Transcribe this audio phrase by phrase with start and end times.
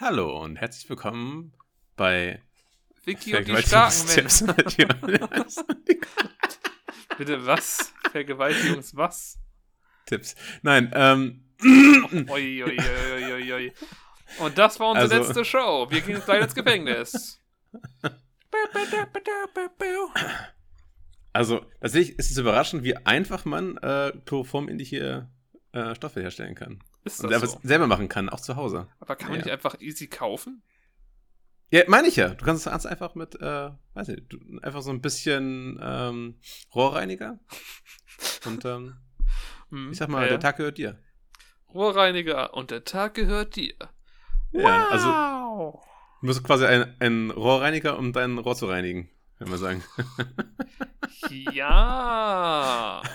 [0.00, 1.52] Hallo und herzlich willkommen
[1.94, 2.40] bei
[3.04, 4.06] Vicky und die starken.
[7.18, 7.92] Bitte was?
[8.10, 9.38] Vergewaltigungs was?
[10.06, 10.36] Tipps.
[10.62, 11.44] Nein, ähm.
[12.30, 13.72] oi, oi, oi, oi, oi.
[14.38, 15.86] Und das war unsere also, letzte Show.
[15.90, 17.38] Wir gehen jetzt gleich ins Gefängnis.
[21.34, 25.28] Also, tatsächlich ist es überraschend, wie einfach man äh, chloroformähnliche
[25.72, 26.82] äh, Stoffe herstellen kann.
[27.04, 27.60] Ist das und so?
[27.62, 28.88] selber machen kann, auch zu Hause.
[28.98, 29.44] Aber kann man ja.
[29.44, 30.62] nicht einfach easy kaufen?
[31.70, 32.30] Ja, meine ich ja.
[32.30, 34.22] Du kannst es einfach mit, äh, weiß nicht,
[34.62, 36.40] einfach so ein bisschen ähm,
[36.74, 37.38] Rohrreiniger.
[38.44, 38.96] Und ähm,
[39.70, 40.28] hm, ich sag mal, ja.
[40.28, 40.98] der Tag gehört dir.
[41.72, 43.74] Rohrreiniger und der Tag gehört dir.
[44.52, 45.74] Ja, also, wow.
[45.74, 45.82] also
[46.20, 49.08] du musst quasi ein, Rohrreiniger, um dein Rohr zu reinigen,
[49.38, 49.84] wenn wir sagen.
[51.30, 53.02] ja.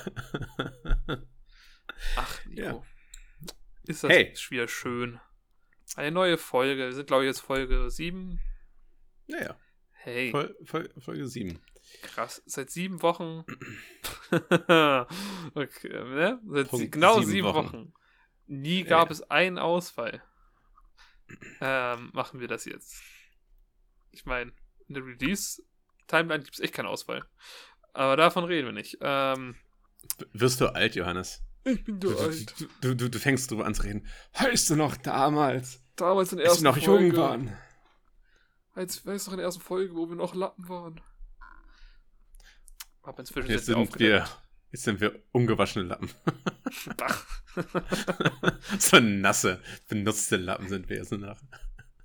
[2.15, 2.62] Ach, Nico.
[2.62, 2.81] Ja.
[3.88, 4.34] Ist das hey.
[4.49, 5.20] wieder schön.
[5.95, 6.84] Eine neue Folge.
[6.84, 8.39] Wir sind, glaube ich, jetzt Folge 7.
[9.27, 9.59] Ja, ja.
[9.91, 10.34] Hey.
[10.34, 11.60] Vol Vol Folge 7.
[12.01, 12.41] Krass.
[12.45, 13.45] Seit sieben Wochen.
[14.32, 15.07] okay,
[15.90, 16.41] ne?
[16.48, 17.68] Seit Punkt genau sieben, sieben Wochen.
[17.68, 17.93] Wochen.
[18.48, 19.13] Nie gab ja.
[19.13, 20.21] es einen Ausfall.
[21.62, 23.01] Ähm, machen wir das jetzt.
[24.12, 24.51] Ich meine,
[24.88, 27.26] in der Release-Timeline gibt es echt keinen Ausfall.
[27.93, 28.98] Aber davon reden wir nicht.
[29.01, 29.55] Ähm,
[30.34, 31.45] Wirst du alt, Johannes?
[31.66, 32.68] Ich bin du, alt.
[32.82, 34.08] Du, du, du, fängst drüber an zu reden.
[34.38, 35.82] Heißt du noch damals?
[35.96, 36.77] Damals in der ersten Folge.
[36.77, 37.57] Als wir noch jung waren.
[38.76, 41.02] Als, weißt du noch in der ersten Folge, wo wir noch Lappen waren.
[43.04, 44.27] Hab inzwischen jetzt sind wir,
[44.72, 46.10] Jetzt sind wir ungewaschene Lappen.
[48.79, 51.40] so nasse, benutzte Lappen sind wir jetzt nach.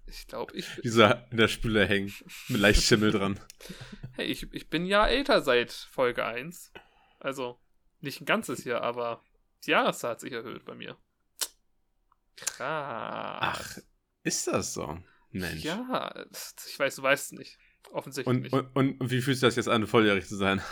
[0.07, 0.67] Ich glaube, ich.
[0.85, 2.13] Die so in der Spüle hängen.
[2.49, 3.41] Mit leicht Schimmel dran.
[4.13, 6.73] Hey, ich, ich bin ja älter seit Folge 1.
[7.19, 7.59] Also,
[8.01, 9.23] nicht ein ganzes Jahr, aber
[9.67, 10.97] die Jahreszahl hat sich erhöht bei mir.
[12.37, 12.59] Krass.
[13.41, 13.79] Ach,
[14.23, 14.99] ist das so?
[15.31, 15.63] Mensch.
[15.63, 16.25] Ja,
[16.67, 17.59] ich weiß, du weißt es nicht.
[17.93, 18.53] Offensichtlich und, nicht.
[18.53, 20.63] Und, und, und, wie fühlt sich das jetzt an, volljährig zu sein?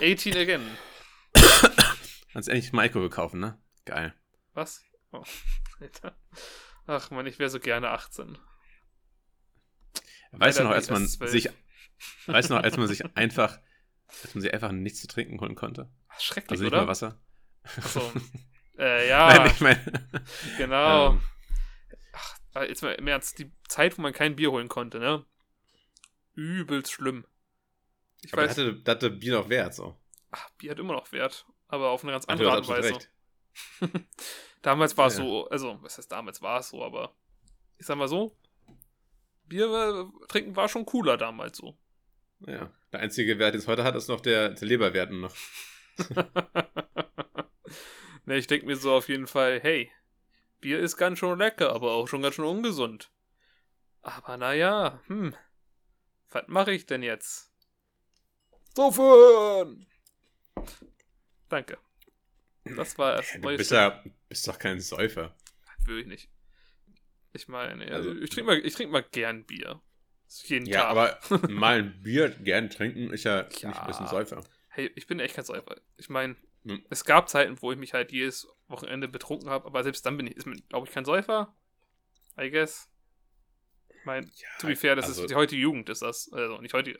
[0.00, 0.62] 18 again.
[2.32, 3.58] Kannst endlich Maiko kaufen, ne?
[3.84, 4.14] Geil.
[4.54, 4.84] Was?
[5.12, 5.24] Oh,
[5.80, 6.16] Alter.
[6.86, 8.38] Ach man, ich wäre so gerne 18.
[10.32, 11.50] Weißt du noch, als man sich,
[12.26, 13.58] weißt du noch, als man sich einfach
[14.20, 15.88] dass man sich einfach nichts zu trinken holen konnte.
[16.18, 16.82] Schrecklich, Also nicht oder?
[16.82, 17.20] mal Wasser.
[17.76, 18.12] Achso.
[18.78, 19.28] äh, ja.
[19.28, 20.08] Nein, ich meine.
[20.58, 21.12] genau.
[21.12, 21.22] Ähm,
[22.54, 25.24] Ach, jetzt mal im Ernst, die Zeit, wo man kein Bier holen konnte, ne?
[26.34, 27.24] Übelst schlimm.
[28.22, 28.52] Ich aber weiß.
[28.52, 29.96] Hatte, das hatte Bier noch Wert, so.
[30.30, 32.98] Ach, Bier hat immer noch Wert, aber auf eine ganz andere Art und Weise.
[34.62, 35.24] damals war es ja.
[35.24, 37.14] so, also, was heißt damals war es so, aber
[37.78, 38.36] ich sag mal so,
[39.44, 41.76] Bier äh, trinken war schon cooler damals so.
[42.46, 42.70] Ja.
[42.92, 45.34] Der einzige Wert, den es heute hat, ist noch der, der Leberwert noch.
[48.24, 49.90] ne, ich denke mir so auf jeden Fall, hey,
[50.60, 53.10] Bier ist ganz schön lecker, aber auch schon ganz schön ungesund.
[54.02, 55.34] Aber naja, hm,
[56.30, 57.52] was mache ich denn jetzt?
[58.74, 59.86] Saufen!
[61.48, 61.78] Danke.
[62.64, 65.34] Das war das Du bist, ja, bist doch kein Säufer.
[65.84, 66.30] Will ich nicht.
[67.32, 69.80] Ich meine, also, ich trinke mal, trink mal gern Bier.
[70.44, 71.20] Jeden ja, Tag.
[71.30, 73.68] aber mal ein Bier gern trinken ist ja, ja.
[73.68, 74.42] nicht ein bisschen Säufer.
[74.68, 75.76] Hey, ich bin echt kein Säufer.
[75.96, 76.82] Ich meine, hm.
[76.90, 80.26] es gab Zeiten, wo ich mich halt jedes Wochenende betrunken habe, aber selbst dann bin
[80.26, 80.36] ich,
[80.68, 81.54] glaube ich, kein Säufer.
[82.40, 82.88] I guess.
[83.88, 86.32] Ich meine, ja, to be fair, das also, ist die heutige Jugend ist das.
[86.32, 86.98] Also nicht heute,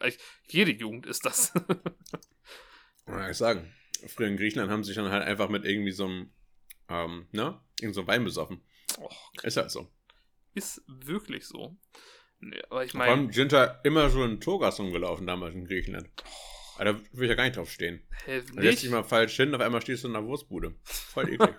[0.49, 1.53] jede Jugend ist das.
[3.07, 3.73] ja, ich sagen.
[4.09, 6.33] Früher in Griechenland haben sie sich dann halt einfach mit irgendwie so einem,
[6.89, 7.61] ähm, ne?
[7.81, 8.63] Irgend so einem Wein besoffen.
[8.99, 9.89] Och, ist halt so.
[10.55, 11.77] Ist wirklich so.
[12.71, 13.13] Aber ich meine.
[13.13, 16.09] Allem sind da immer so ein Togas rumgelaufen damals in Griechenland.
[16.25, 16.85] Oh.
[16.85, 18.03] Da will ich ja gar nicht drauf stehen.
[18.25, 20.75] Hä, da lässt dich mal falsch hin, auf einmal stehst du in einer Wurstbude.
[20.83, 21.55] Voll eklig.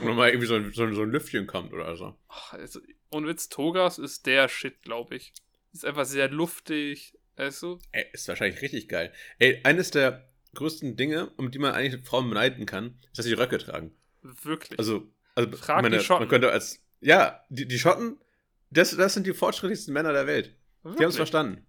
[0.00, 2.16] Und mal irgendwie so ein, so, ein, so ein Lüftchen kommt oder so.
[2.28, 2.80] Ach, also,
[3.10, 5.32] ohne Witz, Togas ist der Shit, glaube ich.
[5.72, 7.14] Ist einfach sehr luftig.
[7.36, 7.78] Weißt du?
[7.92, 9.12] Ey, ist wahrscheinlich richtig geil.
[9.38, 13.34] Ey, eines der größten Dinge, um die man eigentlich Frauen beneiden kann, ist, dass sie
[13.34, 13.94] Röcke tragen.
[14.22, 14.78] Wirklich.
[14.78, 16.22] Also, also Frag meine, die Schotten.
[16.22, 16.84] man könnte als.
[17.00, 18.18] Ja, die, die Schotten
[18.70, 20.56] das, das sind die fortschrittlichsten Männer der Welt.
[20.82, 20.98] Wirklich?
[20.98, 21.66] Die haben es verstanden.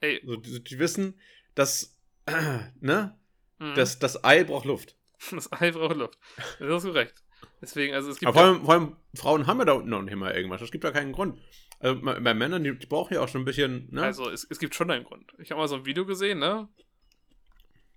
[0.00, 0.20] Ey.
[0.24, 1.20] So, die, die, wissen,
[1.54, 2.32] dass, äh,
[2.80, 3.18] ne?
[3.58, 3.74] Mhm.
[3.74, 4.96] Das, das Ei braucht Luft.
[5.30, 6.18] Das Ei braucht Luft.
[6.58, 7.14] Das hast du recht.
[7.60, 8.28] Deswegen, also es gibt.
[8.28, 10.62] Aber vor allem, vor allem, Frauen haben ja da unten noch nicht mal irgendwas.
[10.62, 11.38] Es gibt ja keinen Grund.
[11.78, 14.02] Also bei Männern, die, die brauchen ja auch schon ein bisschen, ne?
[14.02, 15.32] Also es, es gibt schon einen Grund.
[15.38, 16.68] Ich habe mal so ein Video gesehen, ne?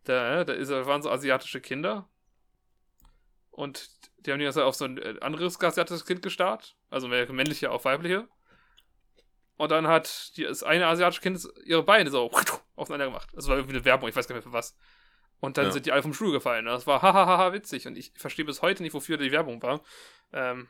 [0.06, 2.09] Da, da, ist, da waren so asiatische Kinder.
[3.53, 3.89] Und
[4.25, 6.75] die haben die also auf so ein äh, anderes asiatisches Kind gestarrt.
[6.89, 8.27] Also männliche auf weibliche.
[9.57, 12.31] Und dann hat die, das eine asiatische Kind ihre Beine so
[12.75, 13.29] aufeinander gemacht.
[13.33, 14.75] Das war irgendwie eine Werbung, ich weiß gar nicht mehr für was.
[15.39, 15.71] Und dann ja.
[15.71, 16.65] sind die alle vom Stuhl gefallen.
[16.65, 17.85] Das war hahaha witzig.
[17.85, 19.83] Und ich verstehe bis heute nicht, wofür die Werbung war.
[20.31, 20.67] Ähm,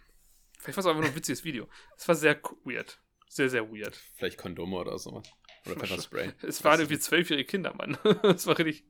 [0.59, 1.69] vielleicht war es einfach nur ein witziges Video.
[1.95, 3.00] Es war sehr weird.
[3.29, 3.95] Sehr, sehr weird.
[4.15, 5.24] Vielleicht Kondome oder so.
[5.65, 6.33] Oder Pepperspray.
[6.41, 7.97] Es waren irgendwie zwölfjährige Kinder, Mann.
[8.24, 8.83] Es war richtig.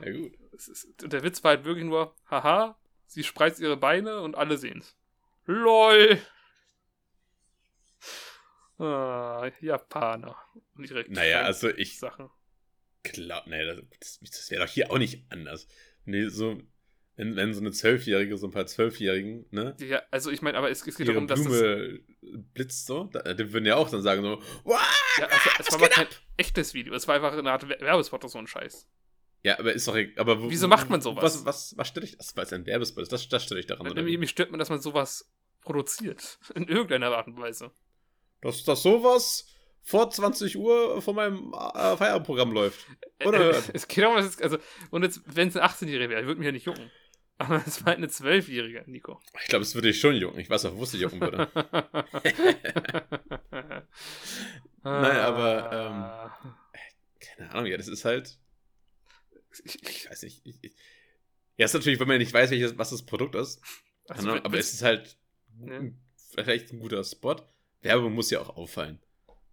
[0.00, 0.32] Ja, gut.
[0.52, 4.58] Ist, und der Witz war halt wirklich nur, haha, sie spreizt ihre Beine und alle
[4.58, 4.96] sehen's.
[5.46, 6.20] LOL!
[8.78, 10.36] Ah, Japaner.
[10.76, 11.98] Direkt naja, also ich.
[11.98, 12.30] Sachen.
[13.04, 15.68] Klar, nee, das, das wäre doch hier auch nicht anders.
[16.04, 16.60] Nee, so,
[17.16, 19.74] wenn, wenn so eine Zwölfjährige, so ein paar Zwölfjährigen, ne?
[19.80, 23.32] Ja, also ich meine, aber es, es geht darum, dass Blume das blitzt so, da,
[23.32, 24.42] die würden ja auch dann sagen so,
[25.18, 26.06] ja, also, es war aber kein
[26.36, 28.86] echtes Video, es war einfach eine Art Werbespot oder so ein Scheiß.
[29.46, 31.22] Ja, aber ist doch aber wo, Wieso macht man sowas?
[31.22, 32.36] Was, was, was stört dich das?
[32.36, 33.88] Weil es ein Werbespot ist, das, das stört dich daran.
[33.88, 36.40] Oder mich stört man, dass man sowas produziert.
[36.56, 37.70] In irgendeiner Art und Weise.
[38.40, 39.46] Dass das sowas
[39.82, 42.88] vor 20 Uhr vor meinem äh, Feierabendprogramm läuft.
[43.24, 43.50] Oder?
[43.50, 44.58] Äh, es geht auch, also,
[44.90, 46.90] und jetzt, wenn es ein 18-Jähriger wäre, würde mich ja nicht jucken.
[47.38, 49.20] Aber es war halt eine 12-Jährige, Nico.
[49.42, 50.40] Ich glaube, es würde dich schon jucken.
[50.40, 51.48] Ich weiß auch, wo es dich jucken würde.
[54.82, 56.04] Nein, aber, ähm,
[57.20, 58.40] keine Ahnung, ja, das ist halt,
[59.64, 60.40] ich, ich weiß nicht.
[60.44, 60.76] Ich, ich,
[61.56, 63.60] ja, ist natürlich, wenn man nicht weiß, welches, was das Produkt ist.
[64.08, 65.16] Also, aber es ist halt
[65.64, 65.80] ja.
[66.34, 67.36] vielleicht ein guter Spot.
[67.80, 69.00] Werbung muss ja auch auffallen.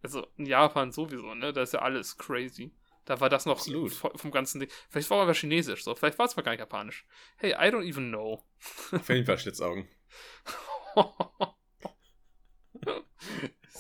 [0.01, 1.53] Also in Japan sowieso, ne?
[1.53, 2.71] Da ist ja alles crazy.
[3.05, 3.93] Da war das noch Absolut.
[3.93, 4.69] vom ganzen Ding.
[4.89, 5.95] Vielleicht war es aber chinesisch, so.
[5.95, 7.05] Vielleicht war es aber gar nicht japanisch.
[7.37, 8.43] Hey, I don't even know.
[8.91, 9.87] Auf jeden Fall Schlitzaugen.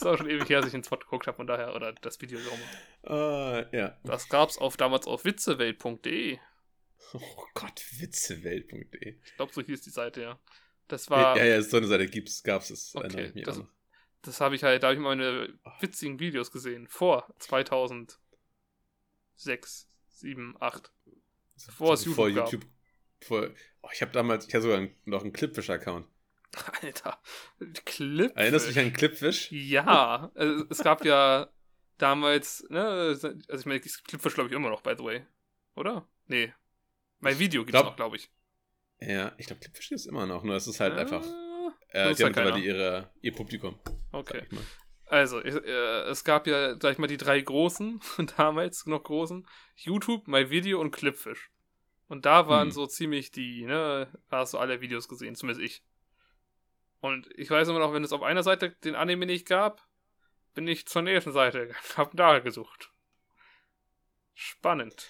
[0.03, 2.19] ist auch schon ewig her, dass ich den Spot geguckt habe, von daher, oder das
[2.21, 2.51] Video so.
[3.09, 3.97] Uh, ja.
[4.03, 6.39] Das gab's auf damals auf witzewelt.de.
[7.13, 9.17] Oh Gott, witzewelt.de.
[9.23, 10.39] Ich glaube, so hieß die Seite, ja.
[10.87, 11.37] Das war.
[11.37, 12.95] Ja, ja, so eine Seite gibt's, gab's es.
[12.95, 13.61] Okay, das,
[14.21, 16.87] das habe ich halt, da habe ich meine witzigen Videos gesehen.
[16.87, 18.17] Vor 2006,
[20.07, 20.91] 7, 8.
[21.77, 22.65] Vor es YouTube, vor YouTube
[23.23, 23.49] vor,
[23.81, 26.07] oh, ich habe damals, ich hatte sogar noch einen Clipfish-Account.
[26.81, 27.19] Alter,
[27.85, 28.35] Clipfish.
[28.35, 29.51] Erinnerst du dich an Clipfish?
[29.51, 31.49] Ja, also, es gab ja
[31.97, 35.25] damals, ne, also ich meine, Clipfish glaube ich immer noch, by the way.
[35.75, 36.07] Oder?
[36.27, 36.53] Nee.
[37.19, 38.29] Mein Video gibt es noch, glaube ich.
[38.99, 41.23] Ja, ich glaube, Clipfish ist immer noch, nur es ist halt äh, einfach.
[41.89, 43.79] Äh, die haben mittlerweile ihre, ihr Publikum.
[44.11, 44.45] Okay.
[45.05, 48.01] Also, äh, es gab ja, sag ich mal, die drei großen,
[48.37, 51.51] damals noch großen: YouTube, MyVideo und Clipfish.
[52.07, 52.71] Und da waren hm.
[52.71, 55.83] so ziemlich die, ne, hast du alle Videos gesehen, zumindest ich.
[57.03, 59.85] Und ich weiß immer noch, wenn es auf einer Seite den Anime nicht gab,
[60.53, 62.93] bin ich zur nächsten Seite, hab da gesucht.
[64.33, 65.09] Spannend.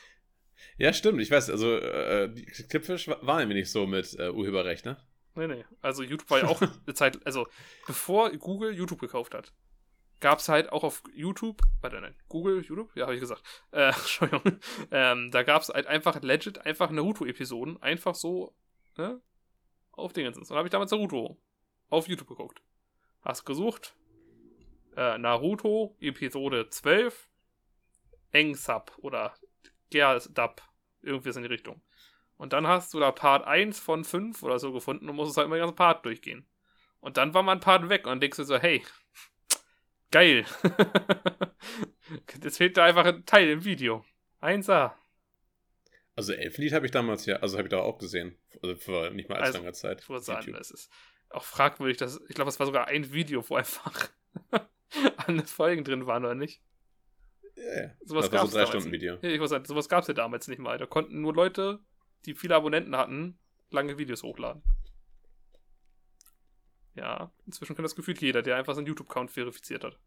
[0.77, 1.21] Ja, stimmt.
[1.21, 4.97] Ich weiß, also äh, die Clipfish war nämlich nicht so mit äh, Urheberrecht, ne?
[5.35, 5.65] Nee, nee.
[5.81, 7.45] Also YouTube war ja auch eine Zeit, also
[7.85, 9.53] bevor Google YouTube gekauft hat,
[10.19, 13.89] gab es halt auch auf YouTube, warte, nein, Google, YouTube, ja, habe ich gesagt, äh,
[13.89, 14.59] Entschuldigung,
[14.89, 18.55] ähm, da gab es halt einfach legit einfach Naruto-Episoden, einfach so,
[18.97, 19.21] ne,
[19.91, 20.49] auf Dingensens.
[20.49, 21.39] Und da habe ich damals Naruto
[21.89, 22.61] auf YouTube geguckt.
[23.21, 23.95] Hast gesucht,
[24.95, 27.29] äh, Naruto, Episode 12,
[28.31, 29.33] Engsub oder
[29.89, 30.61] Gerdab,
[31.01, 31.81] irgendwie in die Richtung.
[32.37, 35.45] Und dann hast du da Part 1 von 5 oder so gefunden und musst halt
[35.45, 36.47] immer den ganzen Part durchgehen.
[36.99, 38.83] Und dann war mein Part weg und dann denkst du so, hey,
[40.11, 40.45] geil.
[42.43, 44.03] Jetzt fehlt da einfach ein Teil im Video.
[44.41, 44.93] 1A.
[46.15, 48.37] Also Elfenlied habe ich damals ja, also habe ich da auch gesehen.
[48.61, 50.01] Also vor nicht mal allzu also, langer Zeit.
[50.01, 50.91] Ich würde sagen, es ist
[51.33, 54.09] auch fragwürdig, dass ich glaube, es war sogar ein Video, wo einfach
[55.17, 56.61] alle Folgen drin waren, oder nicht?
[57.55, 57.91] Ja, ja.
[58.03, 59.17] Sowas gab es so drei Stunden Video.
[59.21, 60.77] Ja, ich muss sagen, sowas gab es ja damals nicht mal.
[60.77, 61.79] Da konnten nur Leute,
[62.25, 64.63] die viele Abonnenten hatten, lange Videos hochladen.
[66.95, 69.97] Ja, inzwischen kann das gefühlt jeder, der einfach seinen YouTube-Account verifiziert hat.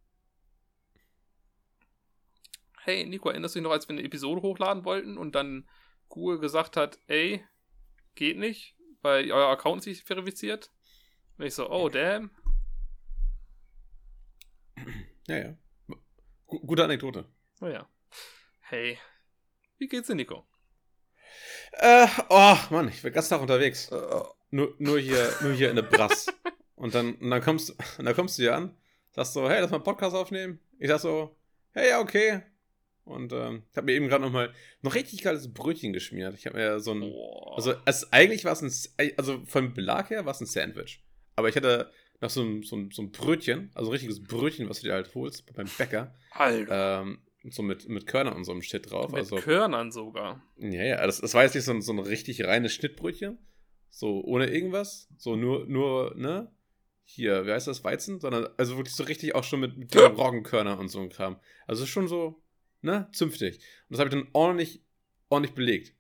[2.83, 5.68] Hey, Nico, erinnerst du dich noch, als wir eine Episode hochladen wollten und dann
[6.09, 7.45] Google gesagt hat, ey,
[8.14, 10.71] geht nicht, weil euer Account sich verifiziert?
[11.38, 12.31] Und ich so, oh, damn.
[15.28, 15.55] Ja, ja.
[16.49, 17.26] G gute Anekdote.
[17.61, 17.88] Oh ja.
[18.61, 18.99] Hey,
[19.78, 20.47] wie geht's dir, Nico?
[21.73, 23.90] Äh, oh, Mann, ich bin ganz Tag unterwegs.
[24.50, 26.26] Nur, nur, hier, nur hier in der Brass.
[26.76, 28.76] und dann, und dann, kommst, und dann kommst du hier an,
[29.11, 30.61] sagst so, hey, lass mal einen Podcast aufnehmen.
[30.78, 31.37] Ich sag so,
[31.73, 32.43] hey, ja, okay.
[33.05, 34.52] Und ähm, ich habe mir eben gerade noch mal
[34.83, 36.35] noch richtig geiles Brötchen geschmiert.
[36.35, 37.52] Ich habe mir so ein, oh.
[37.55, 41.06] also es, eigentlich war es ein, also vom Belag her war es ein Sandwich.
[41.37, 41.90] Aber ich hatte
[42.21, 44.95] noch so ein, so ein, so ein Brötchen, also ein richtiges Brötchen, was du dir
[44.95, 46.14] halt holst beim Bäcker.
[46.33, 47.02] Alter.
[47.02, 49.11] Ähm, so mit, mit Körnern und so einem Shit drauf.
[49.11, 50.43] Mit also, Körnern sogar.
[50.57, 53.38] Ja, ja, das, das war jetzt nicht so ein, so ein richtig reines Schnittbrötchen.
[53.90, 55.09] So ohne irgendwas.
[55.16, 56.50] So nur, nur, ne?
[57.05, 58.19] Hier, wie heißt das, Weizen?
[58.19, 61.38] Sondern, also wirklich so richtig auch schon mit, mit Roggenkörner und so ein Kram.
[61.66, 62.43] Also schon so,
[62.83, 63.09] ne?
[63.12, 63.57] Zünftig.
[63.88, 64.83] Und das habe ich dann ordentlich
[65.28, 65.95] ordentlich belegt.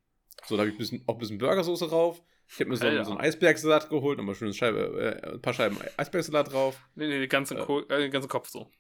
[0.46, 2.22] So, da habe ich bisschen, auch ein bisschen Burgersoße drauf.
[2.48, 5.78] Ich habe mir so, so einen Eisbergsalat geholt, nochmal schönes Scheibe, äh, ein paar Scheiben
[5.96, 6.80] Eisbergsalat drauf.
[6.94, 8.70] Nee, nee, den ganzen, äh, äh, den ganzen Kopf so.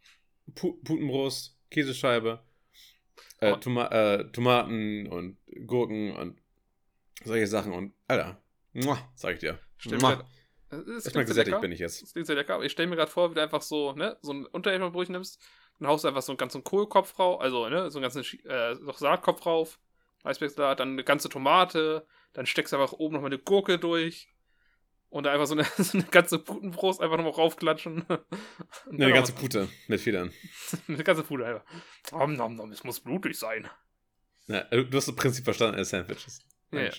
[0.54, 2.44] Putenbrust, Käsescheibe,
[3.40, 3.56] äh, oh.
[3.56, 6.38] Toma äh, Tomaten und Gurken und
[7.24, 7.72] solche Sachen.
[7.72, 8.40] Und, Alter,
[8.72, 9.58] muah, sag ich dir.
[9.78, 9.96] Stimmt.
[9.96, 12.02] Ich mal gesättigt bin ich jetzt.
[12.02, 12.62] Das klingt sehr lecker.
[12.62, 15.40] Ich stelle mir gerade vor, wie du einfach so, ne, so ein Unterhälterbrötchen nimmst,
[15.78, 18.74] dann haust du einfach so einen ganzen Kohlkopf rauf, also, ne, so einen ganzen äh,
[18.94, 19.78] Saatkopf drauf,
[20.24, 24.28] Eisbergsalat, dann eine ganze Tomate, dann steckst du einfach oben nochmal eine Gurke durch
[25.08, 28.04] und da einfach so eine, so eine ganze Putenbrust einfach nochmal raufklatschen.
[28.90, 30.32] Ne, eine ganze Pute mit Federn.
[30.88, 31.64] eine ganze Pute einfach.
[32.12, 33.68] Nom, nom, nom, es muss blutig sein.
[34.46, 36.40] Ja, also, du hast das Prinzip verstanden als Sandwiches.
[36.72, 36.90] Ja.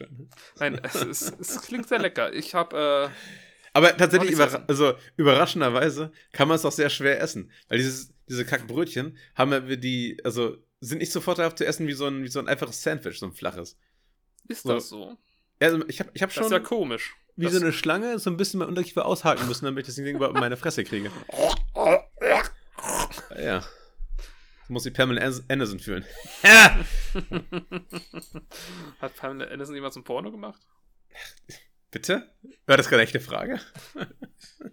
[0.59, 2.33] Nein, es, es, es, klingt sehr lecker.
[2.33, 3.11] Ich habe.
[3.11, 7.51] Äh, aber tatsächlich, überra also überraschenderweise kann man es auch sehr schwer essen.
[7.67, 11.93] Weil dieses, diese Kackbrötchen haben wir die, also sind nicht sofort darauf zu essen wie
[11.93, 13.77] so ein, wie so ein einfaches Sandwich, so ein flaches.
[14.47, 14.73] Ist so.
[14.73, 15.17] das so?
[15.59, 16.43] Also ich habe ich hab schon.
[16.43, 17.15] Das ist ja komisch.
[17.35, 19.95] Wie das so eine Schlange so ein bisschen mein Unterkiefer aushaken müssen, damit ich das
[19.95, 21.11] Ding über meine Fresse kriege.
[23.39, 23.63] ja.
[24.67, 26.03] Das muss ich Pamela Anderson fühlen.
[28.99, 30.61] Hat Pamela Anderson jemals ein Porno gemacht?
[31.91, 32.29] Bitte?
[32.65, 33.61] War das gerade echt eine Frage?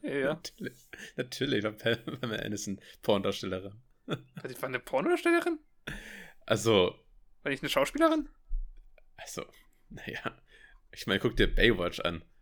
[0.03, 0.35] Ja.
[0.57, 3.75] natürlich, natürlich war Pamela Anderson Pornodarstellerin.
[4.09, 5.61] Die war eine Pornodarstellerin?
[6.47, 6.99] Also.
[7.43, 8.29] War ich eine Schauspielerin?
[9.17, 9.45] Also,
[9.91, 10.37] naja.
[10.97, 12.25] Ich meine, guck dir Baywatch an.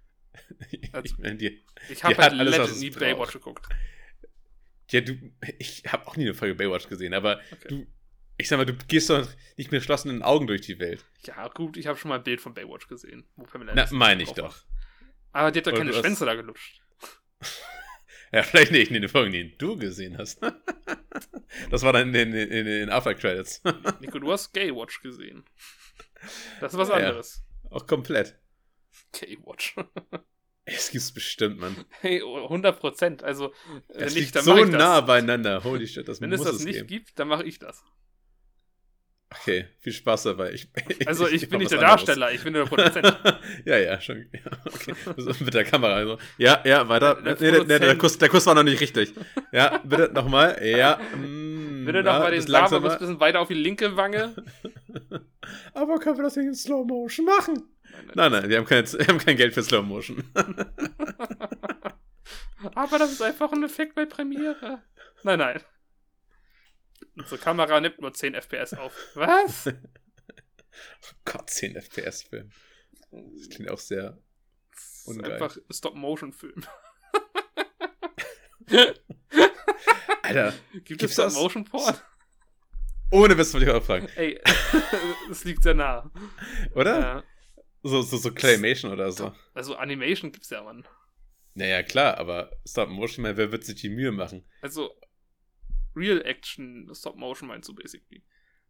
[0.93, 1.63] Also, ich meine, die.
[1.89, 3.67] Ich habe halt alles, nie Baywatch geguckt.
[4.91, 5.15] Ja, du.
[5.59, 7.69] Ich habe auch nie eine Folge Baywatch gesehen, aber okay.
[7.69, 7.87] du.
[8.39, 11.05] Ich sag mal, du gehst doch nicht mit geschlossenen Augen durch die Welt.
[11.25, 13.25] Ja, gut, ich habe schon mal ein Bild von Baywatch gesehen.
[13.75, 14.65] Na, meine ich doch.
[15.33, 16.81] Aber die hat doch keine Schwänze da gelutscht.
[18.33, 20.41] ja, vielleicht nicht in den Folgen, die du gesehen hast.
[21.71, 23.63] das war dann in den, in den After Credits.
[24.01, 25.45] Nico, du hast Gaywatch gesehen.
[26.61, 27.45] Das ist was anderes.
[27.65, 28.39] Ja, auch komplett.
[29.13, 29.77] Gaywatch.
[30.65, 31.75] Es gibt's bestimmt, Mann.
[32.01, 33.25] Hey, 100 Prozent.
[33.25, 33.53] Also,
[33.89, 35.65] das nicht, liegt so nah beieinander.
[35.65, 36.87] Holy shit, das Wenn muss es das es nicht geben.
[36.87, 37.83] gibt, dann mache ich das.
[39.41, 40.53] Okay, viel Spaß dabei.
[40.53, 40.69] Ich,
[41.07, 43.07] also ich, ich bin nicht der Darsteller, ich bin der Produzent.
[43.65, 44.27] ja, ja, schon.
[44.33, 44.95] Ja, okay.
[45.41, 45.95] Mit der Kamera.
[45.95, 46.19] Also.
[46.39, 47.15] Ja, ja, weiter.
[47.17, 49.15] Der, nee, nee, der, Kuss, der Kuss war noch nicht richtig.
[49.53, 50.61] Ja, bitte nochmal.
[50.65, 51.01] Ja.
[51.17, 54.35] Mm, bitte nochmal den Samen ein bisschen weiter auf die linke Wange.
[55.75, 57.72] Aber können wir das nicht in Slow Motion machen?
[58.15, 60.25] Nein, nein, wir haben, keine, wir haben kein Geld für Slow Motion.
[62.75, 64.83] Aber das ist einfach ein Effekt bei Premiere.
[65.23, 65.61] Nein, nein.
[67.17, 68.95] Unsere Kamera nimmt nur 10 FPS auf.
[69.15, 69.67] Was?
[69.67, 69.73] oh
[71.25, 72.51] Gott, 10 FPS-Film.
[73.11, 74.19] Das klingt auch sehr
[75.05, 75.33] ungeil.
[75.33, 76.65] Einfach Stop-Motion-Film.
[80.23, 81.97] Alter, gibt es Stop-Motion-Porn?
[83.11, 84.09] Ohne Witz wollte ich auch fragen.
[84.17, 84.41] Ey,
[85.29, 86.11] das liegt sehr nah.
[86.75, 87.01] Oder?
[87.01, 87.23] Ja.
[87.83, 89.33] So, so, so Claymation oder so.
[89.55, 90.87] Also Animation gibt's ja, Mann.
[91.55, 94.45] Naja, klar, aber Stop-Motion, wer wird sich die Mühe machen?
[94.63, 94.95] Also,
[95.95, 98.23] Real Action Stop Motion meinst du basically.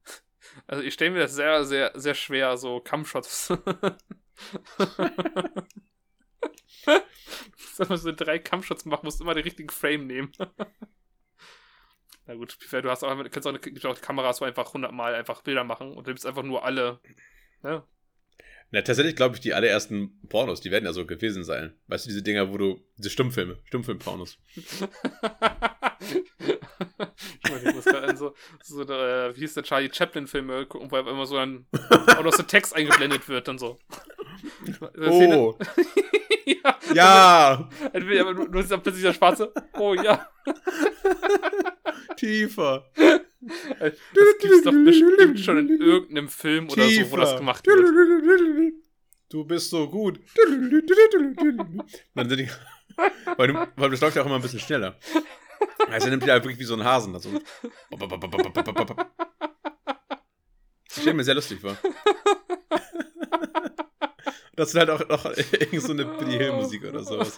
[0.67, 3.51] Also ich stelle mir das sehr, sehr, sehr schwer, so Kampfshots.
[7.77, 10.33] Wenn man so drei Kampfshots machen, musst du immer den richtigen Frame nehmen.
[12.27, 15.63] Na gut, du hast auch, kannst auch, gibt auch Kameras, wo einfach hundertmal einfach Bilder
[15.63, 17.01] machen und du nimmst einfach nur alle.
[17.63, 17.85] Ne?
[18.73, 21.75] Na, tatsächlich glaube ich, die allerersten Pornos, die werden ja so gewesen sein.
[21.89, 24.39] Weißt du, diese Dinger, wo du, diese Stummfilme, Stummfilm-Pornos.
[24.57, 24.81] ich
[27.51, 30.97] meine, ich muss gerade an so, so der, wie hieß der Charlie Chaplin-Filme gucken, wo
[30.97, 31.67] immer so dann
[32.17, 33.79] auch noch so Text eingeblendet wird und so.
[35.07, 35.55] Oh.
[36.47, 36.79] ja.
[36.95, 37.69] ja.
[37.93, 39.53] Aber du, du dann plötzlich der Schwarze.
[39.79, 40.27] Oh ja.
[42.17, 42.91] Tiefer.
[43.81, 43.93] Das
[44.41, 47.05] gibt's doch bestimmt schon in irgendeinem Film oder Tiefer.
[47.07, 48.75] so, wo das gemacht wird.
[49.29, 50.21] Du bist so gut.
[52.17, 52.49] Die,
[53.37, 54.99] weil, du, weil das läuft ja auch immer ein bisschen schneller.
[55.89, 57.15] Also nimmt ja wirklich wie so ein Hasen.
[57.15, 57.31] Also.
[60.95, 61.75] Das stelle mir sehr lustig vor.
[64.63, 65.25] Das ist halt auch noch
[65.61, 67.37] irgend so eine Billy Hill Musik oder sowas.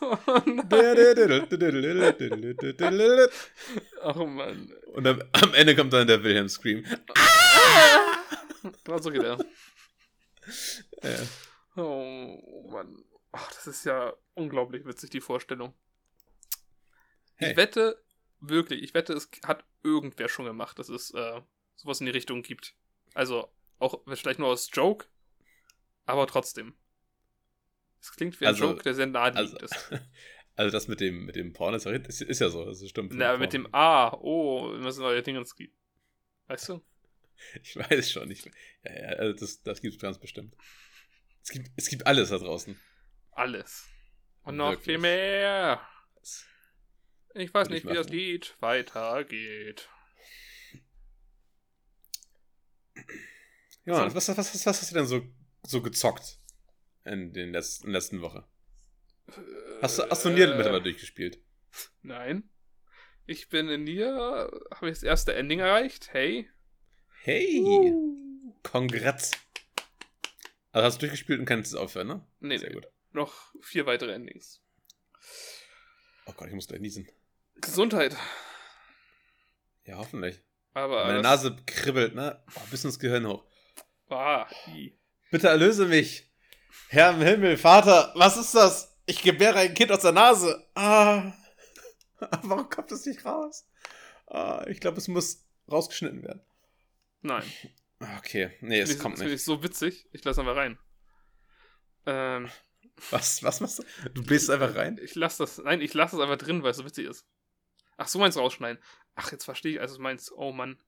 [4.02, 4.70] Ach oh Mann.
[4.92, 6.84] Und am, am, Ende kommt dann der Wilhelm Scream.
[8.84, 9.38] Genau so geht er.
[11.02, 11.82] Ja.
[11.82, 13.02] Oh Mann.
[13.32, 15.72] Ach, das ist ja unglaublich witzig, die Vorstellung.
[17.36, 17.52] Hey.
[17.52, 18.04] Ich wette,
[18.40, 21.40] wirklich, ich wette, es hat irgendwer schon gemacht, dass es äh,
[21.74, 22.74] sowas in die Richtung gibt.
[23.14, 25.06] Also, auch vielleicht nur aus Joke,
[26.04, 26.74] aber trotzdem.
[28.04, 29.90] Es klingt wie ein also, Joke, der sehr naheliegend also, ist.
[30.56, 33.12] Also das mit dem, mit dem Porn ist, ist, ja so, das stimmt.
[33.12, 35.74] Na, mit dem A, oh, wir müssen neue Dinge gibt.
[36.46, 36.84] Weißt du?
[37.62, 38.30] Ich weiß schon.
[38.30, 38.44] Ich,
[38.84, 40.54] ja, ja, also das, das gibt es ganz bestimmt.
[41.42, 42.78] Es gibt, es gibt alles da draußen.
[43.32, 43.88] Alles.
[44.44, 44.84] Und noch Wirklich.
[44.84, 45.80] viel mehr.
[47.34, 49.88] Ich weiß nicht, wie das Lied weitergeht.
[53.84, 55.26] Ja, was, was, was, was hast du denn so,
[55.64, 56.38] so gezockt
[57.04, 58.46] in, den letzten, in der letzten Woche?
[59.80, 61.38] Hast du, hast du Nier äh, mittlerweile durchgespielt?
[62.02, 62.50] Nein.
[63.26, 66.12] Ich bin in Nier, habe ich das erste Ending erreicht.
[66.12, 66.48] Hey.
[67.22, 67.62] Hey.
[67.62, 68.54] Uh.
[68.62, 69.32] Kongrats.
[70.72, 72.26] Also hast du durchgespielt und kannst es aufhören, ne?
[72.40, 72.74] Nee, Sehr nee.
[72.74, 72.88] gut.
[73.12, 74.60] Noch vier weitere Endings.
[76.26, 77.08] Oh Gott, ich muss gleich niesen.
[77.56, 78.16] Gesundheit.
[79.84, 80.40] Ja, hoffentlich.
[80.72, 82.42] Aber Meine Nase kribbelt, ne?
[82.56, 83.44] Oh, bis ins Gehirn hoch.
[84.08, 84.48] Ah,
[85.30, 86.33] Bitte erlöse mich.
[86.88, 88.96] Herr im Himmel, Vater, was ist das?
[89.06, 90.66] Ich gebäre ein Kind aus der Nase.
[90.74, 91.32] Ah.
[92.42, 93.66] Warum kommt das nicht raus?
[94.26, 96.42] Ah, ich glaube, es muss rausgeschnitten werden.
[97.22, 97.44] Nein.
[98.18, 99.26] Okay, nee, es kommt nicht.
[99.26, 100.08] Das ist so witzig.
[100.12, 100.78] Ich lasse einfach rein.
[102.06, 102.50] Ähm.
[103.10, 104.10] Was, was machst du?
[104.10, 105.00] Du bläst einfach rein?
[105.02, 107.26] Ich lasse das, nein, ich lasse es einfach drin, weil es so witzig ist.
[107.96, 108.82] Ach, so meinst du rausschneiden.
[109.14, 110.80] Ach, jetzt verstehe ich, also du meinst, oh Mann.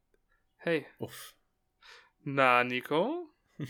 [0.56, 0.86] Hey.
[0.98, 1.34] Uff.
[2.22, 3.30] Na, Nico?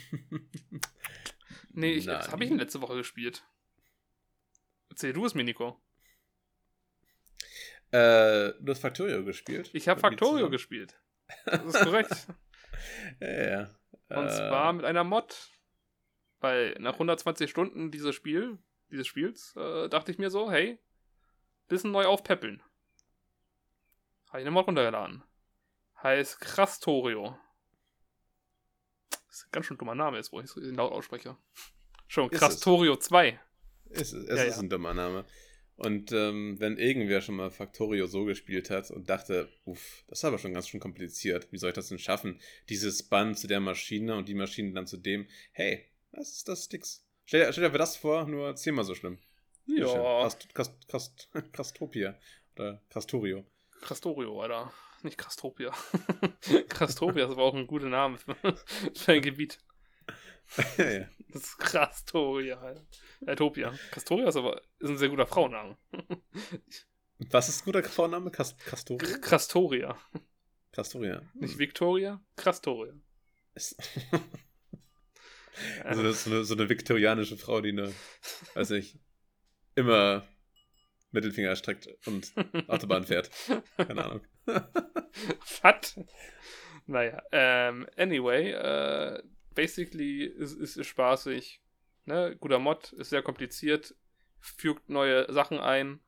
[1.71, 3.45] nee, ich, das habe ich in letzte Woche gespielt.
[4.91, 5.81] Erzähl du es mir, Nico.
[7.91, 9.71] Äh, du hast Factorio gespielt?
[9.73, 10.99] Ich habe Factorio gespielt.
[11.45, 12.27] Das ist korrekt.
[13.21, 13.71] ja, ja.
[14.09, 15.51] Und äh, zwar mit einer Mod.
[16.41, 18.59] Weil nach 120 Stunden dieses Spiel,
[18.91, 20.79] dieses Spiels, äh, dachte ich mir so, hey,
[21.69, 22.63] bisschen neu aufpäppeln.
[24.29, 25.23] Habe ich eine Mod runtergeladen.
[26.03, 27.39] Heißt Krastorio.
[29.37, 31.37] Das ist ein ganz schön dummer Name jetzt, wo ich es laut ausspreche.
[32.09, 33.39] Schon, Krastorio 2.
[33.91, 34.63] Es, es ja, ist ja.
[34.63, 35.27] ein dummer Name.
[35.77, 40.25] Und ähm, wenn irgendwer schon mal Factorio so gespielt hat und dachte, uff, das ist
[40.25, 42.41] aber schon ganz schön kompliziert, wie soll ich das denn schaffen?
[42.71, 46.65] Dieses Band zu der Maschine und die Maschine dann zu dem, hey, das ist das
[46.65, 47.05] Sticks.
[47.27, 49.19] Stell, stell dir das vor, nur zehnmal so schlimm.
[49.67, 50.23] Ja.
[50.23, 51.29] Kast, Kast, Kast.
[52.55, 53.45] Oder Krastorio.
[53.83, 54.73] Krastorio, Alter.
[55.07, 55.71] Nicht Krastopia.
[56.69, 58.35] Krastopia ist aber auch ein guter Name für,
[58.97, 59.61] für ein Gebiet.
[60.79, 61.09] ja, ja.
[61.29, 62.75] Das ist Krastoria.
[63.21, 63.73] Utopia.
[63.93, 65.79] Krastoria ist aber ist ein sehr guter Frauenname.
[67.31, 68.33] Was ist ein guter Frauenname?
[68.33, 69.19] Krastoria?
[69.19, 69.97] Krastoria.
[70.73, 71.23] Krastoria.
[71.35, 72.93] Nicht Victoria, Krastoria.
[75.85, 77.95] also so eine, so eine viktorianische Frau, die eine,
[78.55, 78.99] weiß ich,
[79.77, 80.27] immer
[81.13, 82.33] Mittelfinger streckt und
[82.67, 83.31] Autobahn fährt.
[83.77, 84.27] Keine Ahnung.
[85.63, 85.99] Was?
[86.87, 89.23] Naja, ähm, anyway, äh,
[89.55, 91.61] basically ist es spaßig.
[92.05, 92.37] Ne?
[92.39, 93.95] Guter Mod, ist sehr kompliziert,
[94.41, 96.01] fügt neue Sachen ein.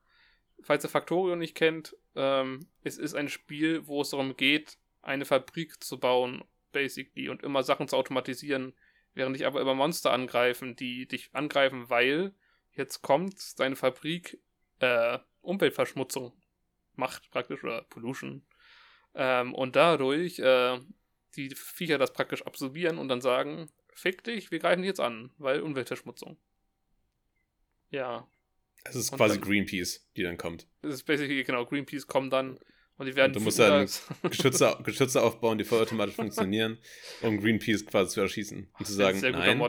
[0.62, 5.25] Falls ihr Factorio nicht kennt, ähm, es ist ein Spiel, wo es darum geht, eine
[5.25, 8.75] Fabrik zu bauen, basically, und immer Sachen zu automatisieren,
[9.14, 12.35] während dich aber immer Monster angreifen, die dich angreifen, weil
[12.73, 14.40] jetzt kommt deine Fabrik
[14.81, 16.33] äh, Umweltverschmutzung
[16.94, 18.42] macht, praktisch, oder Pollution.
[19.20, 20.78] Ähm, und dadurch äh,
[21.37, 25.31] die Viecher das praktisch absorbieren und dann sagen, fick dich, wir greifen dich jetzt an,
[25.38, 26.38] weil Umweltverschmutzung.
[27.90, 28.28] Ja.
[28.85, 30.68] Es ist und quasi dann, Greenpeace, die dann kommt.
[30.83, 32.61] Es ist basically, genau, Greenpeace kommt dann
[32.96, 33.33] und die werden.
[33.33, 33.88] Und du musst dann
[34.22, 36.78] Geschütze, Geschütze aufbauen, die vollautomatisch funktionieren,
[37.20, 38.70] um Greenpeace quasi zu erschießen.
[38.78, 39.68] Und zu sagen, nein,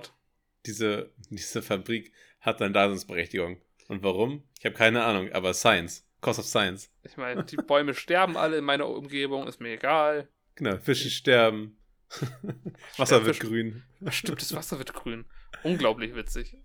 [0.67, 3.59] diese, diese Fabrik hat dann Daseinsberechtigung.
[3.88, 4.43] Und warum?
[4.59, 6.05] Ich habe keine Ahnung, aber Science.
[6.21, 6.91] Cost of Science.
[7.03, 10.27] Ich meine, die Bäume sterben alle in meiner Umgebung, ist mir egal.
[10.55, 11.77] Genau, Fische sterben.
[12.97, 13.84] Wasser wird grün.
[14.10, 15.25] Stimmt, das Wasser wird grün.
[15.63, 16.55] Unglaublich witzig.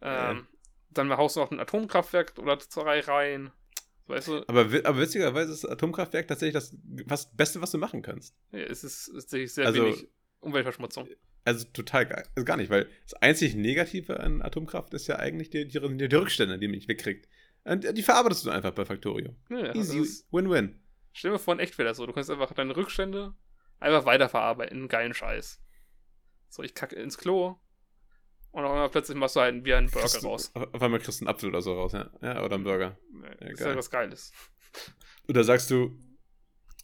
[0.00, 0.42] Ähm, ja.
[0.90, 3.52] Dann haust du noch ein Atomkraftwerk oder zwei rein.
[4.06, 4.44] Weißt du?
[4.46, 8.34] Aber, aber witzigerweise ist das Atomkraftwerk tatsächlich das was, Beste, was du machen kannst.
[8.52, 10.08] Ja, es ist, ist sehr also, wenig
[10.40, 11.08] Umweltverschmutzung.
[11.44, 15.50] Also total gar, also gar nicht, weil das einzig Negative an Atomkraft ist ja eigentlich
[15.50, 17.28] die, die, die Rückstände, die man nicht wegkriegt.
[17.66, 19.34] Und die verarbeitest du einfach bei Factorio.
[19.50, 20.80] Ja, Easy, Win-Win.
[21.12, 22.06] Stell dir vor, in echt wäre das so.
[22.06, 23.34] Du kannst einfach deine Rückstände
[23.80, 24.86] einfach weiterverarbeiten.
[24.86, 25.60] Geilen Scheiß.
[26.48, 27.56] So, ich kacke ins Klo.
[28.52, 30.52] Und auf einmal plötzlich machst du halt wie einen Burger raus.
[30.54, 32.08] Auf einmal kriegst du einen Apfel oder so raus, ja.
[32.22, 32.96] ja oder einen Burger.
[33.40, 34.32] Ja, ist ja was Geiles.
[35.28, 35.98] Oder sagst du,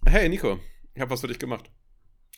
[0.05, 0.59] hey Nico,
[0.95, 1.71] ich hab was für dich gemacht.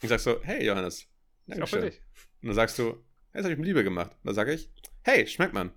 [0.03, 1.07] Ich sag so, hey Johannes.
[1.47, 1.63] Dankeschön.
[1.63, 2.01] Auch für dich.
[2.43, 4.13] Und dann sagst du, hey, das hab ich mit Liebe gemacht.
[4.13, 4.71] Und dann sag ich,
[5.03, 5.73] hey, schmeckt man.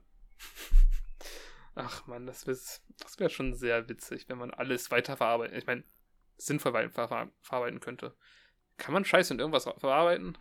[1.79, 5.59] Ach man, das, das wäre schon sehr witzig, wenn man alles weiterverarbeitet.
[5.59, 5.83] Ich meine,
[6.35, 8.15] sinnvoll ver verarbeiten könnte.
[8.77, 10.39] Kann man Scheiße in irgendwas verarbeiten?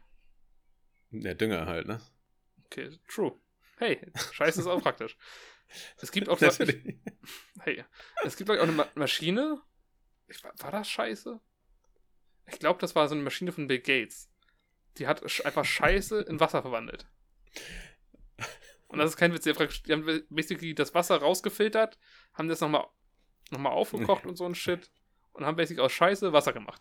[1.11, 2.01] Der Dünger halt, ne?
[2.64, 3.38] Okay, true.
[3.77, 4.01] Hey,
[4.33, 5.16] Scheiße ist auch praktisch.
[6.01, 6.40] Es gibt auch.
[6.40, 6.59] ich,
[7.62, 7.85] hey,
[8.25, 9.61] es gibt auch eine Ma Maschine.
[10.29, 11.40] Ich, war das Scheiße?
[12.46, 14.31] Ich glaube, das war so eine Maschine von Bill Gates.
[14.99, 17.09] die hat einfach Scheiße in Wasser verwandelt.
[18.96, 19.44] Und das ist kein Witz.
[19.44, 21.98] Die haben basically das Wasser rausgefiltert,
[22.32, 22.87] haben das nochmal
[23.50, 24.90] noch mal aufgekocht und so ein Shit
[25.32, 26.80] und haben basically aus Scheiße Wasser gemacht.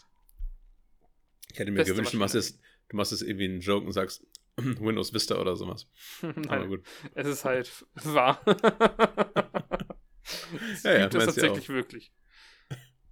[1.51, 3.91] Ich hätte mir Beste gewünscht, du machst, jetzt, du machst jetzt irgendwie einen Joke und
[3.91, 4.25] sagst
[4.56, 5.88] Windows Vista oder sowas.
[6.21, 6.86] Nein, Aber gut.
[7.13, 8.41] Es ist halt wahr.
[10.71, 12.13] es ja, ja, es tatsächlich wirklich.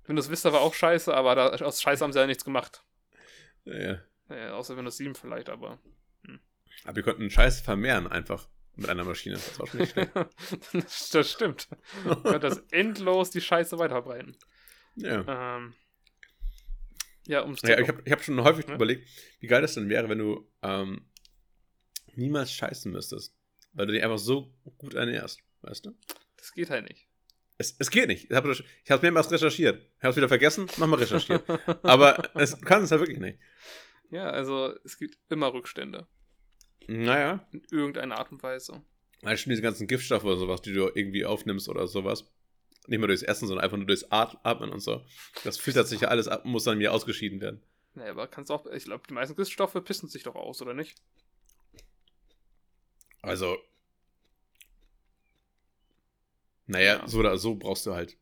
[0.05, 2.85] Windows Vista war auch scheiße, aber da, aus Scheiße haben sie ja nichts gemacht.
[3.65, 4.53] Ja, ja.
[4.53, 5.79] außer Windows 7 vielleicht, aber.
[6.25, 6.39] Hm.
[6.85, 9.35] Aber wir konnten Scheiße vermehren einfach mit einer Maschine.
[9.35, 10.11] Das war schon nicht schlecht.
[11.13, 11.67] das stimmt.
[12.05, 14.35] Man kann das endlos die Scheiße weiterbreiten.
[14.95, 15.57] Ja.
[15.57, 15.73] Ähm,
[17.25, 18.75] ja, ums ja, ich habe ich hab schon häufig ja?
[18.75, 19.09] überlegt,
[19.39, 21.09] wie geil das denn wäre, wenn du ähm,
[22.15, 23.35] niemals scheißen müsstest.
[23.73, 25.97] Weil du dich einfach so gut ernährst, weißt du?
[26.37, 27.07] Das geht halt nicht.
[27.57, 28.29] Es, es geht nicht.
[28.29, 29.81] Ich habe es mehrmals recherchiert.
[29.97, 31.43] Ich habe es wieder vergessen, nochmal recherchiert.
[31.83, 33.39] Aber es kann es ja wirklich nicht.
[34.09, 36.07] Ja, also es gibt immer Rückstände.
[36.87, 37.45] Naja.
[37.51, 38.81] In irgendeiner Art und Weise.
[39.21, 42.25] Weil schon diese ganzen Giftstoffe oder sowas, die du irgendwie aufnimmst oder sowas.
[42.87, 45.05] Nicht mehr durchs Essen, sondern einfach nur durchs Atmen und so.
[45.43, 47.61] Das filtert sich ja alles ab und muss dann mir ausgeschieden werden.
[47.95, 50.95] Naja, aber kannst auch, ich glaube, die meisten Giftstoffe pissen sich doch aus, oder nicht?
[53.21, 53.57] Also.
[56.65, 57.07] Naja, ja.
[57.07, 58.17] so oder so brauchst du halt.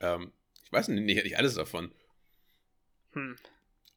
[0.00, 0.32] Ähm,
[0.64, 1.92] ich weiß nicht, nicht alles davon.
[3.12, 3.36] Hm.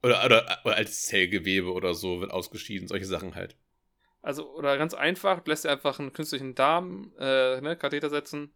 [0.03, 3.55] Oder, oder, oder als Zellgewebe oder so wird ausgeschieden, solche Sachen halt.
[4.21, 8.53] Also, oder ganz einfach, lässt dir einfach einen künstlichen Darm, äh, ne, Katheter setzen.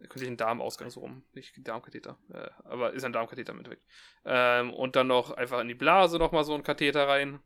[0.00, 3.80] Künstlichen Darmausgang so rum, nicht Darmkatheter, äh, aber ist ein Darmkatheter mit weg.
[4.24, 7.40] Ähm, und dann noch einfach in die Blase nochmal so einen Katheter rein.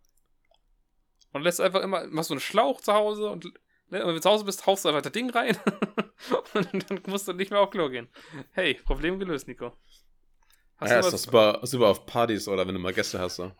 [1.33, 3.53] Und lässt einfach immer, machst so einen Schlauch zu Hause und, ne,
[4.07, 5.59] wenn du zu Hause bist, haust du einfach das Ding rein.
[6.55, 8.09] und dann musst du nicht mehr auf Klo gehen.
[8.53, 9.77] Hey, Problem gelöst, Nico.
[10.79, 13.37] Hast ja, ist das super, super auf Partys oder wenn du mal Gäste hast.
[13.37, 13.53] So.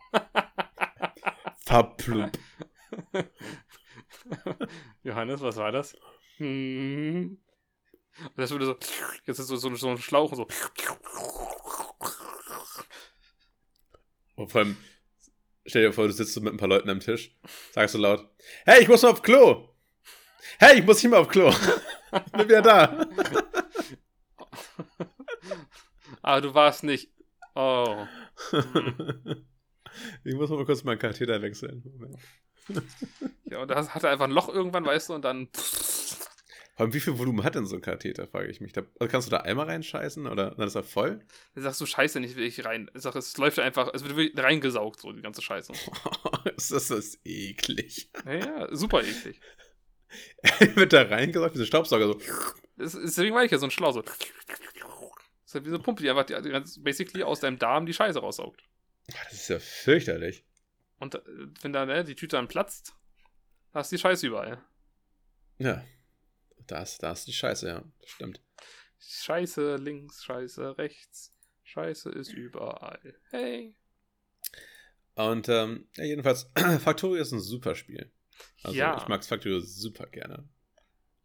[1.65, 2.37] Verplump.
[5.03, 5.95] Johannes, was war das?
[6.37, 7.39] Hm.
[8.35, 8.77] Das würde so.
[9.25, 10.47] Jetzt ist so, so, so ein Schlauch und so.
[14.35, 14.77] Und vor allem,
[15.65, 17.35] stell dir vor, du sitzt mit ein paar Leuten am Tisch,
[17.71, 18.29] sagst du laut:
[18.65, 19.75] Hey, ich muss mal auf Klo!
[20.59, 21.51] Hey, ich muss hier mal auf Klo!
[22.31, 23.07] Bin wieder da!
[26.27, 27.09] Aber du warst nicht.
[27.55, 28.05] Oh.
[30.25, 31.81] ich muss mal kurz meinen Katheter wechseln.
[33.45, 35.47] ja, und da hat er einfach ein Loch irgendwann, weißt du, und dann.
[36.75, 38.73] Vor wie viel Volumen hat denn so ein Katheter, frage ich mich.
[38.73, 41.21] Da, also kannst du da einmal reinscheißen oder dann ist er voll?
[41.55, 42.91] Da sagst du Scheiße nicht wirklich rein.
[42.93, 45.71] Ich sag, es läuft einfach, es wird reingesaugt, so die ganze Scheiße.
[46.43, 48.11] das ist eklig.
[48.25, 49.39] Ja, ja, super eklig.
[50.75, 52.19] wird da reingesaugt, wie so Staubsauger so.
[52.75, 54.03] Das ist, deswegen war ich ja so ein Schlau so.
[55.47, 57.85] Das ist halt wie so eine Pumpe, die einfach die, die, basically aus deinem Darm
[57.85, 58.61] die Scheiße raussaugt.
[59.07, 60.43] Das ist ja fürchterlich.
[60.99, 61.21] Und äh,
[61.61, 62.93] wenn da ne, die Tüte dann platzt,
[63.73, 64.61] hast du die Scheiße überall.
[65.57, 65.85] Ja.
[66.65, 67.81] Da ist, da ist die Scheiße, ja.
[68.01, 68.41] Das stimmt.
[68.99, 71.33] Scheiße links, Scheiße rechts.
[71.63, 73.15] Scheiße ist überall.
[73.29, 73.77] Hey.
[75.13, 76.51] Und ähm, jedenfalls,
[76.83, 78.11] Factorio ist ein super Spiel.
[78.63, 78.97] Also ja.
[78.97, 80.49] ich mag Factorio super gerne.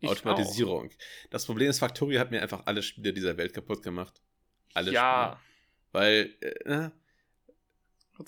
[0.09, 0.91] Automatisierung.
[1.31, 4.23] Das Problem ist, Factorio hat mir einfach alle Spiele dieser Welt kaputt gemacht.
[4.75, 5.39] Alle ja.
[5.39, 5.53] Spiele.
[5.93, 6.91] Weil, äh,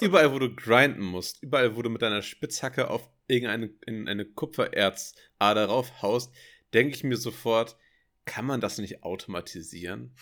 [0.01, 4.25] überall, wo du grinden musst, überall, wo du mit deiner Spitzhacke auf irgendeine in eine
[4.25, 6.33] Kupfererzader raufhaust,
[6.75, 7.77] denke ich mir sofort,
[8.25, 10.15] kann man das nicht automatisieren?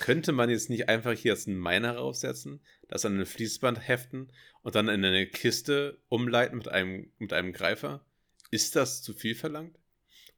[0.00, 4.32] Könnte man jetzt nicht einfach hier jetzt einen Miner raufsetzen, das an ein Fließband heften
[4.62, 8.04] und dann in eine Kiste umleiten mit einem, mit einem Greifer?
[8.50, 9.78] Ist das zu viel verlangt?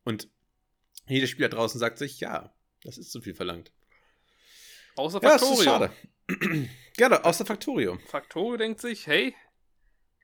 [0.05, 0.29] Und
[1.07, 3.73] jedes Spieler draußen sagt sich, ja, das ist zu viel verlangt.
[4.97, 5.63] Außer Factorio.
[5.63, 6.69] Ja, das ist schade.
[6.97, 7.99] Gerne, außer Factorio.
[8.07, 9.35] Factorio denkt sich, hey,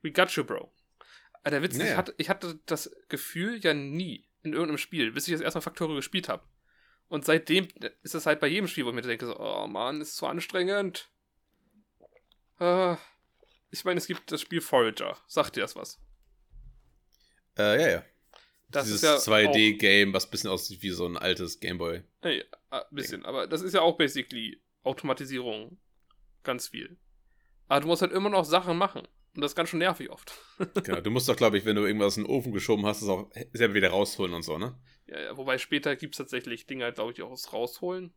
[0.02, 0.72] we got you, bro.
[1.44, 1.90] Der Witz, naja.
[1.90, 5.62] ich, hatte, ich hatte das Gefühl ja nie in irgendeinem Spiel, bis ich das erstmal
[5.62, 6.44] Factorio gespielt habe.
[7.08, 7.68] Und seitdem
[8.02, 10.26] ist es halt bei jedem Spiel, wo ich mir denke, so, oh Mann, ist so
[10.26, 11.10] anstrengend.
[12.58, 12.96] Äh,
[13.70, 15.18] ich meine, es gibt das Spiel Forager.
[15.26, 16.00] Sagt dir das was?
[17.58, 18.04] Äh, ja, ja.
[18.72, 22.02] Das Dieses ist ja 2D-Game, was ein bisschen aussieht wie so ein altes Gameboy.
[22.22, 25.78] Hey, ein äh, bisschen, aber das ist ja auch basically Automatisierung.
[26.42, 26.96] Ganz viel.
[27.68, 29.06] Aber du musst halt immer noch Sachen machen.
[29.34, 30.32] Und das ist ganz schön nervig oft.
[30.84, 33.08] genau, du musst doch, glaube ich, wenn du irgendwas in den Ofen geschoben hast, das
[33.08, 34.78] auch selber wieder rausholen und so, ne?
[35.06, 38.12] Ja, ja wobei später gibt es tatsächlich Dinge, halt, glaube ich, auch aus rausholen.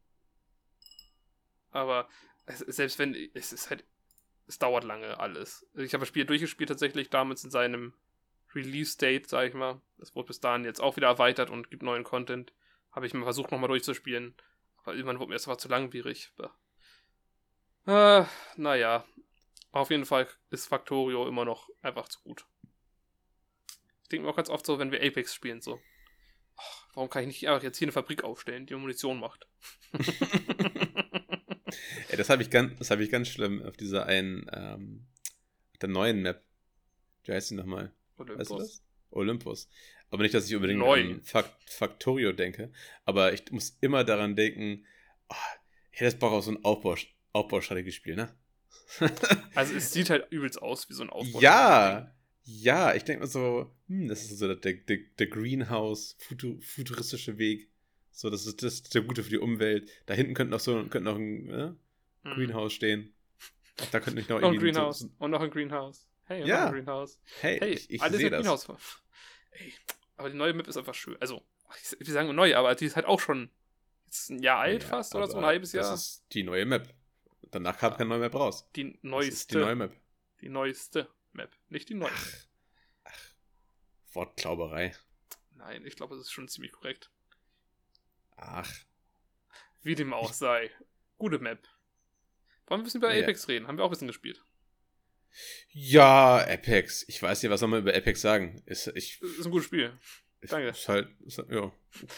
[1.71, 2.09] Aber
[2.45, 3.85] es, selbst wenn, es ist halt,
[4.47, 5.65] es dauert lange alles.
[5.75, 7.93] Ich habe das Spiel durchgespielt tatsächlich damals in seinem
[8.55, 9.81] Release-Date, sag ich mal.
[9.97, 12.53] Das wurde bis dahin jetzt auch wieder erweitert und gibt neuen Content.
[12.91, 14.33] Habe ich mal versucht, nochmal durchzuspielen.
[14.83, 16.31] Aber irgendwann wurde mir das war zu langwierig.
[17.85, 18.23] Äh,
[18.55, 19.05] naja.
[19.71, 22.45] Auf jeden Fall ist Factorio immer noch einfach zu gut.
[24.03, 25.81] Ich denke mir auch ganz oft so, wenn wir Apex spielen, so.
[26.55, 29.47] Ach, warum kann ich nicht einfach jetzt hier eine Fabrik aufstellen, die Munition macht?
[32.09, 35.07] Ey, das habe ich, ganz, hab ich ganz schlimm auf dieser einen, ähm,
[35.81, 36.43] der neuen Map.
[37.23, 37.91] Wie heißt die nochmal?
[38.17, 38.39] Olympus.
[38.39, 38.83] Weißt du das?
[39.11, 39.69] Olympus.
[40.09, 41.01] Aber nicht, dass ich unbedingt Neu.
[41.01, 41.21] an
[41.65, 42.71] Factorio denke.
[43.05, 44.85] Aber ich muss immer daran denken,
[45.29, 45.35] oh,
[45.91, 46.95] ich hätte das Bock auf so ein Aufbau,
[47.33, 48.33] Aufbaustrategiespiel, ne?
[49.55, 51.39] also es sieht halt übelst aus wie so ein Aufbau.
[51.39, 57.37] Ja, ja, ich denke mir so, hm, das ist so der, der, der Greenhouse, futuristische
[57.37, 57.69] Weg.
[58.11, 59.89] So, das ist, das ist der gute für die Umwelt.
[60.05, 61.77] Da hinten könnte noch so könnte noch ein ne?
[62.23, 62.33] hm.
[62.33, 63.13] Greenhouse stehen.
[63.91, 64.99] Da könnte nicht noch, noch ein Greenhouse.
[64.99, 66.07] So, und noch ein Greenhouse.
[66.25, 66.69] Hey, ja.
[66.69, 67.19] Greenhouse.
[67.41, 68.41] Hey, hey ich, ich alles sehe das.
[68.41, 68.67] Greenhouse.
[69.51, 69.73] Ey,
[70.17, 71.15] aber die neue Map ist einfach schön.
[71.19, 71.43] Also,
[71.99, 73.49] wir sagen neu, aber die ist halt auch schon
[74.05, 75.89] jetzt ein Jahr alt ja, fast oder so ein halbes Jahr.
[75.89, 76.93] Das ist die neue Map.
[77.51, 77.97] Danach kam ja.
[77.97, 78.69] keine neue Map raus.
[78.75, 79.29] Die neueste.
[79.29, 79.95] Das ist die neue Map.
[80.41, 82.47] Die neueste Map, nicht die neueste.
[83.03, 84.95] Ach, ach Wortklauberei.
[85.51, 87.11] Nein, ich glaube, es ist schon ziemlich korrekt.
[88.37, 88.71] Ach.
[89.81, 90.71] Wie dem auch sei.
[91.17, 91.67] Gute Map.
[92.67, 93.23] Wollen wir ein bisschen über ja.
[93.23, 93.67] Apex reden?
[93.67, 94.43] Haben wir auch ein bisschen gespielt.
[95.69, 97.05] Ja, Apex.
[97.07, 98.61] Ich weiß nicht, was soll man über Apex sagen.
[98.65, 99.97] Ist, ich, ist ein gutes Spiel.
[100.41, 100.69] Danke.
[100.69, 101.71] Ist halt, ist, ja,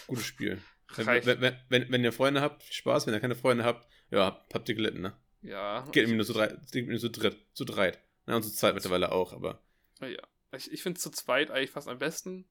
[0.08, 0.62] gutes Spiel.
[0.96, 3.08] wenn, wenn, wenn, wenn, ihr Freunde habt, Spaß.
[3.08, 5.18] Wenn ihr keine Freunde habt, ja, habt ihr gelitten, ne?
[5.42, 5.82] Ja.
[5.92, 7.38] Geht irgendwie nur zu, drei, nur zu dritt.
[7.54, 8.00] Zu dreit.
[8.26, 9.62] Na, und zu zweit mittlerweile auch, aber.
[10.02, 10.22] Ja.
[10.56, 12.46] Ich, ich finde zu zweit eigentlich fast am besten.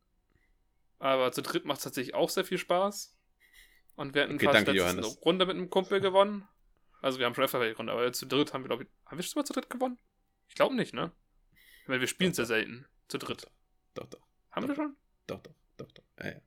[0.99, 3.15] Aber zu dritt macht es tatsächlich auch sehr viel Spaß.
[3.97, 6.47] Und wir hatten okay, fast danke, eine Runde mit einem Kumpel gewonnen.
[7.03, 8.89] Also wir haben schon öfter welche gewonnen, aber zu dritt haben wir, glaube ich.
[9.07, 9.99] Haben wir schon mal zu dritt gewonnen?
[10.49, 11.13] Ich glaube nicht, ne?
[11.87, 12.87] Weil wir spielen sehr selten.
[13.09, 13.47] Zu dritt.
[13.95, 14.27] Doch, doch.
[14.51, 14.97] Haben doch, wir schon?
[15.27, 16.05] Doch, doch, doch, doch.
[16.19, 16.41] Ja, ja.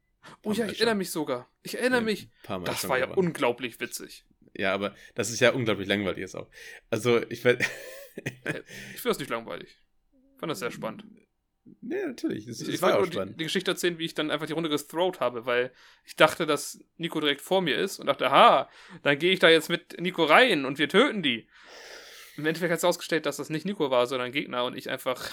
[0.43, 1.49] Oh ja, ich erinnere mich sogar.
[1.63, 2.29] Ich erinnere ja, mich.
[2.65, 3.27] Das war ja gewonnen.
[3.27, 4.25] unglaublich witzig.
[4.53, 6.49] Ja, aber das ist ja unglaublich langweilig jetzt auch.
[6.89, 7.63] Also, ich werde.
[8.15, 9.79] ich finde es nicht langweilig.
[10.33, 11.05] Ich fand das sehr spannend.
[11.81, 12.45] Nee, natürlich.
[12.45, 13.33] Das, ich, war auch spannend.
[13.33, 15.71] Die, die, Geschichte erzählen, wie ich dann einfach die Runde gestrowt habe, weil
[16.03, 18.69] ich dachte, dass Nico direkt vor mir ist und dachte, aha,
[19.03, 21.47] dann gehe ich da jetzt mit Nico rein und wir töten die.
[22.39, 24.89] Im Endeffekt hat es ausgestellt, dass das nicht Nico war, sondern ein Gegner und ich
[24.89, 25.29] einfach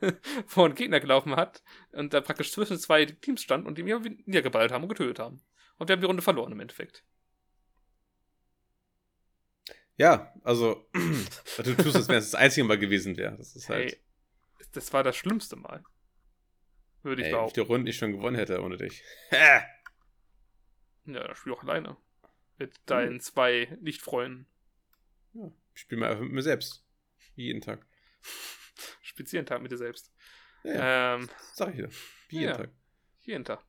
[0.46, 4.00] vor einen Gegner gelaufen hat und da praktisch zwischen zwei Teams stand und die mir
[4.24, 5.42] niedergeballt haben und getötet haben.
[5.76, 7.04] Und wir haben die Runde verloren im Endeffekt.
[9.98, 10.88] Ja, also
[11.58, 13.36] du tust es, wenn es das einzige Mal gewesen wäre.
[13.36, 13.92] Das ist halt.
[13.92, 14.00] Hey,
[14.72, 15.84] das war das schlimmste Mal.
[17.02, 17.60] Würde ich Ey, behaupten.
[17.60, 19.02] Ich die Runde nicht schon gewonnen hätte ohne dich.
[19.30, 19.62] ja,
[21.04, 21.98] das spiel auch alleine.
[22.56, 23.20] Mit deinen hm.
[23.20, 24.46] zwei Nicht-Freunden.
[25.34, 26.84] Ja, spiele mal einfach mit mir selbst.
[27.34, 27.86] Jeden Tag.
[29.02, 30.12] Spielst Tag mit dir selbst.
[30.64, 31.14] Ja, ja.
[31.14, 31.90] Ähm, sag ich dir.
[32.30, 32.70] Jeden ja, Tag.
[33.22, 33.64] Jeden Tag.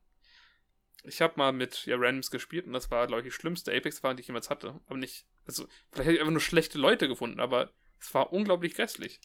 [1.04, 4.16] Ich habe mal mit ja, Randoms gespielt und das war, glaube ich, die schlimmste Apex-Erfahrung,
[4.16, 4.80] die ich jemals hatte.
[4.86, 8.74] Aber nicht, also, vielleicht hätte ich einfach nur schlechte Leute gefunden, aber es war unglaublich
[8.74, 9.20] grässlich.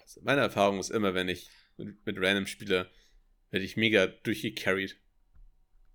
[0.00, 2.90] Also meine Erfahrung ist immer, wenn ich mit, mit Random spiele,
[3.50, 4.98] werde ich mega durchgecarried.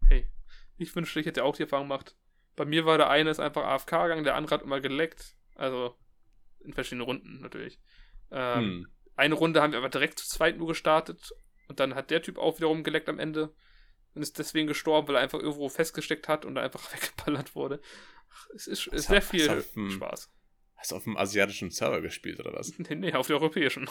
[0.08, 0.29] Hey,
[0.77, 2.15] ich wünschte, ich hätte auch die Erfahrung gemacht.
[2.55, 5.35] Bei mir war der eine ist einfach AFK gegangen, der andere hat immer geleckt.
[5.55, 5.95] Also
[6.59, 7.79] in verschiedenen Runden natürlich.
[8.31, 8.87] Ähm, hm.
[9.15, 11.31] Eine Runde haben wir aber direkt zu zweit nur gestartet
[11.67, 13.53] und dann hat der Typ auch wiederum geleckt am Ende
[14.13, 17.81] und ist deswegen gestorben, weil er einfach irgendwo festgesteckt hat und einfach weggeballert wurde.
[18.31, 20.31] Ach, es ist, ist sehr viel auf dem, Spaß.
[20.75, 22.73] Hast du auf dem asiatischen Server gespielt oder was?
[22.77, 23.89] Nee, nee, auf dem europäischen.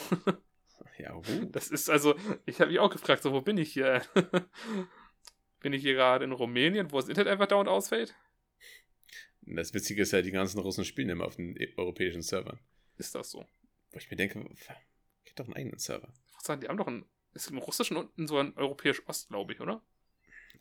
[0.98, 1.44] ja, uh.
[1.50, 4.03] Das ist also, ich habe mich auch gefragt, so, wo bin ich hier?
[5.61, 8.14] bin ich hier gerade in Rumänien, wo das Internet einfach dauernd ausfällt?
[9.46, 12.59] Das Witzige ist ja, die ganzen Russen spielen immer auf den europäischen Servern.
[12.96, 13.46] Ist das so?
[13.90, 14.44] Wo ich mir denke,
[15.24, 16.12] gibt doch einen eigenen Server.
[16.35, 17.04] Was sagen, die haben doch einen
[17.35, 19.83] ist im Russischen und so ein europäisch Ost, glaube ich, oder?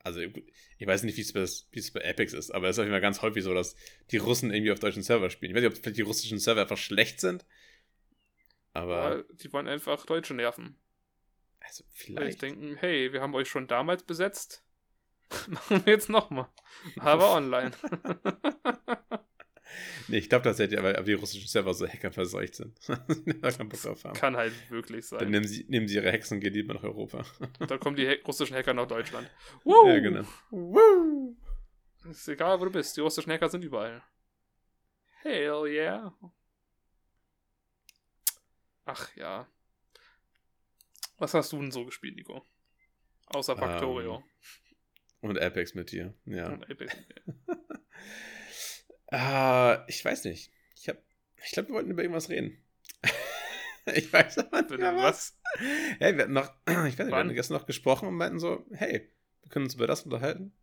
[0.04, 2.94] Also, ich weiß nicht, wie es bei, bei Epics ist, aber es ist auf jeden
[2.94, 3.76] Fall ganz häufig so, dass
[4.12, 5.52] die Russen irgendwie auf deutschen Server spielen.
[5.52, 7.46] Ich weiß nicht, ob vielleicht die russischen Server einfach schlecht sind,
[8.74, 9.18] aber.
[9.18, 10.78] Ja, die wollen einfach Deutsche nerven.
[11.60, 12.42] Also, vielleicht.
[12.42, 14.64] Weil denken, hey, wir haben euch schon damals besetzt.
[15.48, 16.48] Machen wir jetzt nochmal.
[17.00, 17.72] Aber online.
[20.08, 22.78] Nee, ich glaube tatsächlich, weil die russischen Server so hackerverseucht sind.
[22.88, 24.14] da keinen Bock drauf haben.
[24.14, 25.20] Kann halt wirklich sein.
[25.20, 27.26] Dann nehmen sie, nehmen sie ihre Hexen und gehen lieber nach Europa.
[27.58, 29.32] dann kommen die russischen Hacker nach Deutschland.
[29.64, 29.88] Woo!
[29.88, 30.26] Ja, genau.
[30.52, 31.36] Woo!
[32.10, 32.96] Ist egal, wo du bist.
[32.98, 34.04] Die russischen Hacker sind überall.
[35.22, 36.14] Hell yeah.
[38.86, 39.48] Ach ja.
[41.18, 42.46] Was hast du denn so gespielt, Nico?
[43.28, 44.18] Außer Factorio.
[44.18, 44.30] Um, ähm,
[45.30, 46.50] und Apex mit dir, ja.
[46.52, 47.24] Und Apex mit dir.
[49.12, 50.52] Uh, ich weiß nicht.
[50.76, 50.98] Ich, hab,
[51.44, 52.58] ich glaube, wir wollten über irgendwas reden.
[53.94, 55.40] ich weiß aber nicht mehr was.
[56.00, 58.66] Hey, wir hatten noch, ich weiß nicht, wir hatten gestern noch gesprochen und meinten so,
[58.74, 59.10] hey,
[59.42, 60.54] wir können uns über das unterhalten.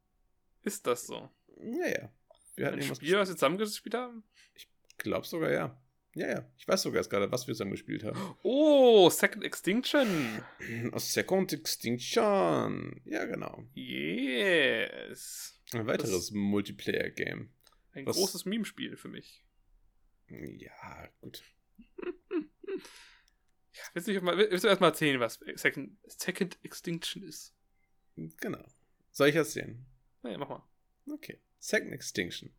[0.62, 1.30] Ist das so?
[1.56, 2.12] Ja, ja.
[2.56, 4.24] Wir hatten Ein Spiel, was wir zusammengespielt haben?
[4.54, 4.68] Ich
[4.98, 5.82] glaube sogar, ja.
[6.14, 6.50] Ja, ja.
[6.56, 8.18] Ich weiß sogar erst gerade, was wir zusammen gespielt haben.
[8.42, 10.42] Oh, Second Extinction.
[10.96, 13.00] Second Extinction.
[13.04, 13.64] Ja, genau.
[13.74, 15.60] Yes.
[15.72, 17.50] Ein weiteres Multiplayer-Game.
[17.92, 18.16] Ein was...
[18.16, 19.44] großes Meme-Spiel für mich.
[20.28, 21.44] Ja, gut.
[22.02, 27.54] ja, willst, du mal, willst du erstmal erzählen, was Second, Second Extinction ist?
[28.16, 28.64] Genau.
[29.12, 29.84] Soll ich erzählen?
[30.22, 30.68] Naja, mach mal.
[31.06, 31.38] Okay.
[31.60, 32.52] Second Extinction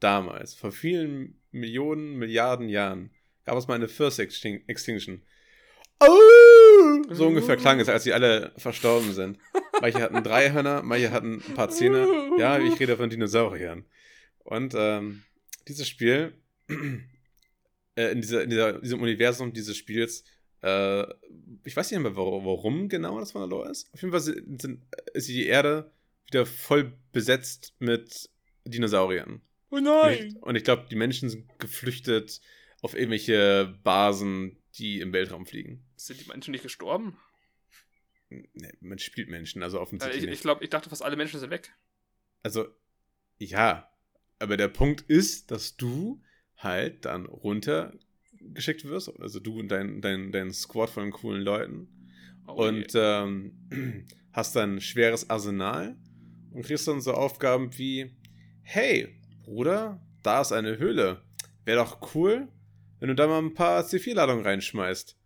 [0.00, 3.10] damals, vor vielen Millionen, Milliarden Jahren,
[3.44, 5.22] gab es mal eine First Extinction.
[6.00, 7.02] Oh!
[7.10, 9.38] So ungefähr klang es, als sie alle verstorben sind.
[9.80, 12.06] Manche hatten drei Hörner, manche hatten ein paar Zähne.
[12.38, 13.84] Ja, ich rede von Dinosauriern.
[14.40, 15.22] Und ähm,
[15.66, 16.34] dieses Spiel,
[17.96, 20.24] äh, in, dieser, in dieser, diesem Universum dieses Spiels,
[20.62, 21.02] äh,
[21.64, 23.92] ich weiß nicht mehr, warum genau das von der Lore ist.
[23.92, 24.82] Auf jeden Fall sind, sind,
[25.14, 25.90] ist die Erde
[26.26, 28.30] wieder voll besetzt mit
[28.64, 29.40] Dinosauriern.
[29.70, 30.36] Oh nein!
[30.40, 32.40] Und ich, ich glaube, die Menschen sind geflüchtet
[32.80, 35.84] auf irgendwelche Basen, die im Weltraum fliegen.
[35.96, 37.18] Sind die Menschen nicht gestorben?
[38.30, 40.24] Nee, man spielt Menschen, also offensichtlich.
[40.24, 41.72] ich, ich glaube, ich dachte fast alle Menschen sind weg.
[42.42, 42.66] Also,
[43.38, 43.90] ja.
[44.38, 46.22] Aber der Punkt ist, dass du
[46.56, 49.10] halt dann runtergeschickt wirst.
[49.20, 51.88] Also du und dein, dein, dein Squad von coolen Leuten.
[52.46, 55.96] Oh, und ähm, hast dann ein schweres Arsenal
[56.52, 58.16] und kriegst dann so Aufgaben wie:
[58.62, 59.17] Hey,
[59.48, 61.22] Bruder, da ist eine Höhle.
[61.64, 62.48] Wäre doch cool,
[63.00, 65.16] wenn du da mal ein paar C4-Ladungen reinschmeißt.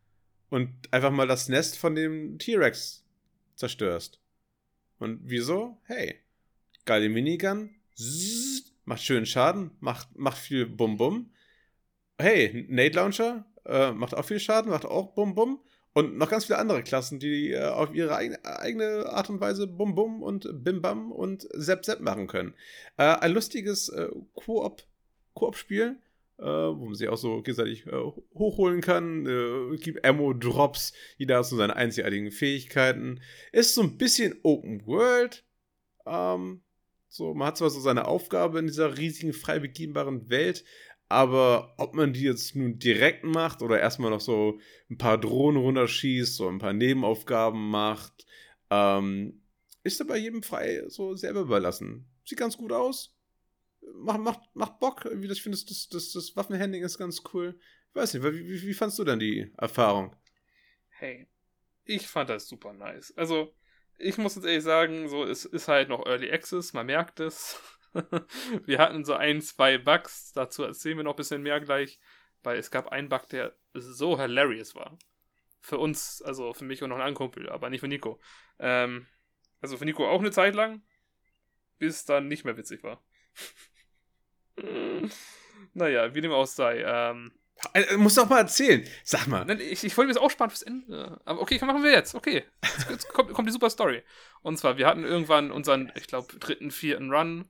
[0.49, 3.05] Und einfach mal das Nest von dem T-Rex
[3.57, 4.21] zerstörst.
[5.01, 5.77] Und wieso?
[5.87, 6.21] Hey,
[6.85, 7.71] geile Minigun.
[7.97, 11.33] Zzz, macht schön Schaden, macht, macht viel Bum-Bum.
[12.17, 15.61] Hey, Nade Launcher äh, macht auch viel Schaden, macht auch Bum-Bum.
[15.95, 19.67] Und noch ganz viele andere Klassen, die äh, auf ihre eigene, eigene, Art und Weise
[19.67, 22.55] Bum Bum und Bim Bam und Sepp Sepp machen können.
[22.97, 25.97] Äh, ein lustiges äh, Koop-Spiel,
[26.39, 29.27] äh, wo man sich auch so gegenseitig äh, hochholen kann.
[29.27, 33.21] Äh, gibt Ammo-Drops, jeder hat so seine einzigartigen Fähigkeiten.
[33.53, 35.45] Ist so ein bisschen Open World.
[36.07, 36.63] Ähm,
[37.09, 40.65] so, man hat zwar so seine Aufgabe in dieser riesigen, frei begehbaren Welt,
[41.13, 44.59] aber ob man die jetzt nun direkt macht oder erstmal noch so
[44.91, 48.27] ein paar Drohnen runterschießt, so ein paar Nebenaufgaben macht,
[48.71, 49.43] ähm,
[49.83, 52.09] ist da bei jedem frei so selber überlassen.
[52.25, 53.15] Sieht ganz gut aus.
[53.95, 55.07] Macht, macht, macht Bock.
[55.13, 57.59] Wie das findest das, das, das Waffenhandling ist ganz cool.
[57.91, 60.17] Ich weiß nicht, wie, wie, wie fandst du denn die Erfahrung?
[60.89, 61.29] Hey,
[61.85, 63.13] ich fand das super nice.
[63.19, 63.55] Also,
[63.99, 67.61] ich muss jetzt ehrlich sagen, so, es ist halt noch Early Access, man merkt es.
[68.65, 71.99] wir hatten so ein, zwei Bugs, dazu erzählen wir noch ein bisschen mehr gleich,
[72.43, 74.99] weil es gab einen Bug, der so hilarious war.
[75.61, 78.21] Für uns, also für mich und noch einen Kumpel, aber nicht für Nico.
[78.59, 79.07] Ähm,
[79.61, 80.83] also für Nico auch eine Zeit lang,
[81.79, 83.03] bis dann nicht mehr witzig war.
[85.75, 86.83] naja, wie dem auch sei.
[86.85, 87.33] Ähm,
[87.75, 88.87] äh, Muss doch mal erzählen.
[89.05, 89.49] Sag mal.
[89.61, 91.21] Ich, ich wollte mir das auch sparen fürs Ende.
[91.25, 92.15] Aber okay, machen wir jetzt.
[92.15, 92.45] Okay.
[92.63, 94.03] Jetzt, jetzt kommt, kommt, die super Story.
[94.43, 97.49] Und zwar, wir hatten irgendwann unseren, ich glaube, dritten, vierten Run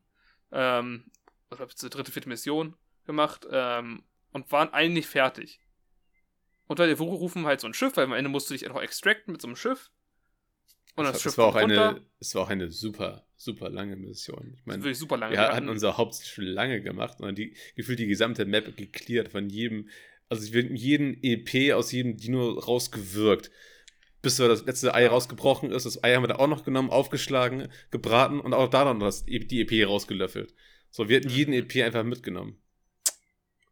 [0.53, 1.11] ähm,
[1.51, 5.61] oder die dritte, vierte Mission gemacht ähm, und waren eigentlich fertig.
[6.67, 9.33] Und dann rufen halt so ein Schiff, weil am Ende musst du dich einfach extracten
[9.33, 9.91] mit so einem Schiff.
[10.95, 14.55] Und das, das Schiff war auch eine, Es war auch eine super, super lange Mission.
[14.59, 15.33] Ich meine, super lange.
[15.33, 19.49] Wir hatten unser Haupt schon lange gemacht und die, gefühlt die gesamte Map geklärt von
[19.49, 19.89] jedem,
[20.29, 23.51] also wir jeden EP aus jedem Dino rausgewirkt
[24.23, 25.85] bis so das letzte Ei rausgebrochen ist.
[25.85, 29.25] Das Ei haben wir da auch noch genommen, aufgeschlagen, gebraten und auch da dann das,
[29.25, 30.55] die EP rausgelöffelt.
[30.91, 31.35] So, wir hätten mhm.
[31.35, 32.63] jeden EP einfach mitgenommen.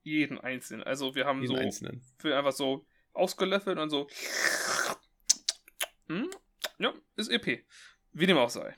[0.03, 0.83] Jeden einzelnen.
[0.83, 2.03] Also wir haben jeden so einzelnen.
[2.19, 4.09] Für einfach so ausgelöffelt und so.
[6.09, 6.31] Hm?
[6.79, 7.65] Ja, ist EP.
[8.13, 8.77] Wie dem auch sei.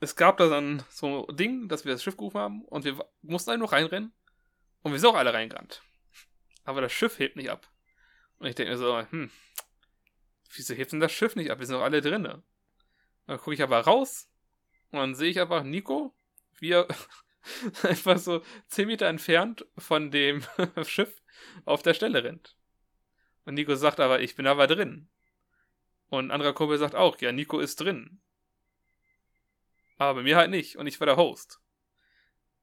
[0.00, 2.98] Es gab da dann so ein Ding, dass wir das Schiff gerufen haben und wir
[3.22, 4.12] mussten einfach nur reinrennen.
[4.82, 5.82] Und wir sind auch alle reingerannt.
[6.64, 7.70] Aber das Schiff hebt nicht ab.
[8.38, 9.30] Und ich denke mir so, hm,
[10.54, 11.58] wieso hebt denn das Schiff nicht ab?
[11.58, 12.42] Wir sind doch alle drinne.
[13.26, 14.28] Dann gucke ich aber raus
[14.90, 16.14] und dann sehe ich einfach Nico,
[16.58, 16.86] wie er
[17.82, 20.44] einfach so 10 Meter entfernt von dem
[20.84, 21.22] Schiff
[21.64, 22.56] auf der Stelle rennt.
[23.44, 25.08] Und Nico sagt aber, ich bin aber drin.
[26.08, 28.20] Und ein anderer Kumpel sagt auch, ja, Nico ist drin.
[29.98, 31.60] Aber bei mir halt nicht und ich war der Host.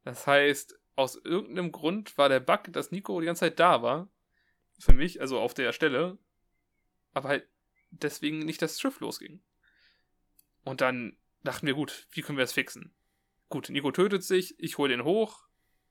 [0.03, 4.09] Das heißt, aus irgendeinem Grund war der Bug, dass Nico die ganze Zeit da war.
[4.79, 6.17] Für mich, also auf der Stelle.
[7.13, 7.47] Aber halt
[8.01, 9.41] deswegen nicht das Schiff losging.
[10.63, 12.93] Und dann dachten wir, gut, wie können wir das fixen?
[13.49, 15.45] Gut, Nico tötet sich, ich hole den hoch,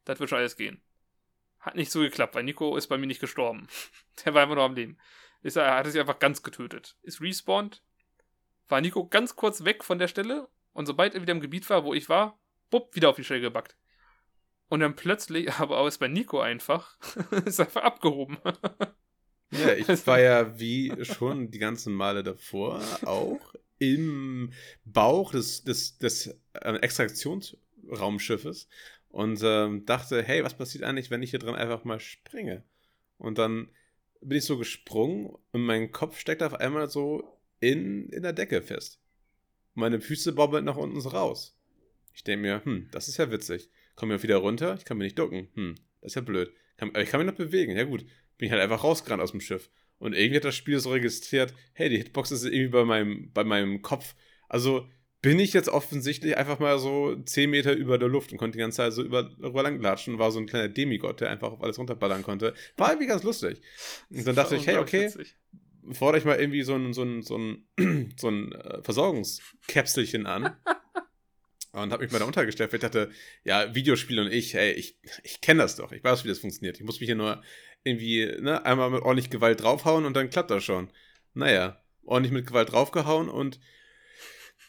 [0.05, 0.83] das wird schon alles gehen.
[1.61, 3.69] Hat nicht so geklappt, weil Nico ist bei mir nicht gestorben.
[4.25, 4.99] Der war immer noch am Leben.
[5.43, 6.97] Ist, er hat sich einfach ganz getötet.
[7.03, 7.83] Ist respawned,
[8.69, 11.85] war Nico ganz kurz weg von der Stelle und sobald er wieder im Gebiet war,
[11.85, 12.39] wo ich war,
[12.71, 13.77] bupp, wieder auf die Stelle gebackt.
[14.69, 16.97] Und dann plötzlich, aber auch ist bei Nico einfach,
[17.45, 18.39] ist einfach abgehoben.
[19.53, 24.53] Ja, ich war ja wie schon die ganzen Male davor auch im
[24.85, 28.69] Bauch des, des, des äh, Extraktionsraumschiffes
[29.09, 32.65] und ähm, dachte, hey, was passiert eigentlich, wenn ich hier drin einfach mal springe?
[33.19, 33.69] Und dann
[34.21, 38.63] bin ich so gesprungen und mein Kopf steckt auf einmal so in, in der Decke
[38.63, 39.01] fest.
[39.75, 41.59] Meine Füße bobbeln nach unten so raus.
[42.15, 43.69] Ich denke mir, hm, das ist ja witzig.
[43.97, 45.49] Komme ich wieder runter, ich kann mich nicht ducken.
[45.55, 46.53] Hm, das ist ja blöd.
[46.77, 47.77] Kann, ich kann mich noch bewegen.
[47.77, 48.05] Ja gut,
[48.39, 49.71] bin ich halt einfach rausgerannt aus dem Schiff.
[49.99, 53.45] Und irgendwie hat das Spiel so registriert, hey, die Hitbox ist irgendwie bei meinem, bei
[53.45, 54.15] meinem Kopf.
[54.49, 54.89] Also
[55.23, 58.61] bin ich jetzt offensichtlich einfach mal so 10 Meter über der Luft und konnte die
[58.61, 60.19] ganze Zeit so über, darüber langlatschen.
[60.19, 62.55] War so ein kleiner Demigott, der einfach auf alles runterballern konnte.
[62.77, 63.61] War irgendwie ganz lustig.
[64.11, 65.13] Und dann dachte ich, hey, okay,
[65.93, 70.57] fordere ich mal irgendwie so ein, so ein, so ein, so ein äh, Versorgungskäpselchen an.
[71.73, 73.11] und habe mich mal da untergestellt, weil ich dachte,
[73.45, 75.93] ja, Videospiele und ich, hey, ich, ich kenne das doch.
[75.93, 76.79] Ich weiß, wie das funktioniert.
[76.79, 77.43] Ich muss mich hier nur
[77.85, 80.91] irgendwie ne, einmal mit ordentlich Gewalt draufhauen und dann klappt das schon.
[81.35, 83.59] Naja, ordentlich mit Gewalt draufgehauen und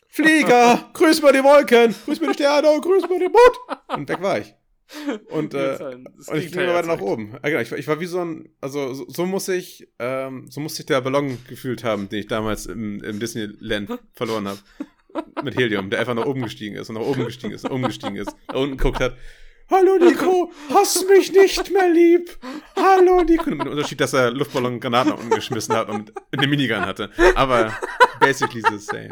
[0.08, 3.80] Flieger, grüß mal die Wolken, grüß mal die Sterne, grüß mal den Mond.
[3.88, 4.54] Und weg war ich.
[5.30, 5.78] Und, äh,
[6.28, 7.36] und ich ging weiter nach oben.
[7.42, 10.78] Genau, ich, ich, war wie so ein, also so, so muss ich, ähm, so muss
[10.78, 14.60] ich der Ballon gefühlt haben, den ich damals im, im Disneyland verloren habe.
[15.44, 17.84] Mit Helium, der einfach nach oben gestiegen ist und nach oben gestiegen ist, nach oben
[17.84, 19.16] gestiegen ist, nach unten guckt hat
[19.70, 22.38] Hallo Nico, hast mich nicht mehr lieb.
[22.76, 23.50] Hallo Nico.
[23.50, 27.12] Mit dem Unterschied, dass er Luftballon Granaten umgeschmissen hat und eine Minigun hatte.
[27.36, 27.74] Aber
[28.20, 29.10] basically the same.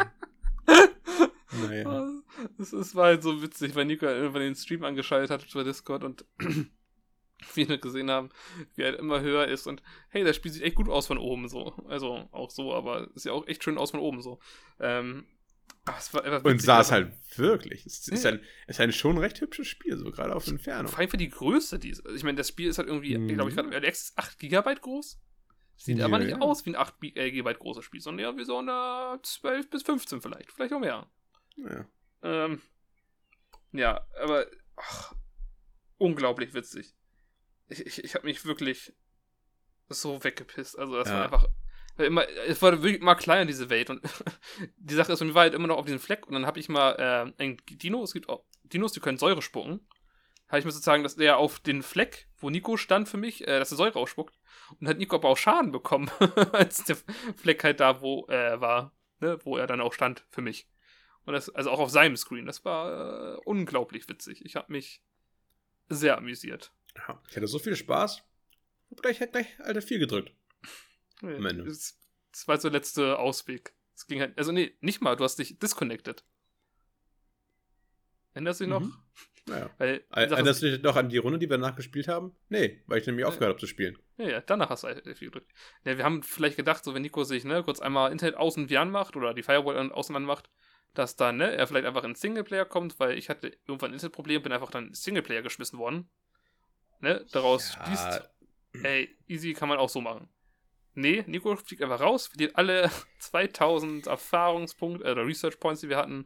[1.61, 2.21] Naja.
[2.57, 6.03] Das, das war halt so witzig, weil Nico irgendwann den Stream angeschaltet hat über Discord
[6.03, 6.25] und
[7.53, 8.29] wir gesehen haben,
[8.75, 11.47] wie er immer höher ist und hey, das Spiel sieht echt gut aus von oben
[11.47, 11.73] so.
[11.87, 14.39] Also auch so, aber ist ja auch echt schön aus von oben so.
[14.79, 15.25] Ähm,
[15.85, 17.85] Ach, und sah es halt wirklich.
[17.87, 20.91] Es ist, ein, ist ein schon recht hübsches Spiel, so gerade auf Entfernung.
[20.91, 22.05] Vor allem für die Größe dieses.
[22.05, 23.27] Also ich meine, das Spiel ist halt irgendwie, mhm.
[23.29, 23.75] glaube ich, gerade
[24.15, 25.19] 8 GB groß.
[25.77, 26.39] Sieht ja, aber nicht ja.
[26.39, 29.81] aus wie ein 8 GB äh, großes Spiel, sondern eher wie so eine 12 bis
[29.81, 30.51] 15 vielleicht.
[30.51, 31.09] Vielleicht auch mehr.
[31.55, 31.85] Ja.
[32.21, 32.61] Ähm,
[33.71, 35.15] ja, aber ach,
[35.97, 36.93] unglaublich witzig.
[37.69, 38.93] Ich, ich, ich habe mich wirklich
[39.89, 40.77] so weggepisst.
[40.77, 41.15] Also das ja.
[41.15, 41.47] war einfach
[41.97, 43.89] immer, es war wirklich immer kleiner, diese Welt.
[43.89, 44.01] Und
[44.77, 46.27] die Sache ist, mir war halt immer noch auf diesem Fleck.
[46.27, 46.91] Und dann habe ich mal
[47.39, 49.81] äh, ein Dino, es gibt auch Dinos, die können Säure spucken.
[50.47, 53.59] Habe ich mir sozusagen, dass der auf den Fleck, wo Nico stand für mich, äh,
[53.59, 54.37] dass er Säure ausspuckt.
[54.79, 56.09] Und hat Nico aber auch Schaden bekommen,
[56.51, 56.97] als der
[57.37, 60.67] Fleck halt da wo äh, war, ne, wo er dann auch stand für mich.
[61.25, 62.45] Und das, also auch auf seinem Screen.
[62.45, 64.43] Das war äh, unglaublich witzig.
[64.43, 65.01] Ich habe mich
[65.87, 66.73] sehr amüsiert.
[66.97, 68.23] Ja, ich hatte so viel Spaß.
[68.89, 70.33] Hab gleich, gleich Alter viel gedrückt.
[71.21, 71.63] Ende.
[71.65, 71.99] Das,
[72.31, 73.73] das war so der letzte Ausweg.
[73.95, 76.23] Es ging halt, also nee, nicht mal, du hast dich disconnected.
[78.33, 78.81] Erinnerst du dich noch?
[78.81, 78.97] Mhm.
[79.47, 79.69] Naja.
[79.77, 82.35] Weil, Erinnerst du dich noch an die Runde, die wir nachgespielt haben?
[82.49, 83.97] Nee, weil ich nämlich aufgehört habe zu spielen.
[84.17, 85.51] Ja, ja, danach hast du halt viel gedrückt.
[85.83, 88.77] Ja, wir haben vielleicht gedacht, so wenn Nico sich ne, kurz einmal Internet außen wie
[88.77, 90.49] anmacht oder die Firewall außen anmacht,
[90.93, 94.43] dass dann ne, er vielleicht einfach in Singleplayer kommt, weil ich hatte irgendwann ein Internetproblem,
[94.43, 96.09] bin einfach dann in Singleplayer geschmissen worden.
[96.99, 97.85] Ne, daraus ja.
[97.85, 98.29] schließt,
[98.83, 100.29] ey, easy kann man auch so machen.
[100.93, 105.97] Nee, Nico fliegt einfach raus, verliert alle 2000 Erfahrungspunkte äh, oder Research Points, die wir
[105.97, 106.25] hatten,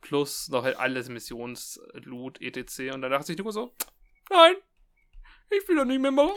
[0.00, 2.92] plus noch halt alles Missionsloot, etc.
[2.94, 3.74] Und dann dachte sich Nico so:
[4.30, 4.54] Nein,
[5.50, 6.36] ich will doch nicht mehr machen.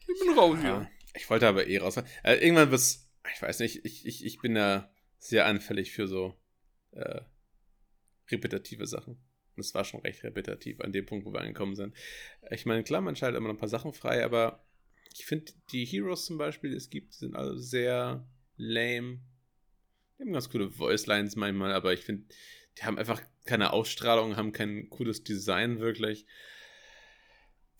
[0.00, 0.90] Ich bin raus ja, hier.
[1.14, 1.98] Ich wollte aber eh raus.
[2.22, 6.34] Also irgendwann wird's, ich weiß nicht, ich, ich, ich bin da sehr anfällig für so
[6.92, 7.20] äh,
[8.30, 9.22] repetitive Sachen.
[9.56, 11.94] Und es war schon recht repetitiv an dem Punkt, wo wir angekommen sind.
[12.50, 14.64] Ich meine, klar, man schaltet immer noch ein paar Sachen frei, aber
[15.18, 18.24] ich finde, die Heroes zum Beispiel, es gibt, sind alle sehr
[18.56, 19.20] lame.
[20.16, 22.24] Die haben ganz coole Voice-Lines manchmal, aber ich finde,
[22.78, 26.26] die haben einfach keine Ausstrahlung, haben kein cooles Design wirklich.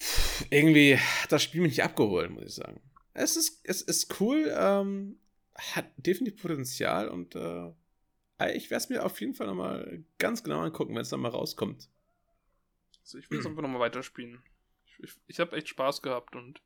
[0.01, 2.80] Pff, irgendwie hat das Spiel mich nicht abgeholt, muss ich sagen.
[3.14, 5.18] Es ist, es ist cool, ähm,
[5.55, 7.72] hat definitiv Potenzial und äh,
[8.55, 11.30] ich werde es mir auf jeden Fall nochmal ganz genau angucken, wenn es dann mal
[11.30, 11.89] rauskommt.
[13.03, 14.43] Also ich will es einfach nochmal weiterspielen.
[14.86, 16.61] Ich, ich, ich habe echt Spaß gehabt und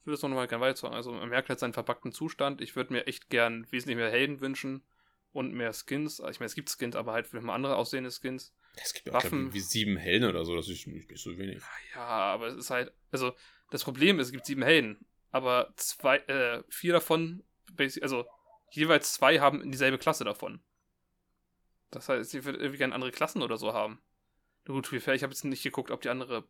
[0.00, 0.94] ich würde es noch mal gerne weiter sagen.
[0.94, 2.60] Also man merkt halt seinen verpackten Zustand.
[2.60, 4.82] Ich würde mir echt gern wesentlich mehr Helden wünschen
[5.32, 6.20] und mehr Skins.
[6.30, 8.54] Ich meine, es gibt Skins, aber halt für mal andere aussehende Skins.
[8.76, 11.62] Es gibt auch glaub, wie sieben Helden oder so, das ist nicht, nicht so wenig.
[11.94, 13.34] Ja, aber es ist halt, also
[13.70, 17.42] das Problem ist, es gibt sieben Helden, aber zwei, äh, vier davon,
[18.00, 18.26] also
[18.70, 20.62] jeweils zwei haben dieselbe Klasse davon.
[21.90, 24.00] Das heißt, ich würde irgendwie gerne andere Klassen oder so haben.
[24.66, 26.48] Gut, wie fair, ich habe jetzt nicht geguckt, ob die andere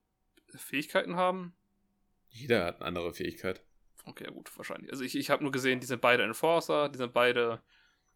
[0.54, 1.54] Fähigkeiten haben.
[2.30, 3.62] Jeder hat eine andere Fähigkeit.
[4.04, 4.90] Okay, gut, wahrscheinlich.
[4.90, 7.62] Also ich, ich habe nur gesehen, die sind beide Enforcer, die sind beide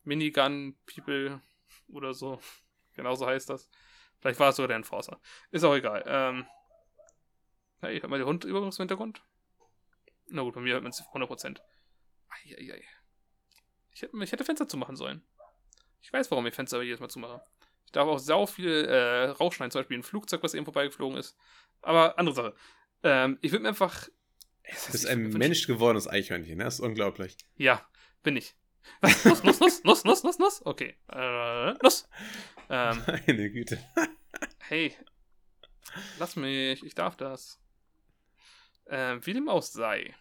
[0.05, 1.41] Minigun-People
[1.89, 2.41] oder so.
[2.95, 3.69] Genauso heißt das.
[4.21, 5.21] Vielleicht war es sogar der Enforcer.
[5.51, 6.05] Ist auch egal.
[6.07, 6.47] Ähm,
[7.85, 9.23] Hey, hört mal den Hund übrigens im Hintergrund?
[10.29, 11.61] Na gut, bei mir hört man es 100%.
[12.31, 12.83] Eieiei.
[13.93, 15.23] Ich hätte, ich hätte Fenster zumachen sollen.
[16.01, 17.45] Ich weiß, warum ich Fenster jedes Mal zumache.
[17.85, 21.37] Ich darf auch sau viel äh, rausschneiden, zum Beispiel ein Flugzeug, was eben vorbeigeflogen ist.
[21.83, 22.55] Aber andere Sache.
[23.05, 24.09] Ähm, ich würde mir einfach.
[24.69, 26.65] Das ist ein Mensch gewordenes Eichhörnchen, ne?
[26.65, 27.37] Das ist unglaublich.
[27.57, 27.87] Ja,
[28.23, 28.57] bin ich.
[29.01, 29.25] Was?
[29.25, 30.63] Nuss, Nuss, Nuss, Nuss, Nuss, Nuss, Nuss?
[30.65, 30.97] Okay.
[31.13, 32.09] Äh, Nuss.
[32.71, 33.79] Ähm, Meine Güte.
[34.61, 34.97] hey.
[36.19, 37.61] Lass mich, ich darf das.
[38.87, 40.15] Ähm, wie dem auch sei,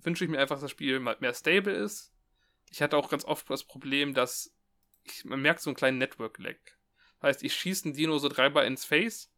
[0.00, 2.12] wünsche ich mir einfach, dass das Spiel mehr stable ist.
[2.70, 4.54] Ich hatte auch ganz oft das Problem, dass
[5.04, 6.56] ich, man merkt so einen kleinen Network-Lag.
[7.20, 9.31] Das heißt, ich schieße einen Dino so dreimal ins Face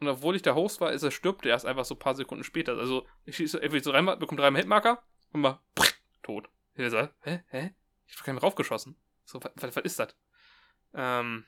[0.00, 2.14] und obwohl ich der Host war, ist er stirbt er erst einfach so ein paar
[2.14, 2.76] Sekunden später.
[2.76, 5.60] Also ich schieße entweder so dreimal, bekomme dreimal Hitmarker und mal
[6.22, 6.48] tot.
[6.74, 7.42] Ich so, hä?
[7.48, 7.74] Hä?
[8.06, 8.96] Ich hab keinen raufgeschossen.
[9.24, 10.16] So, was, was, was ist das?
[10.92, 11.44] Ähm,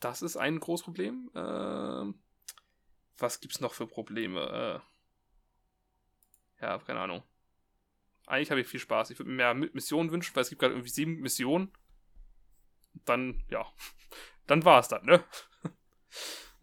[0.00, 1.30] das ist ein großes Problem.
[1.34, 2.20] Ähm,
[3.18, 4.82] was gibt's noch für Probleme?
[6.60, 7.22] Äh, ja, keine Ahnung.
[8.26, 9.10] Eigentlich habe ich viel Spaß.
[9.10, 11.72] Ich würde mir mehr Missionen wünschen, weil es gibt gerade irgendwie sieben Missionen.
[13.04, 13.66] Dann, ja.
[14.46, 15.24] Dann war es dann, ne?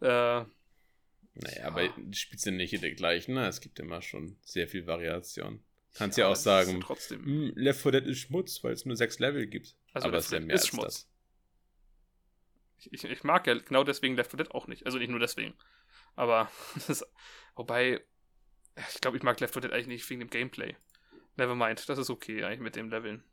[0.00, 0.46] äh,
[1.34, 1.64] naja, ja.
[1.66, 3.46] aber die spielst ja nicht jede gleich, ne?
[3.48, 5.62] Es gibt immer schon sehr viel Variation.
[5.94, 7.24] Kannst ja, ja auch sagen, trotzdem.
[7.24, 9.76] Hm, Left 4 Dead ist Schmutz, weil es nur sechs Level gibt.
[9.92, 10.84] Also aber es ist ja mehr ist als Schmutz.
[10.84, 11.10] das.
[12.90, 14.86] Ich, ich, mag ja genau deswegen Left 4 Dead auch nicht.
[14.86, 15.54] Also nicht nur deswegen.
[16.16, 17.06] Aber das ist,
[17.56, 18.00] wobei,
[18.92, 20.76] ich glaube, ich mag Left 4 Dead eigentlich nicht wegen dem Gameplay.
[21.36, 23.24] Nevermind, das ist okay eigentlich mit dem Leveln.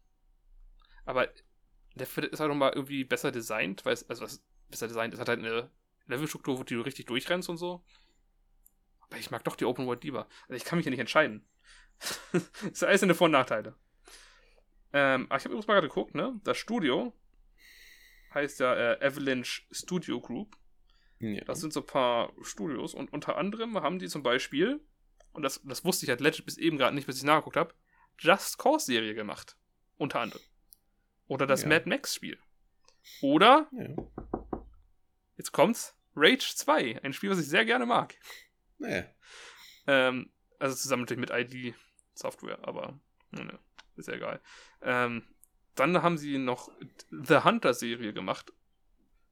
[1.06, 1.30] Aber
[1.96, 5.14] Left 4 Dead ist halt nochmal irgendwie besser designt, weil es, also was besser designt,
[5.14, 5.70] es hat halt eine
[6.08, 7.84] Levelstruktur, wo du richtig durchrennst und so.
[9.02, 10.28] Aber ich mag doch die Open World lieber.
[10.44, 11.46] Also ich kann mich ja nicht entscheiden.
[12.32, 13.76] das ist alles eine Vor- und Nachteile.
[14.94, 16.40] Ähm, aber ich habe übrigens mal gerade geguckt, ne?
[16.44, 17.14] Das Studio
[18.34, 20.58] heißt ja äh, Avalanche Studio Group.
[21.20, 21.44] Ja.
[21.46, 24.82] Das sind so ein paar Studios und unter anderem haben die zum Beispiel,
[25.34, 27.74] und das, das wusste ich halt legit bis eben gerade nicht, bis ich nachgeguckt habe,
[28.18, 29.56] Just Cause Serie gemacht.
[29.98, 30.42] Unter anderem.
[31.28, 31.70] Oder das ja.
[31.70, 32.40] Mad Max Spiel.
[33.22, 33.96] Oder, ja.
[35.42, 38.16] Jetzt kommt's, Rage 2, ein Spiel, was ich sehr gerne mag.
[38.78, 39.06] Naja.
[39.88, 41.76] Ähm, also zusammen natürlich mit ID
[42.14, 43.00] Software, aber
[43.32, 43.60] ne,
[43.96, 44.40] ist ja egal.
[44.82, 45.24] Ähm,
[45.74, 46.72] dann haben sie noch
[47.10, 48.54] The Hunter Serie gemacht.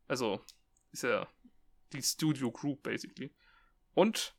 [0.07, 0.43] Also
[0.91, 1.27] ist ja
[1.93, 3.31] die Studio Group basically.
[3.93, 4.35] Und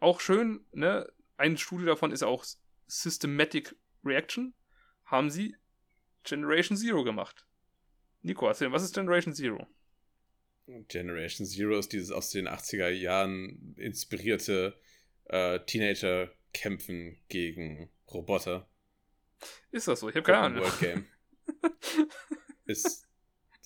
[0.00, 2.44] auch schön, ne, ein Studio davon ist auch
[2.86, 4.54] Systematic Reaction.
[5.04, 5.56] Haben sie
[6.24, 7.46] Generation Zero gemacht.
[8.22, 9.68] Nico, erzähl, was ist Generation Zero?
[10.66, 14.78] Generation Zero ist dieses aus den 80er Jahren inspirierte
[15.26, 18.68] äh, Teenager-Kämpfen gegen Roboter.
[19.70, 20.08] Ist das so?
[20.08, 20.62] Ich habe keine Ahnung.
[20.62, 21.06] World Game.
[22.64, 23.06] ist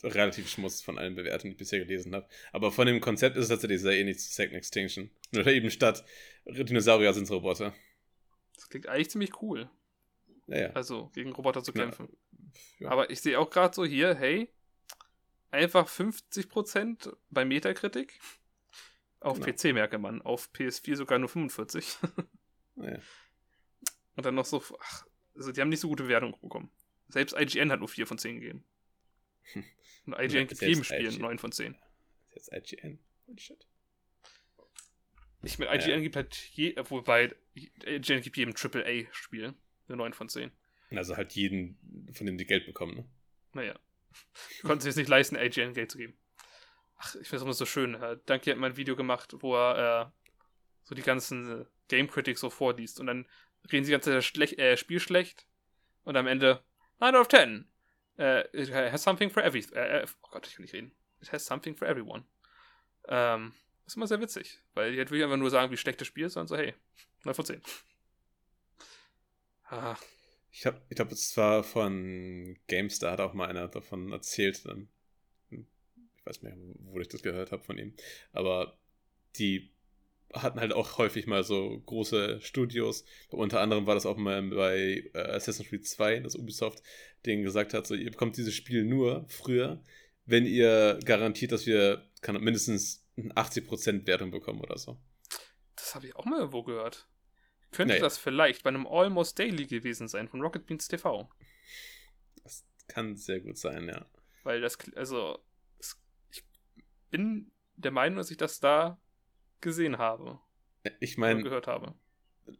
[0.02, 2.28] relativ schmutz von allen Bewertungen, die ich bisher gelesen habe.
[2.52, 5.10] Aber von dem Konzept ist es tatsächlich sehr ähnlich zu Second Extinction.
[5.32, 6.04] Nur eben statt
[6.46, 7.74] Dinosaurier sind es Roboter.
[8.54, 9.70] Das klingt eigentlich ziemlich cool.
[10.46, 10.70] Naja.
[10.72, 12.08] Also gegen Roboter zu kämpfen.
[12.78, 12.90] Ja.
[12.90, 14.50] Aber ich sehe auch gerade so hier, hey,
[15.50, 18.18] einfach 50% bei Metakritik.
[19.20, 19.52] Auf genau.
[19.52, 21.98] PC merke man, auf PS4 sogar nur 45.
[22.76, 23.00] naja.
[24.16, 26.70] Und dann noch so, ach, also die haben nicht so gute Wertung bekommen.
[27.08, 28.64] Selbst IGN hat nur 4 von 10 gegeben.
[30.06, 31.20] Und IGN ja, gibt jedem Spiel IGN.
[31.20, 31.76] 9 von 10.
[32.34, 32.98] Das ist jetzt IGN.
[33.26, 33.66] Holy shit.
[35.42, 36.00] Nicht mit IGN ja.
[36.00, 39.54] gibt halt je, wobei IGN gibt jedem AAA-Spiel
[39.88, 40.50] eine 9 von 10.
[40.90, 41.78] Also halt jeden,
[42.12, 43.08] von dem die Geld bekommen, ne?
[43.52, 43.78] Naja.
[44.60, 46.18] Du konntest es nicht leisten, IGN Geld zu geben.
[46.96, 47.94] Ach, ich finde es immer so schön.
[47.94, 50.10] Äh, Danke hat mal ein Video gemacht, wo er äh,
[50.82, 53.26] so die ganzen äh, Game Critics so vorliest und dann
[53.70, 55.46] reden sie die ganze Zeit schlech äh, Spiel schlecht
[56.04, 56.62] und am Ende
[57.00, 57.68] 9 out of 10.
[58.18, 59.64] Uh, it has something for every.
[59.76, 60.92] Uh, oh Gott, ich kann nicht reden.
[61.20, 62.24] It has something for everyone.
[63.06, 63.52] Ähm,
[63.86, 66.26] ist immer sehr witzig, weil die halt wirklich einfach nur sagen, wie schlecht das Spiel
[66.26, 66.74] ist, sondern so, hey,
[67.24, 67.62] 9 von 10.
[69.70, 69.96] Ah.
[70.50, 74.64] Ich glaube, ich glaub, es war von GameStar, hat auch mal einer davon erzählt.
[74.64, 74.88] Dann,
[75.50, 77.94] ich weiß nicht wo ich das gehört habe von ihm.
[78.32, 78.78] Aber
[79.36, 79.70] die
[80.32, 83.04] hatten halt auch häufig mal so große Studios.
[83.30, 86.82] Unter anderem war das auch mal bei äh, Assassin's Creed 2, das Ubisoft
[87.26, 89.82] denen gesagt hat, so, ihr bekommt dieses Spiel nur früher,
[90.24, 94.98] wenn ihr garantiert, dass wir kann, mindestens 80% Wertung bekommen oder so.
[95.76, 97.08] Das habe ich auch mal irgendwo gehört.
[97.70, 98.02] Könnte naja.
[98.02, 101.28] das vielleicht bei einem Almost Daily gewesen sein von Rocket Beans TV?
[102.42, 104.06] Das kann sehr gut sein, ja.
[104.42, 105.38] Weil das, also,
[106.30, 106.44] ich
[107.10, 108.98] bin der Meinung, dass ich das da
[109.60, 110.40] gesehen habe.
[111.00, 111.94] Ich meine, gehört habe.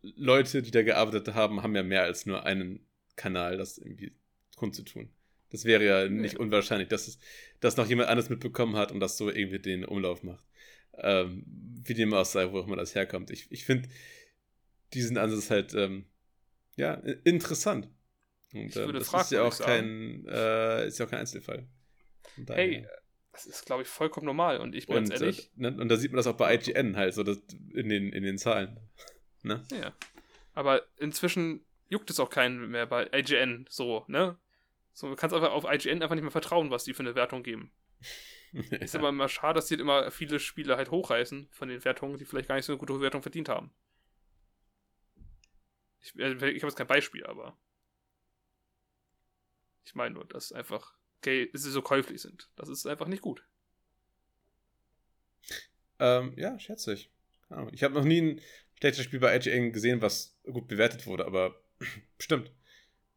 [0.03, 2.87] Leute, die da gearbeitet haben, haben ja mehr als nur einen
[3.17, 4.13] Kanal, das irgendwie
[4.57, 5.11] kundzutun.
[5.51, 6.41] Das wäre ja nicht ja.
[6.41, 7.19] unwahrscheinlich, dass, es,
[7.61, 10.45] dass noch jemand anderes mitbekommen hat und das so irgendwie den Umlauf macht.
[10.99, 13.31] Ähm, wie dem auch sei, wo auch immer das herkommt.
[13.31, 13.89] Ich, ich finde
[14.95, 16.07] diesen Ansatz halt, ähm,
[16.77, 17.89] ja, interessant.
[18.53, 21.69] Und ähm, das ist ja auch kein, äh, ist ja auch kein Einzelfall.
[22.47, 22.87] Hey,
[23.33, 24.59] das ist, glaube ich, vollkommen normal.
[24.59, 25.51] Und ich bin und, ganz ehrlich.
[25.57, 25.77] Äh, ne?
[25.81, 27.39] Und da sieht man das auch bei IGN halt, so das,
[27.73, 28.79] in, den, in den Zahlen.
[29.43, 29.63] Ne?
[29.71, 29.93] Ja.
[30.55, 34.39] Aber inzwischen juckt es auch keinen mehr bei IGN so, ne?
[34.93, 37.45] So, du kannst einfach auf IGN einfach nicht mehr vertrauen, was die für eine Wertung
[37.45, 37.71] geben.
[38.53, 38.79] ja.
[38.79, 42.17] Ist aber immer schade, dass die halt immer viele Spiele halt hochreißen von den Wertungen,
[42.17, 43.71] die vielleicht gar nicht so eine gute Wertung verdient haben.
[46.01, 47.57] Ich, äh, ich habe jetzt kein Beispiel, aber
[49.85, 52.51] ich meine nur, dass einfach okay, sie so käuflich sind.
[52.57, 53.43] Das ist einfach nicht gut.
[55.99, 57.11] Ähm, ja, schätze ich.
[57.73, 58.41] Ich habe noch nie ein
[58.79, 61.61] schlechtes Spiel bei IGN gesehen, was gut bewertet wurde, aber
[62.19, 62.53] bestimmt.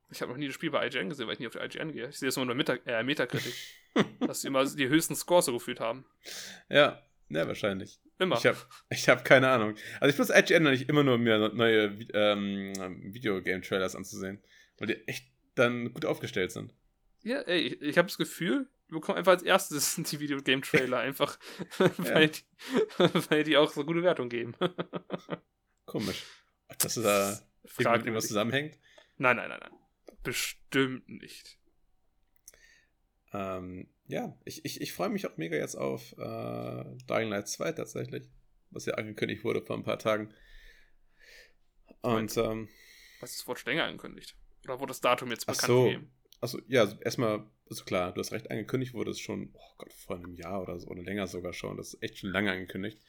[0.09, 1.93] Ich habe noch nie das Spiel bei IGN gesehen, weil ich nie auf die IGN
[1.93, 2.09] gehe.
[2.09, 3.53] Ich sehe es nur in Meta äh, Metakritik.
[4.19, 6.05] dass sie immer die höchsten Scores so gefühlt haben.
[6.69, 7.99] Ja, ja, wahrscheinlich.
[8.19, 8.37] Immer.
[8.37, 8.57] Ich habe
[8.89, 9.75] ich hab keine Ahnung.
[9.99, 12.73] Also ich muss IGN nicht immer nur mir neue ähm,
[13.13, 14.41] Videogame-Trailers anzusehen,
[14.77, 16.73] weil die echt dann gut aufgestellt sind.
[17.23, 21.39] Ja, ey, ich, ich habe das Gefühl, wir bekommen einfach als erstes die Videogame-Trailer, einfach,
[21.97, 22.41] weil, die,
[23.29, 24.55] weil die auch so gute Wertung geben.
[25.85, 26.23] Komisch.
[26.79, 27.39] Dass du da
[27.77, 28.77] irgendwas zusammenhängt?
[29.17, 29.71] Nein, nein, nein, nein.
[30.23, 31.57] Bestimmt nicht.
[33.33, 37.71] Ähm, ja, ich, ich, ich freue mich auch mega jetzt auf äh, Dying Light 2
[37.73, 38.27] tatsächlich,
[38.69, 40.33] was ja angekündigt wurde vor ein paar Tagen.
[42.01, 42.67] Und, ähm,
[43.19, 44.35] Was ist Watch länger angekündigt?
[44.65, 45.83] Oder wurde das Datum jetzt bekannt so.
[45.85, 46.11] gegeben?
[46.41, 49.93] Also ja, also erstmal, also klar, du hast recht, angekündigt wurde es schon, oh Gott,
[49.93, 51.77] vor einem Jahr oder so, oder länger sogar schon.
[51.77, 52.99] Das ist echt schon lange angekündigt,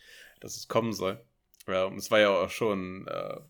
[0.41, 1.25] dass es kommen soll.
[1.67, 3.41] Ja, und es war ja auch schon, äh,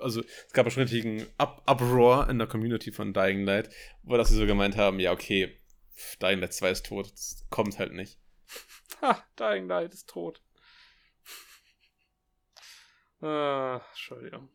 [0.00, 3.70] also es gab auch schon richtigen Up Uproar in der Community von Dying Light,
[4.02, 5.56] wo das sie so gemeint haben, ja, okay,
[6.20, 8.18] Dying Light 2 ist tot, das kommt halt nicht.
[9.02, 10.42] Ha, Dying Light ist tot.
[13.20, 14.48] Ah, Entschuldigung.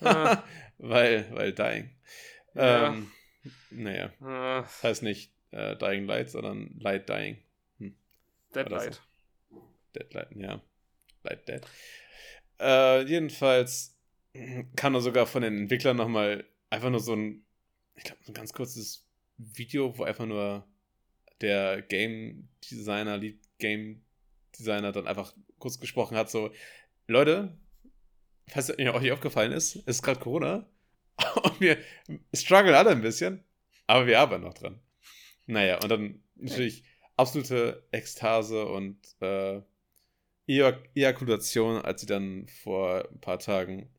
[0.00, 0.42] Ah.
[0.78, 1.90] weil, weil Dying.
[2.54, 2.88] Ja.
[2.88, 3.12] Ähm,
[3.70, 4.12] naja.
[4.20, 4.62] Ah.
[4.62, 7.38] Das heißt nicht äh, Dying Light, sondern Light Dying.
[7.78, 7.96] Hm.
[8.54, 9.00] Dead Light.
[9.50, 9.68] So?
[9.94, 10.60] Dead Light, ja.
[11.22, 11.66] Light Dead.
[12.60, 13.96] Äh, jedenfalls
[14.76, 17.44] kann er sogar von den Entwicklern nochmal einfach nur so ein,
[17.94, 19.06] ich glaube, ein ganz kurzes
[19.38, 20.66] Video, wo einfach nur
[21.40, 24.02] der Game Designer, Lead Game
[24.58, 26.50] Designer dann einfach kurz gesprochen hat, so,
[27.06, 27.58] Leute,
[28.48, 30.68] falls euch aufgefallen ist, ist gerade Corona
[31.42, 31.78] und wir
[32.34, 33.44] strugglen alle ein bisschen,
[33.86, 34.80] aber wir arbeiten noch dran.
[35.46, 36.84] Naja, und dann natürlich
[37.16, 39.62] absolute Ekstase und äh,
[40.46, 43.90] Ejakulation, als sie dann vor ein paar Tagen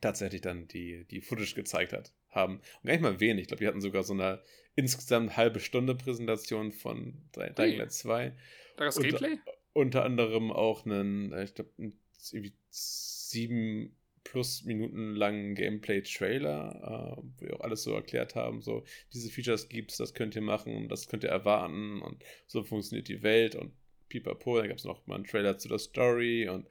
[0.00, 2.56] tatsächlich dann die, die Footage gezeigt hat, haben.
[2.56, 3.42] Und gar nicht mal wenig.
[3.42, 4.42] Ich glaube, die hatten sogar so eine
[4.76, 8.36] insgesamt halbe Stunde Präsentation von Dying Light 2.
[8.76, 9.38] Da das Gameplay?
[9.72, 17.46] Unter anderem auch einen, äh, ich glaube, irgendwie sieben plus Minuten langen Gameplay-Trailer, äh, wo
[17.46, 21.08] wir auch alles so erklärt haben, so diese Features gibt's, das könnt ihr machen, das
[21.08, 23.72] könnt ihr erwarten und so funktioniert die Welt und
[24.20, 26.68] pipapo, dann gab es noch mal einen Trailer zu der Story und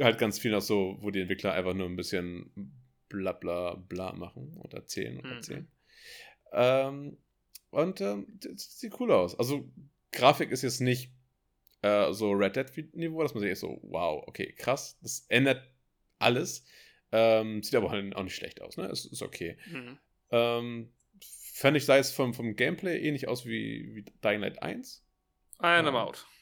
[0.00, 2.50] halt ganz viel noch so, wo die Entwickler einfach nur ein bisschen
[3.08, 5.32] bla bla bla machen und erzählen und mhm.
[5.32, 5.68] erzählen.
[6.52, 7.16] Ähm,
[7.70, 9.38] und ähm, das sieht cool aus.
[9.38, 9.68] Also
[10.12, 11.12] Grafik ist jetzt nicht
[11.82, 15.62] äh, so Red Dead-Niveau, dass man sich so, wow, okay, krass, das ändert
[16.18, 16.64] alles.
[17.12, 18.86] Ähm, sieht aber auch nicht schlecht aus, ne?
[18.86, 19.56] Es ist okay.
[19.70, 19.98] Mhm.
[20.30, 25.04] Ähm, fand ich, sei es vom, vom Gameplay ähnlich aus wie, wie Dying Light 1.
[25.62, 26.26] And I'm out.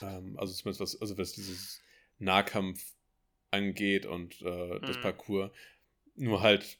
[0.00, 1.82] Ähm, also zumindest was, also was dieses
[2.18, 2.94] Nahkampf
[3.50, 5.02] angeht und äh, das mhm.
[5.02, 5.50] Parcours.
[6.14, 6.78] Nur halt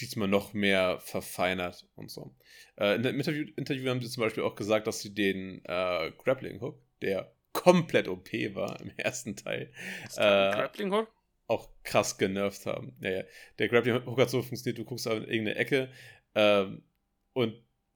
[0.00, 2.34] diesmal noch mehr verfeinert und so.
[2.76, 6.12] Äh, in dem Interview, Interview, haben sie zum Beispiel auch gesagt, dass sie den äh,
[6.18, 9.72] Grappling Hook, der komplett OP war im ersten Teil,
[10.16, 11.12] äh, Grappling Hook?
[11.46, 12.94] auch krass genervt haben.
[13.00, 13.24] Naja,
[13.58, 15.90] der Grappling Hook hat so funktioniert, du guckst in irgendeine Ecke
[16.34, 16.82] ähm,
[17.32, 17.54] und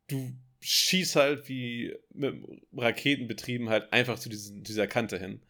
[0.09, 0.33] du
[0.63, 2.43] schießt halt wie mit
[2.75, 5.43] Raketen betrieben halt einfach zu diesen, dieser Kante hin.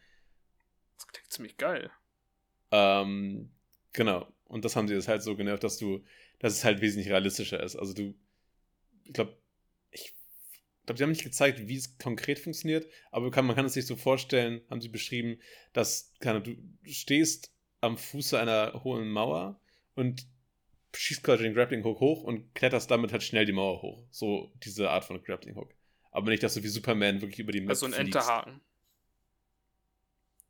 [0.96, 1.90] Das klingt ziemlich geil.
[2.70, 3.50] Ähm,
[3.92, 4.26] genau.
[4.46, 6.02] Und das haben sie jetzt halt so genervt, dass du
[6.42, 7.76] dass es halt wesentlich realistischer ist.
[7.76, 8.14] Also du,
[9.04, 9.38] ich glaube,
[9.92, 10.12] ich
[10.84, 13.86] glaube, sie haben nicht gezeigt, wie es konkret funktioniert, aber kann, man kann es sich
[13.86, 15.38] so vorstellen, haben sie beschrieben,
[15.72, 19.60] dass keine, du stehst am Fuße einer hohen Mauer
[19.94, 20.26] und
[20.94, 24.04] schießt quasi den Grappling Hook hoch und kletterst damit halt schnell die Mauer hoch.
[24.10, 25.74] So diese Art von Grappling Hook.
[26.10, 28.60] Aber nicht, dass du wie Superman wirklich über die Map Also ein Enterhaken.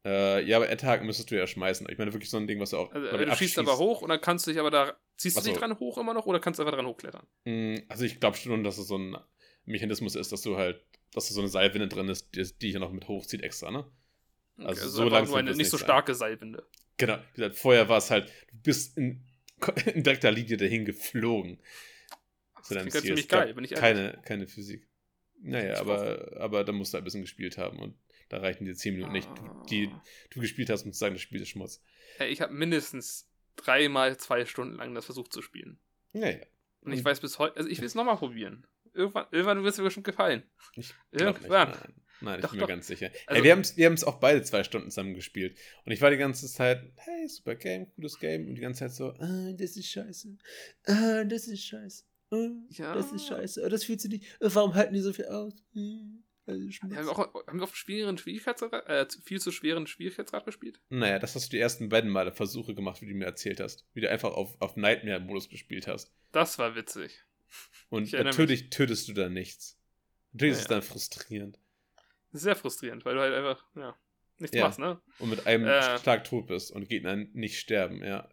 [0.04, 1.86] Äh, ja, aber Enterhaken müsstest du ja schmeißen.
[1.88, 2.92] Ich meine wirklich so ein Ding, was du auch.
[2.92, 5.56] Also, du schießt aber hoch und dann kannst du dich aber da Ziehst du dich
[5.56, 7.24] dran hoch immer noch oder kannst du einfach dran hochklettern?
[7.44, 9.16] Mm, also ich glaube schon, dass es so ein
[9.64, 12.80] Mechanismus ist, dass du halt, dass da so eine Seilwinde drin ist, die, die hier
[12.80, 13.86] noch mit hochzieht extra, ne?
[14.56, 15.36] Also, okay, also so langsam.
[15.36, 16.66] eine nicht so starke Seilwinde.
[16.96, 19.24] Genau, wie gesagt, vorher war es halt, du bist in,
[19.94, 21.58] in direkter Linie dahin geflogen.
[22.56, 24.86] Das so klingt ziemlich geil, bin ich keine, keine Physik.
[25.40, 27.96] Naja, aber, aber da musst du halt ein bisschen gespielt haben und
[28.28, 29.12] da reichen dir 10 Minuten ah.
[29.12, 29.28] nicht,
[29.70, 29.90] die
[30.30, 31.82] du gespielt hast, um zu sagen, das Spiel ist Schmutz.
[32.18, 35.78] Ja, ich habe mindestens dreimal zwei Stunden lang das versucht zu spielen.
[36.12, 36.38] Naja.
[36.80, 38.66] Und ich weiß bis heute, also ich will es nochmal probieren.
[38.94, 40.42] Irgendwann, irgendwann wird es mir bestimmt gefallen.
[40.74, 41.70] Ich irgendwann.
[41.70, 41.80] Nicht,
[42.22, 42.36] nein.
[42.36, 42.68] ich doch, bin mir doch.
[42.68, 43.10] ganz sicher.
[43.26, 45.58] Also, hey, wir haben es wir auch beide zwei Stunden zusammen gespielt.
[45.84, 48.48] Und ich war die ganze Zeit, hey, super Game, cooles Game.
[48.48, 50.36] Und die ganze Zeit so, ah, das ist scheiße.
[50.86, 52.04] Ah, das ist scheiße.
[52.30, 52.94] Ah, ja.
[52.94, 53.62] Das ist scheiße.
[53.64, 54.24] Oh, das fühlt sich nicht.
[54.40, 55.54] Warum halten die so viel aus?
[55.74, 56.22] Hm.
[56.44, 60.80] Also haben, wir auch, haben wir auf schweren Schwierigkeitsgrad, äh, viel zu schweren Schwierigkeitsgrad gespielt?
[60.88, 63.86] Naja, das hast du die ersten beiden Male Versuche gemacht, wie du mir erzählt hast.
[63.94, 66.12] Wie du einfach auf, auf Nightmare-Modus gespielt hast.
[66.32, 67.24] Das war witzig.
[67.90, 68.70] Und natürlich mich.
[68.70, 69.78] tötest du da nichts.
[70.32, 71.58] Natürlich ja, ist es dann frustrierend.
[72.32, 73.96] Sehr frustrierend, weil du halt einfach, ja,
[74.38, 74.64] nichts ja.
[74.64, 75.00] machst, ne?
[75.18, 78.28] Und mit einem äh, Schlag tot bist und Gegner nicht sterben, ja.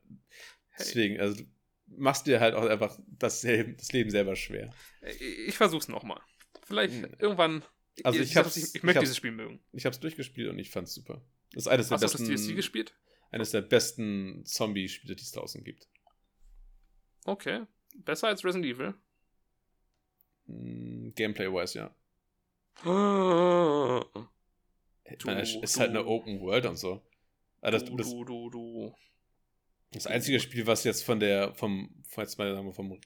[0.78, 1.24] Deswegen, hey.
[1.24, 1.45] also du
[1.88, 4.74] machst dir halt auch einfach das, das Leben selber schwer.
[5.02, 6.22] Ich, ich versuch's nochmal.
[6.64, 7.16] Vielleicht hm.
[7.20, 7.64] irgendwann
[8.04, 9.60] also ich, ich, hab's, ich, ich möchte dieses Spiel mögen.
[9.74, 11.22] Ich habe es durchgespielt und ich fand es super.
[11.54, 12.24] Das ist eines der Hast besten.
[12.24, 12.95] Hast du das DSC gespielt?
[13.32, 15.88] Eines der besten Zombie-Spiele, die es draußen gibt.
[17.26, 17.66] Okay.
[17.95, 18.93] Besser als Resident Evil?
[20.47, 21.95] Mm, Gameplay-wise, ja.
[22.84, 24.06] Du,
[25.26, 27.02] meine, es ist halt eine Open World und so.
[27.62, 28.96] Aber das, du, das, du, du.
[29.92, 33.00] Das einzige Spiel, was jetzt von der, vom, jetzt mal sagen wir, vom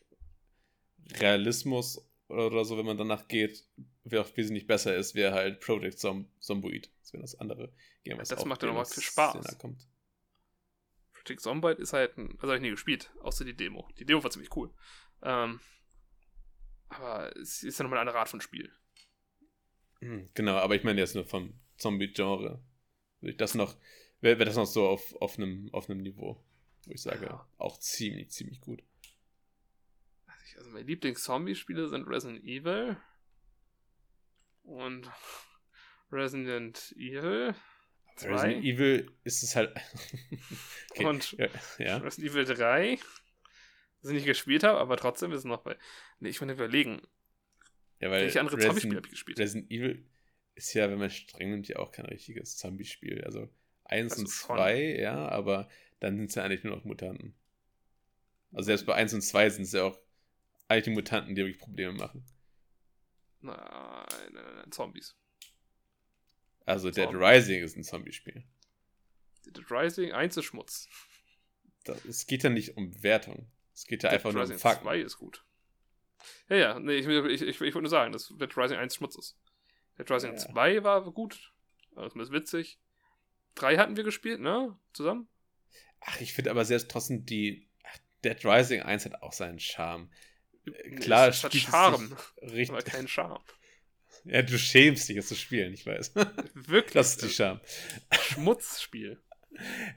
[1.19, 3.65] Realismus oder so, wenn man danach geht,
[4.03, 6.91] wer auch wesentlich besser ist, wäre halt Project Zom Zomboid.
[7.01, 9.57] Das wäre das andere Game, was Das macht ja nochmal viel Spaß.
[9.57, 9.87] Kommt.
[11.13, 13.87] Project Zomboid ist halt ein, also habe ich nie gespielt, außer die Demo.
[13.97, 14.73] Die Demo war ziemlich cool.
[15.21, 15.59] Ähm,
[16.89, 18.71] aber es ist ja nochmal eine andere Art von Spiel.
[20.03, 22.61] Hm, genau, aber ich meine jetzt nur vom Zombie-Genre.
[23.37, 23.77] Das noch,
[24.21, 26.43] wäre wär das noch so auf, auf, einem, auf einem Niveau,
[26.85, 27.47] wo ich sage, ja.
[27.57, 28.83] auch ziemlich, ziemlich gut
[30.57, 32.97] also meine Lieblings-Zombie-Spiele sind Resident Evil
[34.63, 35.09] und
[36.11, 37.55] Resident Evil
[38.15, 38.29] 2.
[38.29, 39.75] Resident Evil ist es halt.
[40.91, 41.05] okay.
[41.05, 41.31] Und
[41.79, 41.97] ja.
[41.97, 42.99] Resident Evil 3,
[44.01, 45.77] das ich nicht gespielt habe, aber trotzdem ist es noch bei.
[46.19, 47.01] Ne, ich würde überlegen.
[48.03, 49.39] Ja, weil welche andere Zombie-Spiele habe ich gespielt?
[49.39, 50.05] Resident Evil
[50.55, 53.23] ist ja, wenn man streng nimmt, ja auch kein richtiges Zombie-Spiel.
[53.23, 53.49] Also
[53.85, 55.69] 1 also und 2, ja, aber
[56.01, 57.33] dann sind es ja eigentlich nur noch Mutanten.
[58.51, 59.97] Also selbst bei 1 und 2 sind es ja auch
[60.67, 62.25] eigentlich die Mutanten, die wirklich Probleme machen.
[63.39, 63.55] Nein,
[64.33, 65.15] nein, nein, Zombies.
[66.65, 68.43] Also Dead Rising ist ein Zombie-Spiel.
[69.45, 70.89] Dead Rising 1 ist Schmutz.
[71.85, 73.49] Das, es geht ja nicht um Wertung.
[73.73, 74.83] Es geht ja Dead einfach Rising nur um Fakten.
[74.83, 75.45] 2 ist gut.
[76.49, 79.15] Ja, ja, nee, ich, ich, ich, ich wollte nur sagen, dass Dead Rising 1 Schmutz
[79.17, 79.37] ist.
[79.97, 80.37] Dead Rising ja.
[80.37, 81.53] 2 war gut.
[81.95, 82.79] Das ist witzig.
[83.55, 84.77] 3 hatten wir gespielt, ne?
[84.93, 85.27] Zusammen?
[86.01, 87.67] Ach, ich finde aber selbst trotzdem die.
[87.83, 90.09] Ach, Dead Rising 1 hat auch seinen Charme.
[91.01, 92.69] Klar, es hat Charme, richtig.
[92.69, 93.43] aber keinen Charme.
[94.23, 96.15] Ja, du schämst dich, es zu spielen, ich weiß.
[96.53, 96.93] Wirklich?
[96.93, 97.59] Das ist die Charme.
[98.11, 99.21] Schmutzspiel.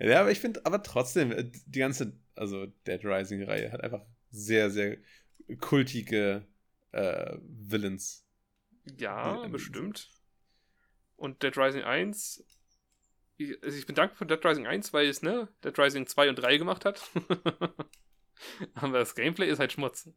[0.01, 4.71] Ja, aber ich finde, aber trotzdem, äh, die ganze, also Dead Rising-Reihe hat einfach sehr,
[4.71, 4.99] sehr
[5.61, 6.47] kultige
[6.93, 8.25] äh, Villains.
[8.97, 10.11] Ja, in, bestimmt.
[11.17, 12.45] Und Dead Rising 1,
[13.39, 16.31] ich, also ich bin dankbar für Dead Rising 1, weil es, ne, Dead Rising 2
[16.31, 17.11] und 3 gemacht hat.
[18.75, 20.09] aber das Gameplay ist halt Schmutz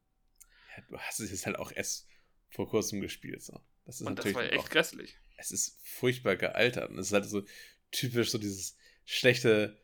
[0.87, 2.07] du hast es jetzt halt auch erst
[2.49, 3.43] vor kurzem gespielt.
[3.43, 3.59] So.
[3.85, 5.17] Das ist und natürlich das war echt auch, grässlich.
[5.37, 6.89] Es ist furchtbar gealtert.
[6.89, 7.43] Und es ist halt so
[7.91, 9.79] typisch so dieses schlechte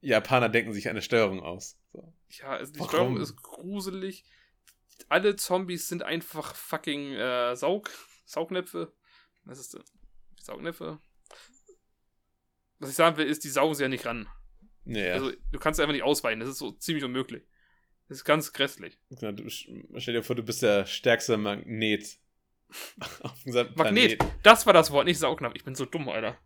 [0.00, 1.78] Japaner denken sich eine Steuerung aus.
[1.92, 2.14] So.
[2.30, 2.90] Ja, also die Warum?
[2.90, 4.24] Steuerung ist gruselig.
[5.08, 7.90] Alle Zombies sind einfach fucking äh, Saug
[8.24, 8.92] Saugnäpfe.
[9.44, 9.92] Was ist das?
[10.40, 11.00] Saugnäpfe?
[12.78, 14.28] Was ich sagen will, ist, die saugen sie ja nicht ran.
[14.84, 15.12] Ja.
[15.12, 16.40] Also, du kannst einfach nicht ausweichen.
[16.40, 17.44] Das ist so ziemlich unmöglich.
[18.08, 18.98] Das ist ganz grässlich.
[19.20, 22.18] Ja, du, stell dir vor, du bist der stärkste Magnet.
[23.76, 25.54] Magnet, das war das Wort, nicht Saugnapf.
[25.54, 26.38] Ich bin so dumm, Alter.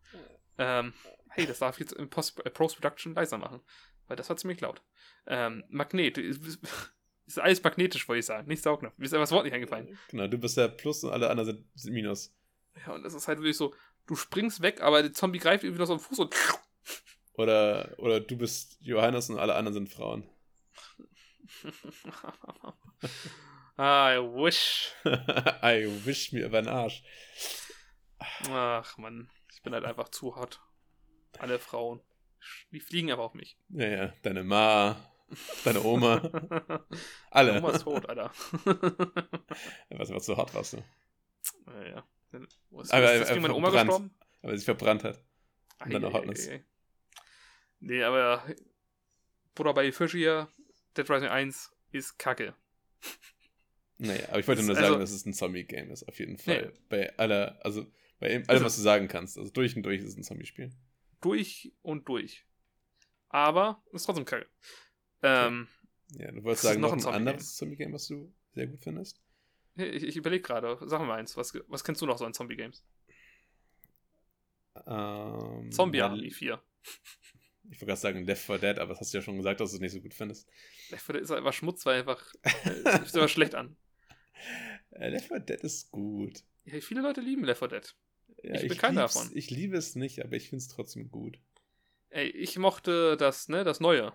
[0.58, 0.92] Ähm,
[1.30, 3.60] hey, das darf ich jetzt im äh, Post-Production leiser machen.
[4.08, 4.82] Weil das war ziemlich laut.
[5.26, 6.18] Ähm, Magnet.
[7.26, 8.46] Ist alles magnetisch, wollte ich sagen.
[8.46, 8.96] Nicht Saugnapf.
[8.98, 9.98] Mir ist einfach das Wort nicht eingefallen.
[10.10, 12.32] Genau, du bist der Plus und alle anderen sind, sind Minus.
[12.86, 13.74] Ja, und das ist halt wirklich so,
[14.06, 16.34] du springst weg, aber der Zombie greift irgendwie noch so am Fuß und.
[17.38, 20.26] Oder, oder du bist Johannes und alle anderen sind Frauen.
[23.78, 24.94] I wish.
[25.04, 27.02] I wish mir über den Arsch.
[28.48, 30.62] Ach man, ich bin halt einfach zu hart.
[31.38, 32.00] Alle Frauen.
[32.70, 33.58] Die fliegen aber auf mich.
[33.68, 34.96] Naja, deine Ma,
[35.64, 36.22] Deine Oma.
[37.30, 37.52] Alle.
[37.52, 38.30] Deine Oma ist tot, Alter.
[39.90, 40.84] was, was so hart warst du?
[41.66, 42.06] Naja.
[42.70, 44.14] Was, aber, ist meine Oma gestorben?
[44.42, 45.20] Aber sie sich verbrannt hat.
[45.84, 46.48] Und dann noch Hotness.
[47.80, 48.44] Nee, aber
[49.54, 50.48] Bruder bei Fisch hier,
[50.96, 52.54] Dead Rising 1 ist kacke.
[53.98, 56.66] Naja, aber ich wollte nur sagen, also, dass es ein Zombie-Game ist, auf jeden Fall.
[56.66, 56.80] Nee.
[56.88, 57.86] Bei aller, also
[58.20, 59.38] bei allem, also, was du sagen kannst.
[59.38, 60.70] Also durch und durch ist es ein Zombie-Spiel.
[61.20, 62.46] Durch und durch.
[63.28, 64.48] Aber ist trotzdem kacke.
[65.22, 65.68] Ähm,
[66.12, 69.20] ja, du wolltest sagen, noch ein, ein anderes Zombie-Game, was du sehr gut findest?
[69.76, 72.84] Ich, ich überlege gerade, sag mal eins, was, was kennst du noch so an Zombie-Games?
[74.86, 76.62] Ähm, Zombie Army 4.
[77.68, 79.70] Ich wollte gerade sagen Left 4 Dead, aber das hast du ja schon gesagt, dass
[79.70, 80.48] du es nicht so gut findest.
[80.90, 82.32] Left 4 Dead ist einfach Schmutz, weil einfach.
[82.42, 83.76] äh, ist einfach schlecht an.
[84.90, 86.44] Äh, Left 4 Dead ist gut.
[86.64, 87.96] Ja, viele Leute lieben Left 4 Dead.
[88.46, 89.30] Ja, ich bin ich keiner davon.
[89.34, 91.40] Ich liebe es nicht, aber ich finde es trotzdem gut.
[92.10, 94.12] Ey, ich mochte das, ne, das Neue.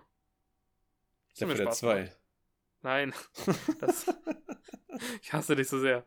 [1.36, 2.16] Left 4 Dead 2.
[2.82, 3.14] Nein.
[3.80, 4.06] Das,
[5.20, 6.06] ich hasse dich so sehr.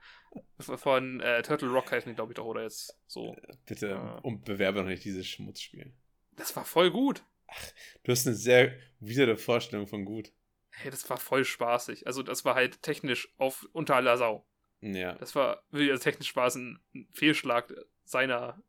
[0.59, 3.35] Von äh, Turtle Rock heißen die, glaube ich, doch, oder jetzt so.
[3.35, 5.93] Äh, bitte äh, und bewerbe doch nicht dieses Schmutzspiel.
[6.35, 7.23] Das war voll gut.
[7.47, 7.71] Ach,
[8.03, 10.31] du hast eine sehr widere Vorstellung von gut.
[10.71, 12.07] Hey, das war voll spaßig.
[12.07, 14.47] Also, das war halt technisch auf unter aller Sau.
[14.81, 15.13] Ja.
[15.15, 16.79] Das war also technisch Spaß ein
[17.11, 17.73] Fehlschlag
[18.05, 18.61] seiner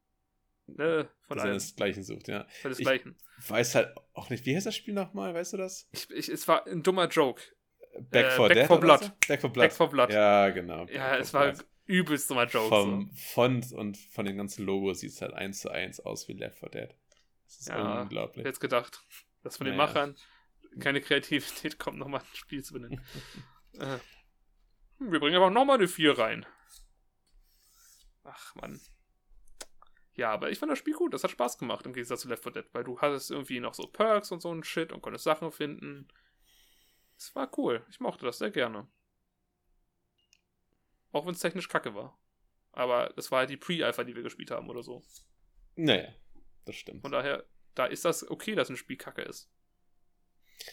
[0.66, 2.46] ne, von seinesgleichen sucht, ja.
[2.62, 3.16] Seinesgleichen.
[3.38, 5.88] Ich weiß halt auch nicht, wie heißt das Spiel nochmal, weißt du das?
[5.92, 7.42] Ich, ich, es war ein dummer Joke.
[8.10, 9.12] Back for, äh, Back for Blood.
[9.26, 9.68] Back for Blood.
[9.68, 10.12] Back for Blood.
[10.12, 10.86] Ja, genau.
[10.86, 11.54] Back ja, es war
[11.86, 12.68] übelst dummer Joke.
[12.68, 13.16] Vom so.
[13.32, 16.58] Font und von den ganzen Logos sieht es halt eins zu eins aus wie Left
[16.58, 16.94] 4 Dead.
[17.44, 18.44] Das ist ja, unglaublich.
[18.44, 19.02] Jetzt gedacht,
[19.42, 19.86] dass von den naja.
[19.86, 20.16] Machern
[20.80, 23.00] keine Kreativität kommt, nochmal ein Spiel zu benennen.
[23.78, 23.98] äh,
[24.98, 26.46] wir bringen aber nochmal eine 4 rein.
[28.24, 28.80] Ach, Mann.
[30.16, 31.12] Ja, aber ich fand das Spiel gut.
[31.12, 33.74] Das hat Spaß gemacht im Gegensatz zu Left 4 Dead, weil du hattest irgendwie noch
[33.74, 36.08] so Perks und so ein Shit und konntest Sachen finden.
[37.18, 37.84] Es war cool.
[37.90, 38.88] Ich mochte das sehr gerne.
[41.12, 42.18] Auch wenn es technisch kacke war.
[42.72, 45.02] Aber es war halt die Pre-Alpha, die wir gespielt haben oder so.
[45.76, 46.14] Naja,
[46.64, 47.02] das stimmt.
[47.02, 49.50] Von daher, da ist das okay, dass ein Spiel kacke ist.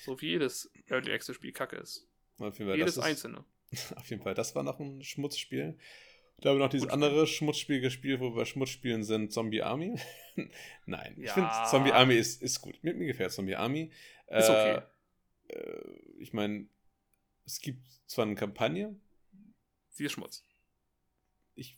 [0.03, 2.09] So wie jedes Early Access Spiel kacke ist.
[2.37, 3.45] Auf jeden Fall, jedes einzelne.
[3.95, 5.77] Auf jeden Fall, das war noch ein Schmutzspiel.
[6.41, 9.95] Da haben wir noch dieses andere Schmutzspiel gespielt, wo wir Schmutzspielen sind, Zombie Army.
[10.85, 11.25] Nein, ja.
[11.25, 12.83] ich finde Zombie Army ist, ist gut.
[12.83, 13.91] Mir, mir gefällt Zombie Army.
[14.27, 14.81] Ist okay.
[15.47, 15.81] Äh,
[16.19, 16.67] ich meine,
[17.45, 18.95] es gibt zwar eine Kampagne.
[19.89, 20.45] Sie ist Schmutz.
[21.55, 21.77] Ich,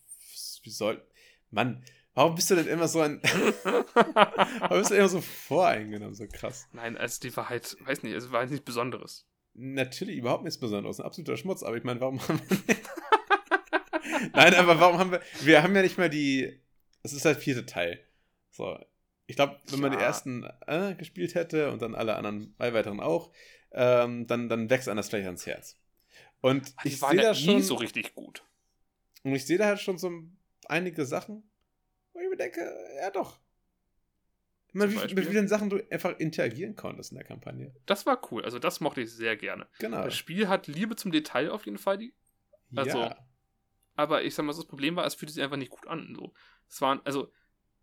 [0.64, 1.06] wie soll,
[1.52, 1.84] Mann,
[2.14, 3.22] warum bist du denn immer so ein,
[3.64, 6.68] warum bist du immer so voreingenommen, so krass?
[6.72, 9.28] Nein, also die war halt, weiß nicht, es war halt nichts Besonderes.
[9.54, 12.76] Natürlich überhaupt nichts Besonderes, ein absoluter Schmutz, aber ich meine, warum haben wir
[14.34, 16.62] Nein, aber warum haben wir, wir haben ja nicht mal die,
[17.04, 18.00] es ist halt vierte Teil.
[18.52, 18.78] So,
[19.28, 19.98] ich glaube, wenn man ja.
[19.98, 23.32] die ersten äh, gespielt hätte und dann alle anderen, bei weiteren auch,
[23.72, 25.80] ähm, dann, dann wächst einem das vielleicht ans Herz.
[26.42, 27.56] Und Ach, ich sehe da schon.
[27.56, 28.44] nie so richtig gut.
[29.24, 30.12] Und ich sehe da halt schon so
[30.68, 31.50] einige Sachen,
[32.14, 32.62] wo ich mir denke,
[33.02, 33.40] ja doch.
[34.72, 37.74] Meine, wie, mit vielen Sachen du einfach interagieren konntest in der Kampagne.
[37.86, 38.44] Das war cool.
[38.44, 39.68] Also, das mochte ich sehr gerne.
[39.80, 40.04] Genau.
[40.04, 41.98] Das Spiel hat Liebe zum Detail auf jeden Fall.
[41.98, 42.14] Die,
[42.76, 43.18] also, ja.
[43.96, 46.16] Aber ich sag mal, das Problem war, es fühlte sich einfach nicht gut an.
[46.16, 46.34] So.
[46.70, 47.32] Es waren, also,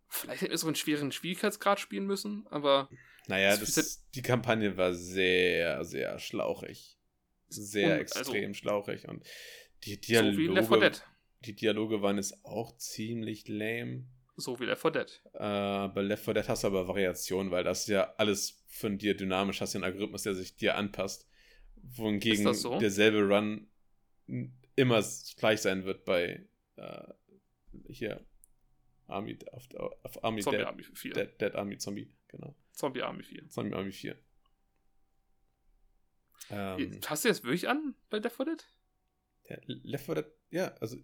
[0.07, 2.89] vielleicht hätten wir so einen schweren Schwierigkeitsgrad spielen müssen, aber.
[3.27, 6.97] Naja, das, das die Kampagne war sehr, sehr schlauchig.
[7.47, 9.07] Sehr und, extrem also, schlauchig.
[9.07, 9.25] Und
[9.83, 10.33] die Dialoge.
[10.33, 11.03] So wie Left 4 Dead.
[11.45, 14.05] Die Dialoge waren jetzt auch ziemlich lame.
[14.35, 15.21] So wie Left 4 Dead.
[15.33, 19.15] Äh, bei Left 4 Dead hast du aber Variationen, weil das ja alles von dir
[19.15, 21.27] dynamisch hast, den Algorithmus, der sich dir anpasst.
[21.75, 22.79] Wohingegen so?
[22.79, 23.67] derselbe Run
[24.75, 25.03] immer
[25.37, 26.47] gleich sein wird bei
[26.77, 27.13] äh,
[27.89, 28.25] hier
[29.07, 29.67] Army auf,
[30.03, 31.13] auf Army Zombie Dead, Army 4.
[31.13, 32.55] Dead, Dead, Army Zombie, genau.
[32.71, 33.49] Zombie Army 4.
[33.49, 34.17] Zombie Army 4.
[36.49, 38.67] Ähm, Hast du das wirklich an bei Left 4 Dead?
[39.49, 40.97] Ja, Left 4 Dead, ja, also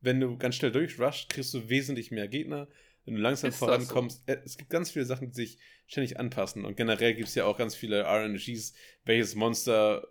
[0.00, 2.68] wenn du ganz schnell durchrushst, kriegst du wesentlich mehr Gegner.
[3.04, 4.32] Wenn du langsam Ist vorankommst, so?
[4.32, 6.64] Äh, es gibt ganz viele Sachen, die sich ständig anpassen.
[6.64, 10.06] Und generell gibt es ja auch ganz viele RNGs, welches Monster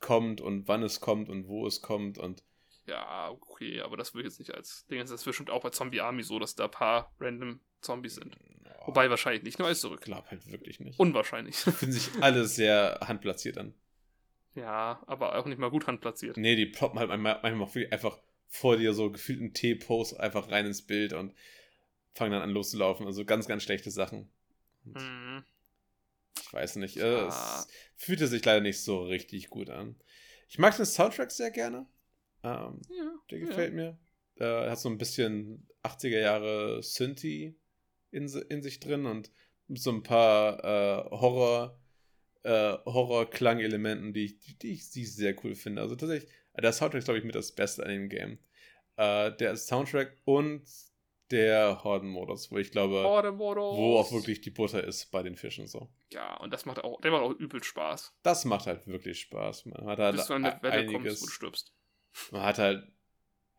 [0.00, 2.42] kommt und wann es kommt und wo es kommt und
[2.90, 4.98] ja, okay, aber das würde ich jetzt nicht als Ding.
[4.98, 8.36] Das ist bestimmt auch bei Zombie Army so, dass da ein paar random Zombies sind.
[8.80, 8.88] Oh.
[8.88, 10.00] Wobei wahrscheinlich nicht nur als zurück.
[10.00, 10.98] Ich glaube halt wirklich nicht.
[10.98, 11.56] Unwahrscheinlich.
[11.56, 13.74] Finden sich alle sehr handplatziert an.
[14.54, 16.36] Ja, aber auch nicht mal gut handplatziert.
[16.36, 18.18] Nee, die ploppen halt manchmal auch einfach
[18.48, 21.32] vor dir so gefühlten T-Post einfach rein ins Bild und
[22.14, 23.06] fangen dann an loszulaufen.
[23.06, 24.28] Also ganz, ganz schlechte Sachen.
[24.82, 25.44] Mhm.
[26.42, 26.96] Ich weiß nicht.
[26.96, 27.28] Ja.
[27.28, 29.94] Es fühlte sich leider nicht so richtig gut an.
[30.48, 31.86] Ich mag den Soundtrack sehr gerne.
[32.42, 33.76] Ähm, ja, der gefällt ja.
[33.76, 33.98] mir.
[34.36, 37.58] Er hat so ein bisschen 80er Jahre Synthi
[38.10, 39.30] in, in sich drin und
[39.68, 41.80] so ein paar äh, Horror
[42.42, 45.82] äh, Horror-Klang-Elementen, die, die, die, ich, die ich sehr cool finde.
[45.82, 48.38] Also tatsächlich, der Soundtrack ist, glaube ich, mit das Beste an dem Game.
[48.96, 50.62] Äh, der Soundtrack und
[51.30, 55.88] der Horden-Modus, wo ich glaube, wo auch wirklich die Butter ist bei den Fischen so.
[56.12, 58.18] Ja, und das macht auch, der macht auch übel Spaß.
[58.22, 59.66] Das macht halt wirklich Spaß.
[59.66, 61.72] Man hat halt Bis du an eine Welle einiges, kommst, wo du stirbst.
[62.30, 62.90] Man hat halt,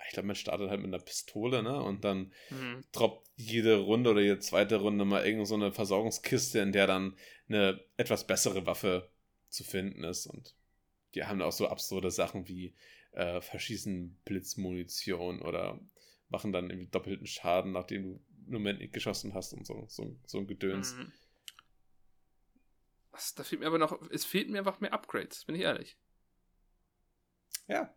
[0.07, 1.81] ich glaube, man startet halt mit einer Pistole, ne?
[1.81, 2.83] Und dann mhm.
[2.91, 7.17] droppt jede Runde oder jede zweite Runde mal irgend so eine Versorgungskiste, in der dann
[7.47, 9.09] eine etwas bessere Waffe
[9.49, 10.27] zu finden ist.
[10.27, 10.55] Und
[11.15, 12.75] die haben auch so absurde Sachen wie
[13.11, 15.79] äh, verschießen Blitzmunition oder
[16.29, 18.09] machen dann irgendwie doppelten Schaden, nachdem du
[18.45, 20.95] einen Moment nicht geschossen hast und so, so, so ein Gedöns.
[20.95, 21.11] Mhm.
[23.11, 25.97] Was, da fehlt mir aber noch, es fehlt mir einfach mehr Upgrades, bin ich ehrlich.
[27.67, 27.93] Ja.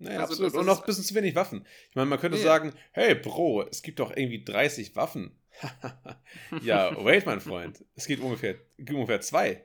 [0.00, 0.54] Naja, also absolut.
[0.54, 1.66] Und noch ein bisschen zu wenig Waffen.
[1.90, 2.42] Ich meine, man könnte ja.
[2.42, 5.32] sagen, hey Bro, es gibt doch irgendwie 30 Waffen.
[6.62, 7.84] ja, wait, mein Freund.
[7.94, 9.62] Es gibt ungefähr, gibt ungefähr zwei.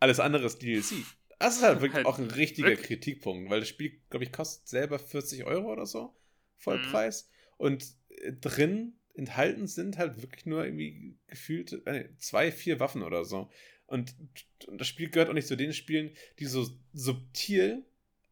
[0.00, 1.04] Alles andere ist DLC.
[1.38, 2.86] Das ist halt wirklich halt auch ein richtiger wirklich?
[2.86, 6.16] Kritikpunkt, weil das Spiel, glaube ich, kostet selber 40 Euro oder so.
[6.56, 7.28] Vollpreis.
[7.28, 7.54] Mhm.
[7.58, 13.26] Und äh, drin enthalten sind halt wirklich nur irgendwie gefühlt äh, zwei, vier Waffen oder
[13.26, 13.50] so.
[13.86, 14.14] Und,
[14.66, 17.84] und das Spiel gehört auch nicht zu den Spielen, die so subtil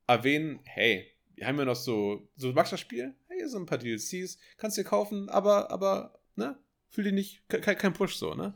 [0.07, 3.14] erwähnen, hey, wir haben ja noch so, so magst das Spiel?
[3.28, 6.59] Hey, sind ein paar DLCs, kannst dir kaufen, aber, aber, ne,
[6.91, 8.55] fühl dich nicht, kein, kein Push so, ne?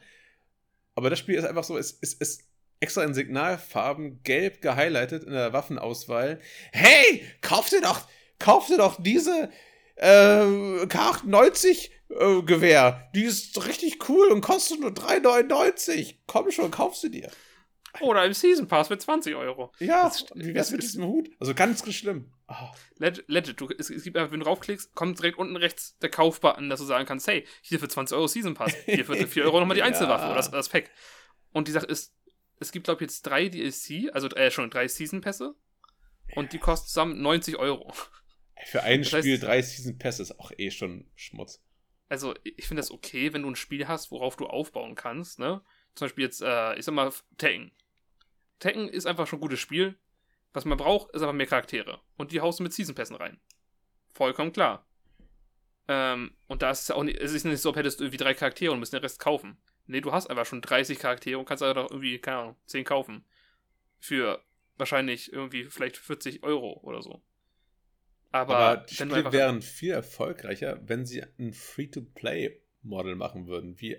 [0.95, 2.45] Aber das Spiel ist einfach so, es ist, ist
[2.81, 6.41] extra in Signalfarben gelb gehighlightet in der Waffenauswahl.
[6.72, 8.07] Hey, kauf dir doch
[8.39, 9.51] kauf dir doch diese
[9.97, 10.07] äh,
[10.85, 13.11] K98 äh, Gewehr.
[13.14, 16.16] Die ist richtig cool und kostet nur 3,99.
[16.26, 17.31] Komm schon, kauf sie dir.
[18.01, 19.72] Oder im Season Pass für 20 Euro.
[19.78, 21.30] Ja, das, wie wär's mit diesem Hut?
[21.41, 22.32] Also ganz schlimm.
[22.49, 22.55] Oh.
[22.97, 26.11] Legit, legit du, es, es, gibt einfach, wenn du draufklickst, kommt direkt unten rechts der
[26.11, 29.45] Kaufbutton, dass du sagen kannst, hey, hier für 20 Euro Season Pass, hier für 4
[29.45, 30.30] Euro nochmal die Einzelwaffe ja.
[30.30, 30.91] oder das, das Pack.
[31.53, 32.14] Und die Sache ist,
[32.61, 35.55] es gibt, glaube ich, jetzt drei DLC, also äh, schon drei Season Pässe.
[36.34, 37.93] Und die kosten zusammen 90 Euro.
[38.66, 41.62] Für ein das Spiel heißt, drei Season Pass ist auch eh schon Schmutz.
[42.09, 45.62] Also, ich finde das okay, wenn du ein Spiel hast, worauf du aufbauen kannst, ne?
[45.99, 47.72] Zum Beispiel jetzt, äh, ich sag mal, Tekken.
[48.61, 49.96] Tekken ist einfach schon ein gutes Spiel.
[50.53, 52.01] Was man braucht, ist aber mehr Charaktere.
[52.16, 53.38] Und die haust du mit Season Passen rein.
[54.14, 54.86] Vollkommen klar.
[55.88, 58.05] Ähm, und da ist es ja auch nicht, es ist nicht so, ob hättest du
[58.05, 59.59] irgendwie drei Charaktere und müsst den Rest kaufen.
[59.86, 63.24] Nee, du hast einfach schon 30 Charaktere und kannst doch irgendwie, keine Ahnung, 10 kaufen.
[63.99, 64.42] Für
[64.76, 67.22] wahrscheinlich irgendwie vielleicht 40 Euro oder so.
[68.30, 73.99] Aber, Aber die Spiele wären viel erfolgreicher, wenn sie ein Free-to-Play-Model machen würden, wie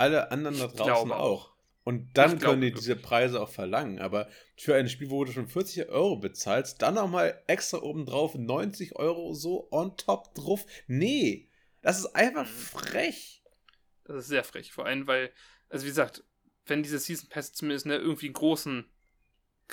[0.00, 1.52] alle anderen da draußen auch.
[1.84, 4.00] Und dann können die diese Preise auch verlangen.
[4.00, 8.96] Aber für ein Spiel, wo du schon 40 Euro bezahlst, dann nochmal extra obendrauf 90
[8.96, 10.66] Euro so on top drauf.
[10.86, 11.48] Nee,
[11.82, 12.50] das ist einfach mhm.
[12.50, 13.42] frech.
[14.04, 14.72] Das ist sehr frech.
[14.72, 15.32] Vor allem, weil,
[15.68, 16.24] also wie gesagt,
[16.66, 18.84] wenn diese Season Pass zumindest ne, irgendwie einen großen,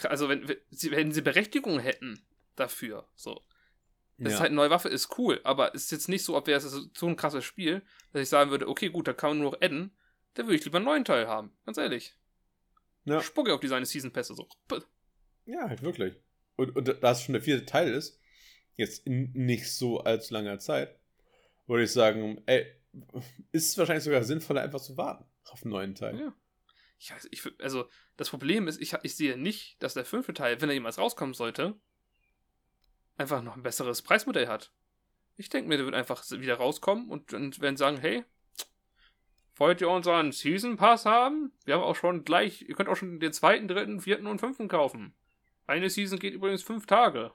[0.03, 2.25] also wenn, wenn sie Berechtigung hätten
[2.55, 3.41] dafür, so,
[4.17, 4.36] das ja.
[4.36, 6.57] ist halt eine neue Waffe, ist cool, aber es ist jetzt nicht so, ob wäre
[6.57, 9.51] es so ein krasses Spiel, dass ich sagen würde, okay, gut, da kann man nur
[9.51, 9.91] noch adden,
[10.38, 12.15] da würde ich lieber einen neuen Teil haben, ganz ehrlich.
[13.05, 13.21] Ja.
[13.21, 14.47] Spucke auf die seine Season Pässe so.
[15.45, 16.15] Ja, halt wirklich.
[16.57, 18.19] Und, und da es schon der vierte Teil ist,
[18.75, 20.99] jetzt in nicht so allzu langer Zeit,
[21.65, 22.67] würde ich sagen, ey,
[23.51, 26.19] ist es wahrscheinlich sogar sinnvoller, einfach zu warten auf einen neuen Teil.
[26.19, 26.35] Ja.
[26.99, 30.69] Ich, ich, also, das Problem ist, ich, ich sehe nicht, dass der fünfte Teil, wenn
[30.69, 31.79] er jemals rauskommen sollte,
[33.15, 34.71] einfach noch ein besseres Preismodell hat.
[35.35, 38.23] Ich denke mir, der wird einfach wieder rauskommen und, und werden sagen, hey,
[39.60, 41.51] wollt ihr unseren Season Pass haben?
[41.66, 44.68] Wir haben auch schon gleich, ihr könnt auch schon den zweiten, dritten, vierten und fünften
[44.68, 45.14] kaufen.
[45.66, 47.32] Eine Season geht übrigens fünf Tage.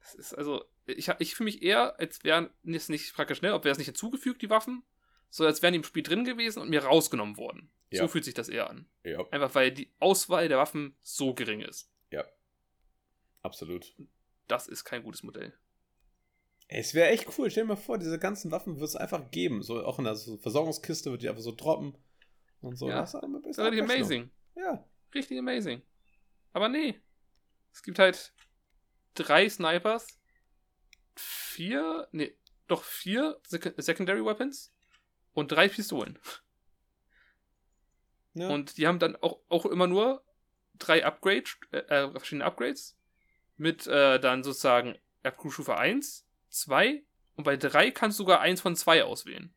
[0.00, 3.64] Das ist also, ich, ich fühle mich eher, als wären es nicht praktisch schnell, ob
[3.64, 4.82] wäre es nicht hinzugefügt, die Waffen,
[5.30, 7.70] sondern als wären die im Spiel drin gewesen und mir rausgenommen worden.
[7.90, 8.02] Ja.
[8.02, 8.86] So fühlt sich das eher an.
[9.04, 9.26] Ja.
[9.30, 11.90] Einfach weil die Auswahl der Waffen so gering ist.
[12.10, 12.24] Ja.
[13.42, 13.94] Absolut.
[14.46, 15.54] Das ist kein gutes Modell.
[16.68, 17.50] Es wäre echt cool.
[17.50, 19.62] Stell dir mal vor, diese ganzen Waffen wird es einfach geben.
[19.62, 21.96] So auch in der Versorgungskiste wird die einfach so droppen.
[22.60, 22.88] Und so.
[22.88, 23.00] Ja.
[23.00, 24.30] Das ist das richtig amazing.
[24.54, 24.84] Ja.
[25.14, 25.82] Richtig amazing.
[26.52, 27.00] Aber nee.
[27.72, 28.32] Es gibt halt
[29.14, 30.18] drei Snipers,
[31.14, 34.74] vier, nee, doch vier Sek Secondary Weapons
[35.32, 36.18] und drei Pistolen.
[38.34, 38.48] Ja.
[38.48, 40.24] Und die haben dann auch, auch immer nur
[40.74, 42.98] drei Upgrades, äh, äh verschiedene Upgrades
[43.56, 46.27] mit äh, dann sozusagen Erbkrugstufe 1,
[46.58, 47.02] 2
[47.36, 49.54] und bei 3 kannst du sogar eins von zwei auswählen.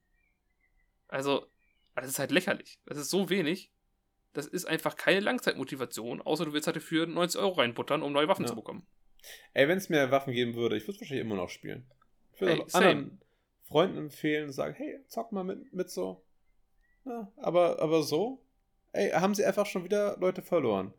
[1.08, 1.48] Also,
[1.96, 2.80] das ist halt lächerlich.
[2.86, 3.72] Das ist so wenig.
[4.34, 8.28] Das ist einfach keine Langzeitmotivation, außer du willst halt dafür 90 Euro reinbuttern, um neue
[8.28, 8.50] Waffen ja.
[8.50, 8.88] zu bekommen.
[9.54, 11.86] Ey, wenn es mehr Waffen geben würde, ich würde es wahrscheinlich immer noch spielen.
[12.34, 13.22] Ich würde hey, auch anderen
[13.64, 16.24] Freunden empfehlen und sagen, hey, zock mal mit, mit so.
[17.06, 18.44] Ja, aber, aber so,
[18.94, 20.94] ey, haben sie einfach schon wieder Leute verloren.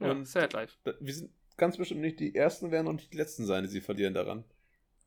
[0.00, 0.76] Ja, und sad life.
[1.00, 3.80] Wir sind ganz bestimmt nicht die Ersten, werden und nicht die Letzten sein, die sie
[3.80, 4.44] verlieren daran.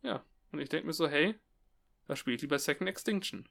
[0.01, 1.35] Ja, und ich denke mir so, hey,
[2.07, 3.47] da spielt lieber Second Extinction.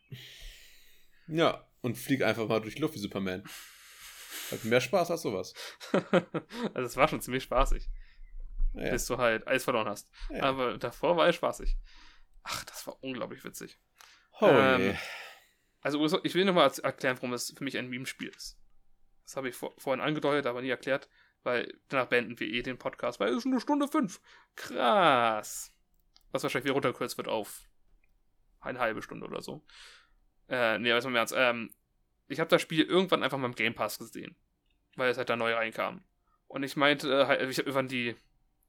[1.27, 3.45] Ja, und flieg einfach mal durch die Luft wie Superman.
[4.51, 5.55] Hat mehr Spaß als sowas.
[5.93, 7.89] also es war schon ziemlich spaßig.
[8.75, 8.91] Ja.
[8.91, 10.11] Bis du halt Eis verloren hast.
[10.31, 10.43] Ja.
[10.43, 11.77] Aber davor war es spaßig.
[12.43, 13.79] Ach, das war unglaublich witzig.
[14.41, 14.97] Ähm,
[15.83, 18.59] also ich will nochmal erklären, warum es für mich ein Meme-Spiel ist.
[19.25, 21.09] Das habe ich vor, vorhin angedeutet, aber nie erklärt,
[21.43, 24.21] weil danach beenden wir eh den Podcast, weil es ist eine Stunde fünf.
[24.57, 25.70] Krass.
[26.33, 27.63] Was wahrscheinlich wieder runtergekürzt wird auf
[28.61, 29.65] eine halbe Stunde oder so.
[30.49, 31.35] Äh, nee, aber mal im Ernst.
[31.37, 31.71] Ähm,
[32.29, 34.37] ich habe das Spiel irgendwann einfach mal im Game Pass gesehen,
[34.97, 36.05] weil es halt da neu reinkam.
[36.49, 38.15] Und ich meinte, äh, halt, ich habe irgendwann die,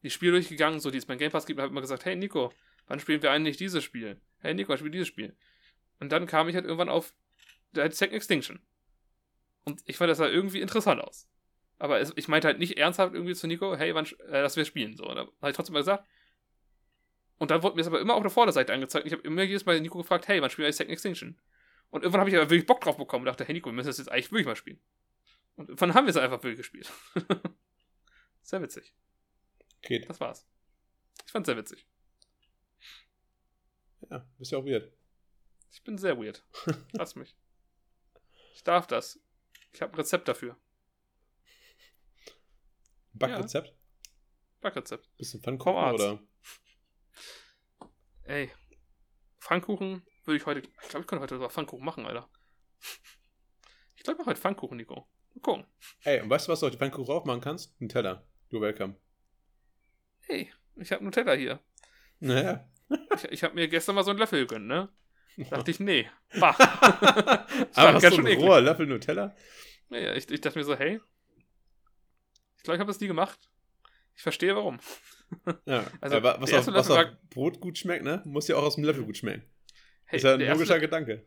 [0.04, 2.16] die Spiele durchgegangen, so die es beim Game Pass gibt, und habe immer gesagt, hey
[2.16, 2.52] Nico,
[2.88, 4.20] wann spielen wir eigentlich dieses Spiel?
[4.40, 5.36] Hey Nico, spiel dieses Spiel.
[6.00, 7.14] Und dann kam ich halt irgendwann auf
[7.72, 8.60] der Second Extinction.
[9.64, 11.28] Und ich fand das halt irgendwie interessant aus.
[11.78, 14.66] Aber es, ich meinte halt nicht ernsthaft irgendwie zu Nico, hey, wann, äh, dass wir
[14.66, 14.96] spielen.
[14.96, 16.08] So, und da habe ich trotzdem mal gesagt.
[17.42, 19.08] Und dann wurde mir das aber immer auf der Vorderseite angezeigt.
[19.08, 21.42] Ich habe immer jedes Mal Nico gefragt, hey, wann spielen wir Second Extinction?
[21.90, 23.88] Und irgendwann habe ich aber wirklich Bock drauf bekommen und dachte, hey Nico, wir müssen
[23.88, 24.80] das jetzt eigentlich wirklich mal spielen.
[25.56, 26.92] Und irgendwann haben wir es einfach wirklich gespielt.
[28.44, 28.94] sehr witzig.
[29.82, 30.08] Geht.
[30.08, 30.48] Das war's.
[31.26, 31.88] Ich fand's sehr witzig.
[34.12, 34.94] Ja, ist ja auch weird.
[35.72, 36.46] Ich bin sehr weird.
[36.92, 37.36] Lass mich.
[38.54, 39.20] Ich darf das.
[39.74, 40.58] Ich habe ein Rezept dafür.
[43.14, 43.70] Backrezept?
[43.70, 43.74] Ja.
[44.62, 45.18] Backrezept.
[45.18, 46.20] Bisschen Pfannkuchen oder?
[48.32, 48.50] Ey.
[49.42, 50.62] Pfannkuchen würde ich heute.
[50.62, 52.30] Ich glaube, ich könnte heute sogar Pfannkuchen machen, Alter.
[53.98, 55.06] Ich glaube, ich mache heute Pfannkuchen, Nico.
[55.34, 55.66] Mal gucken.
[56.06, 57.80] Ey, und weißt du, was du heute Pfannkuchen drauf machen kannst?
[57.82, 58.26] Nutella.
[58.50, 58.96] You're welcome.
[60.22, 61.60] Hey, ich habe Nutella hier.
[62.22, 62.70] Naja.
[63.16, 64.88] Ich, ich habe mir gestern mal so einen Löffel gegönnt, ne?
[65.50, 66.10] Dachte ich, nee.
[66.40, 66.56] Bah.
[67.76, 69.36] Aber ganz schön ein roher Löffel Nutella?
[69.90, 71.02] Ja, ich, ich dachte mir so, hey.
[72.56, 73.50] Ich glaube, ich habe das nie gemacht.
[74.16, 74.80] Ich verstehe warum.
[75.66, 78.22] Ja, also, ja, was, auf, was auf Brot gut schmeckt, ne?
[78.26, 79.44] Muss ja auch aus dem Löffel gut schmecken.
[80.06, 81.26] Hey, ist ja ein logischer Gedanke.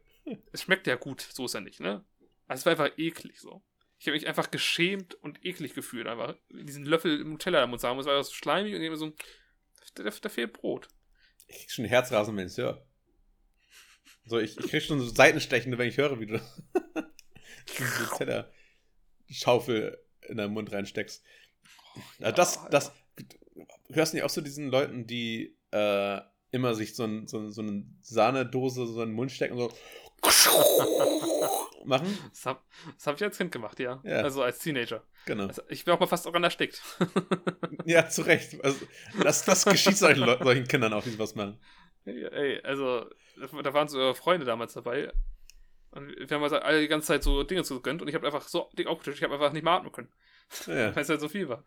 [0.53, 2.05] Es schmeckt ja gut, so ist er nicht, ne?
[2.47, 3.63] Also es war einfach eklig so.
[3.99, 7.99] Ich habe mich einfach geschämt und eklig gefühlt, einfach diesen Löffel Nutella im Mund sagen.
[7.99, 9.13] Es war so schleimig und irgendwie so,
[9.95, 10.89] da, da fehlt Brot.
[11.47, 12.87] Ich krieg schon Herzrasen, wenn ich es höre.
[14.27, 16.39] So, ich, ich krieg schon so Seitenstechende, wenn ich höre, wie du
[17.79, 21.23] diese Teller-Schaufel in deinen Mund reinsteckst.
[22.19, 22.93] Ja, das, das,
[23.95, 26.21] hörst du nicht auch zu diesen Leuten, die äh,
[26.51, 29.77] immer sich so, ein, so, so eine Sahnedose so in den Mund stecken und so
[31.85, 32.19] machen?
[32.31, 32.61] Das habe
[33.05, 34.01] hab ich als Kind gemacht, ja.
[34.05, 34.19] ja.
[34.19, 35.03] Also als Teenager.
[35.27, 35.47] Genau.
[35.47, 36.83] Also ich bin auch mal fast daran erstickt.
[37.85, 38.63] ja, zu Recht.
[38.65, 38.87] Also,
[39.23, 41.59] das, das geschieht solchen, solchen Kindern auch, die was machen.
[42.05, 43.07] Ey, also
[43.63, 45.13] da waren so Freunde damals dabei.
[45.95, 48.49] Und wir haben also alle die ganze Zeit so Dinge zugegönnt und ich habe einfach
[48.49, 50.13] so dick aufgetischt, ich habe einfach nicht mehr atmen können.
[50.67, 50.95] Ja.
[50.97, 51.65] Weil es halt so viel war.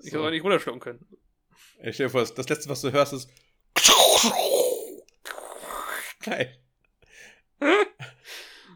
[0.00, 0.18] Ich so.
[0.18, 1.06] habe auch nicht runterschlucken können.
[1.80, 3.30] Ich stell dir vor, das letzte, was du hörst, ist.
[6.20, 6.58] Geil.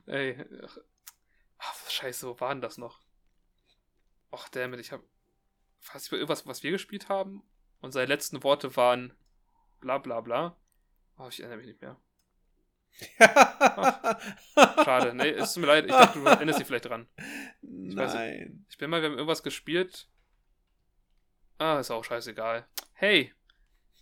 [0.06, 0.44] Ey.
[1.58, 3.00] Ach, scheiße, wo waren das noch?
[4.30, 5.04] Ach, damit, ich habe.
[5.80, 7.42] Fast irgendwas, was wir gespielt haben.
[7.80, 9.12] Und seine letzten Worte waren
[9.80, 10.56] bla bla bla.
[11.18, 11.96] Oh, ich erinnere mich nicht mehr.
[14.84, 17.08] schade, nee, es tut mir leid, ich dachte, du erinnerst dich vielleicht dran.
[17.16, 17.96] Ich Nein.
[17.96, 18.14] Weiß,
[18.68, 20.08] ich bin mal, wir haben irgendwas gespielt.
[21.58, 22.66] Ah, ist auch scheißegal.
[23.04, 23.34] Hey,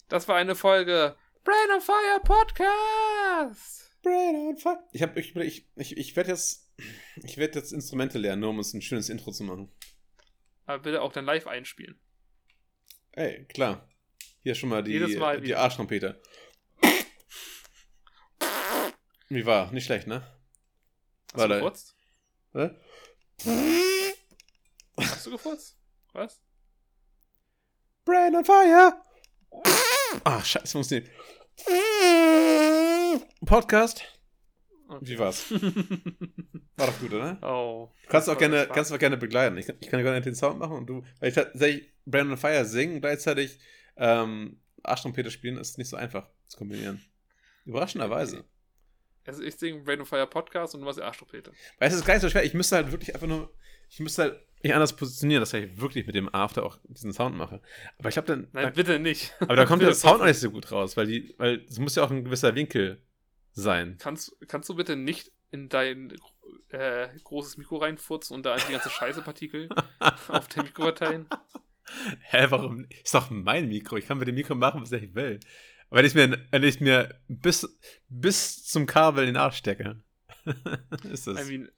[0.08, 3.90] das war eine Folge Brain on Fire Podcast.
[4.02, 4.78] Brain on Fire.
[4.92, 6.70] Ich, hab, ich, ich, ich, ich werde jetzt,
[7.24, 9.72] ich werde jetzt Instrumente lernen, nur um uns ein schönes Intro zu machen.
[10.66, 11.98] Aber bitte auch dann live einspielen.
[13.12, 13.88] Ey, klar.
[14.42, 16.20] Hier schon mal die, die Arschtrompete.
[19.30, 19.72] Wie war?
[19.72, 20.30] Nicht schlecht, ne?
[21.32, 21.96] Hast war du gefurzt?
[22.52, 22.70] Hä?
[24.98, 25.78] Hast du gefurzt?
[26.12, 26.42] Was?
[28.10, 28.92] Brand on fire!
[30.24, 31.08] Ach, scheiße, muss nicht.
[33.46, 34.02] Podcast?
[34.88, 35.06] Okay.
[35.06, 35.48] Wie war's?
[36.76, 37.38] War doch gut, oder?
[37.40, 37.92] Oh.
[38.02, 39.56] Du kannst auch gerne, kannst auch gerne begleiten.
[39.58, 42.64] Ich, ich kann gerne den Sound machen und du, weil ich tatsächlich Brand on Fire
[42.64, 43.60] singen und gleichzeitig
[43.96, 47.00] ähm, Arschtrompete spielen, ist nicht so einfach zu kombinieren.
[47.64, 48.44] Überraschenderweise.
[49.24, 51.52] Also ich singe of Fire Podcast und du machst die Arschtrompete.
[51.78, 52.42] Weißt du, es ist gar nicht so schwer.
[52.42, 53.54] Ich müsste halt wirklich einfach nur,
[53.88, 57.36] ich müsste halt mich anders positionieren, dass ich wirklich mit dem After auch diesen Sound
[57.36, 57.60] mache.
[57.98, 58.48] Aber ich habe dann.
[58.52, 59.34] Nein, da, bitte nicht.
[59.40, 61.94] Aber da kommt der Sound auch nicht so gut raus, weil die, weil es muss
[61.94, 63.02] ja auch ein gewisser Winkel
[63.52, 63.96] sein.
[63.98, 66.12] Kannst, kannst du bitte nicht in dein
[66.68, 69.68] äh, großes Mikro reinfurzen und da die ganze Scheißepartikel
[70.28, 71.26] auf dem Mikro verteilen?
[72.20, 72.86] Hä, warum?
[73.02, 73.96] Ist doch mein Mikro.
[73.96, 75.40] Ich kann mit dem Mikro machen, was ich will.
[75.90, 77.68] Wenn ich mir, wenn ich mir bis,
[78.08, 80.00] bis zum Kabel in den Arsch stecke.
[81.10, 81.48] ist das.
[81.48, 81.68] I mean,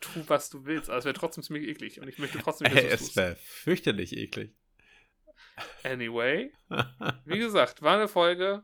[0.00, 0.90] tu, was du willst.
[0.90, 2.00] Aber es wäre trotzdem ziemlich eklig.
[2.00, 4.54] Und ich möchte trotzdem nicht, dass Es wäre fürchterlich eklig.
[5.82, 6.52] Anyway,
[7.24, 8.62] wie gesagt, war eine Folge.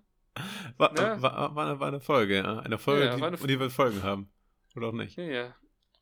[0.77, 1.23] War, ne?
[1.23, 2.59] war, war, war, eine Folge, ja.
[2.61, 4.33] Eine Folge, ja, die, eine die wird Folgen haben.
[4.77, 5.17] Oder auch nicht.
[5.17, 5.57] Ja, ja.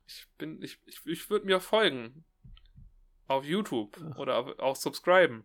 [0.06, 2.24] Ich bin, ich, ich, ich würde mir folgen.
[3.26, 3.98] Auf YouTube.
[4.16, 5.44] Oder auf, auch subscriben.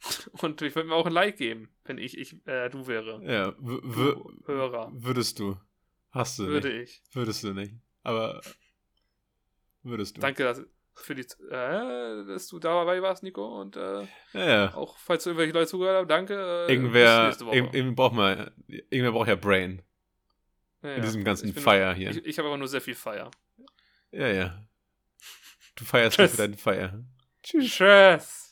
[0.42, 3.22] Und ich würde mir auch ein Like geben, wenn ich, ich äh, du wäre.
[3.24, 4.90] Ja, du Hörer.
[4.94, 5.56] Würdest du.
[6.10, 7.02] Hast du Würde nicht.
[7.04, 7.14] ich.
[7.14, 7.74] Würdest du nicht.
[8.02, 8.40] Aber
[9.82, 10.20] würdest du.
[10.20, 10.62] Danke dass,
[10.94, 13.60] für die, äh, dass du dabei warst, Nico.
[13.60, 14.74] Und äh, ja, ja.
[14.74, 16.34] auch falls du irgendwelche Leute zugehört haben, danke.
[16.68, 19.82] Äh, irgendwer, irgendwer braucht mal, irgendwer braucht ja Brain.
[20.82, 22.10] Ja, in diesem ganzen Fire hier.
[22.10, 23.30] Ich, ich habe aber nur sehr viel Fire.
[24.12, 24.66] Ja, ja.
[25.76, 27.04] Du feierst für deinen Fire.
[27.42, 27.70] Tschüss.
[27.70, 28.49] Tschüss.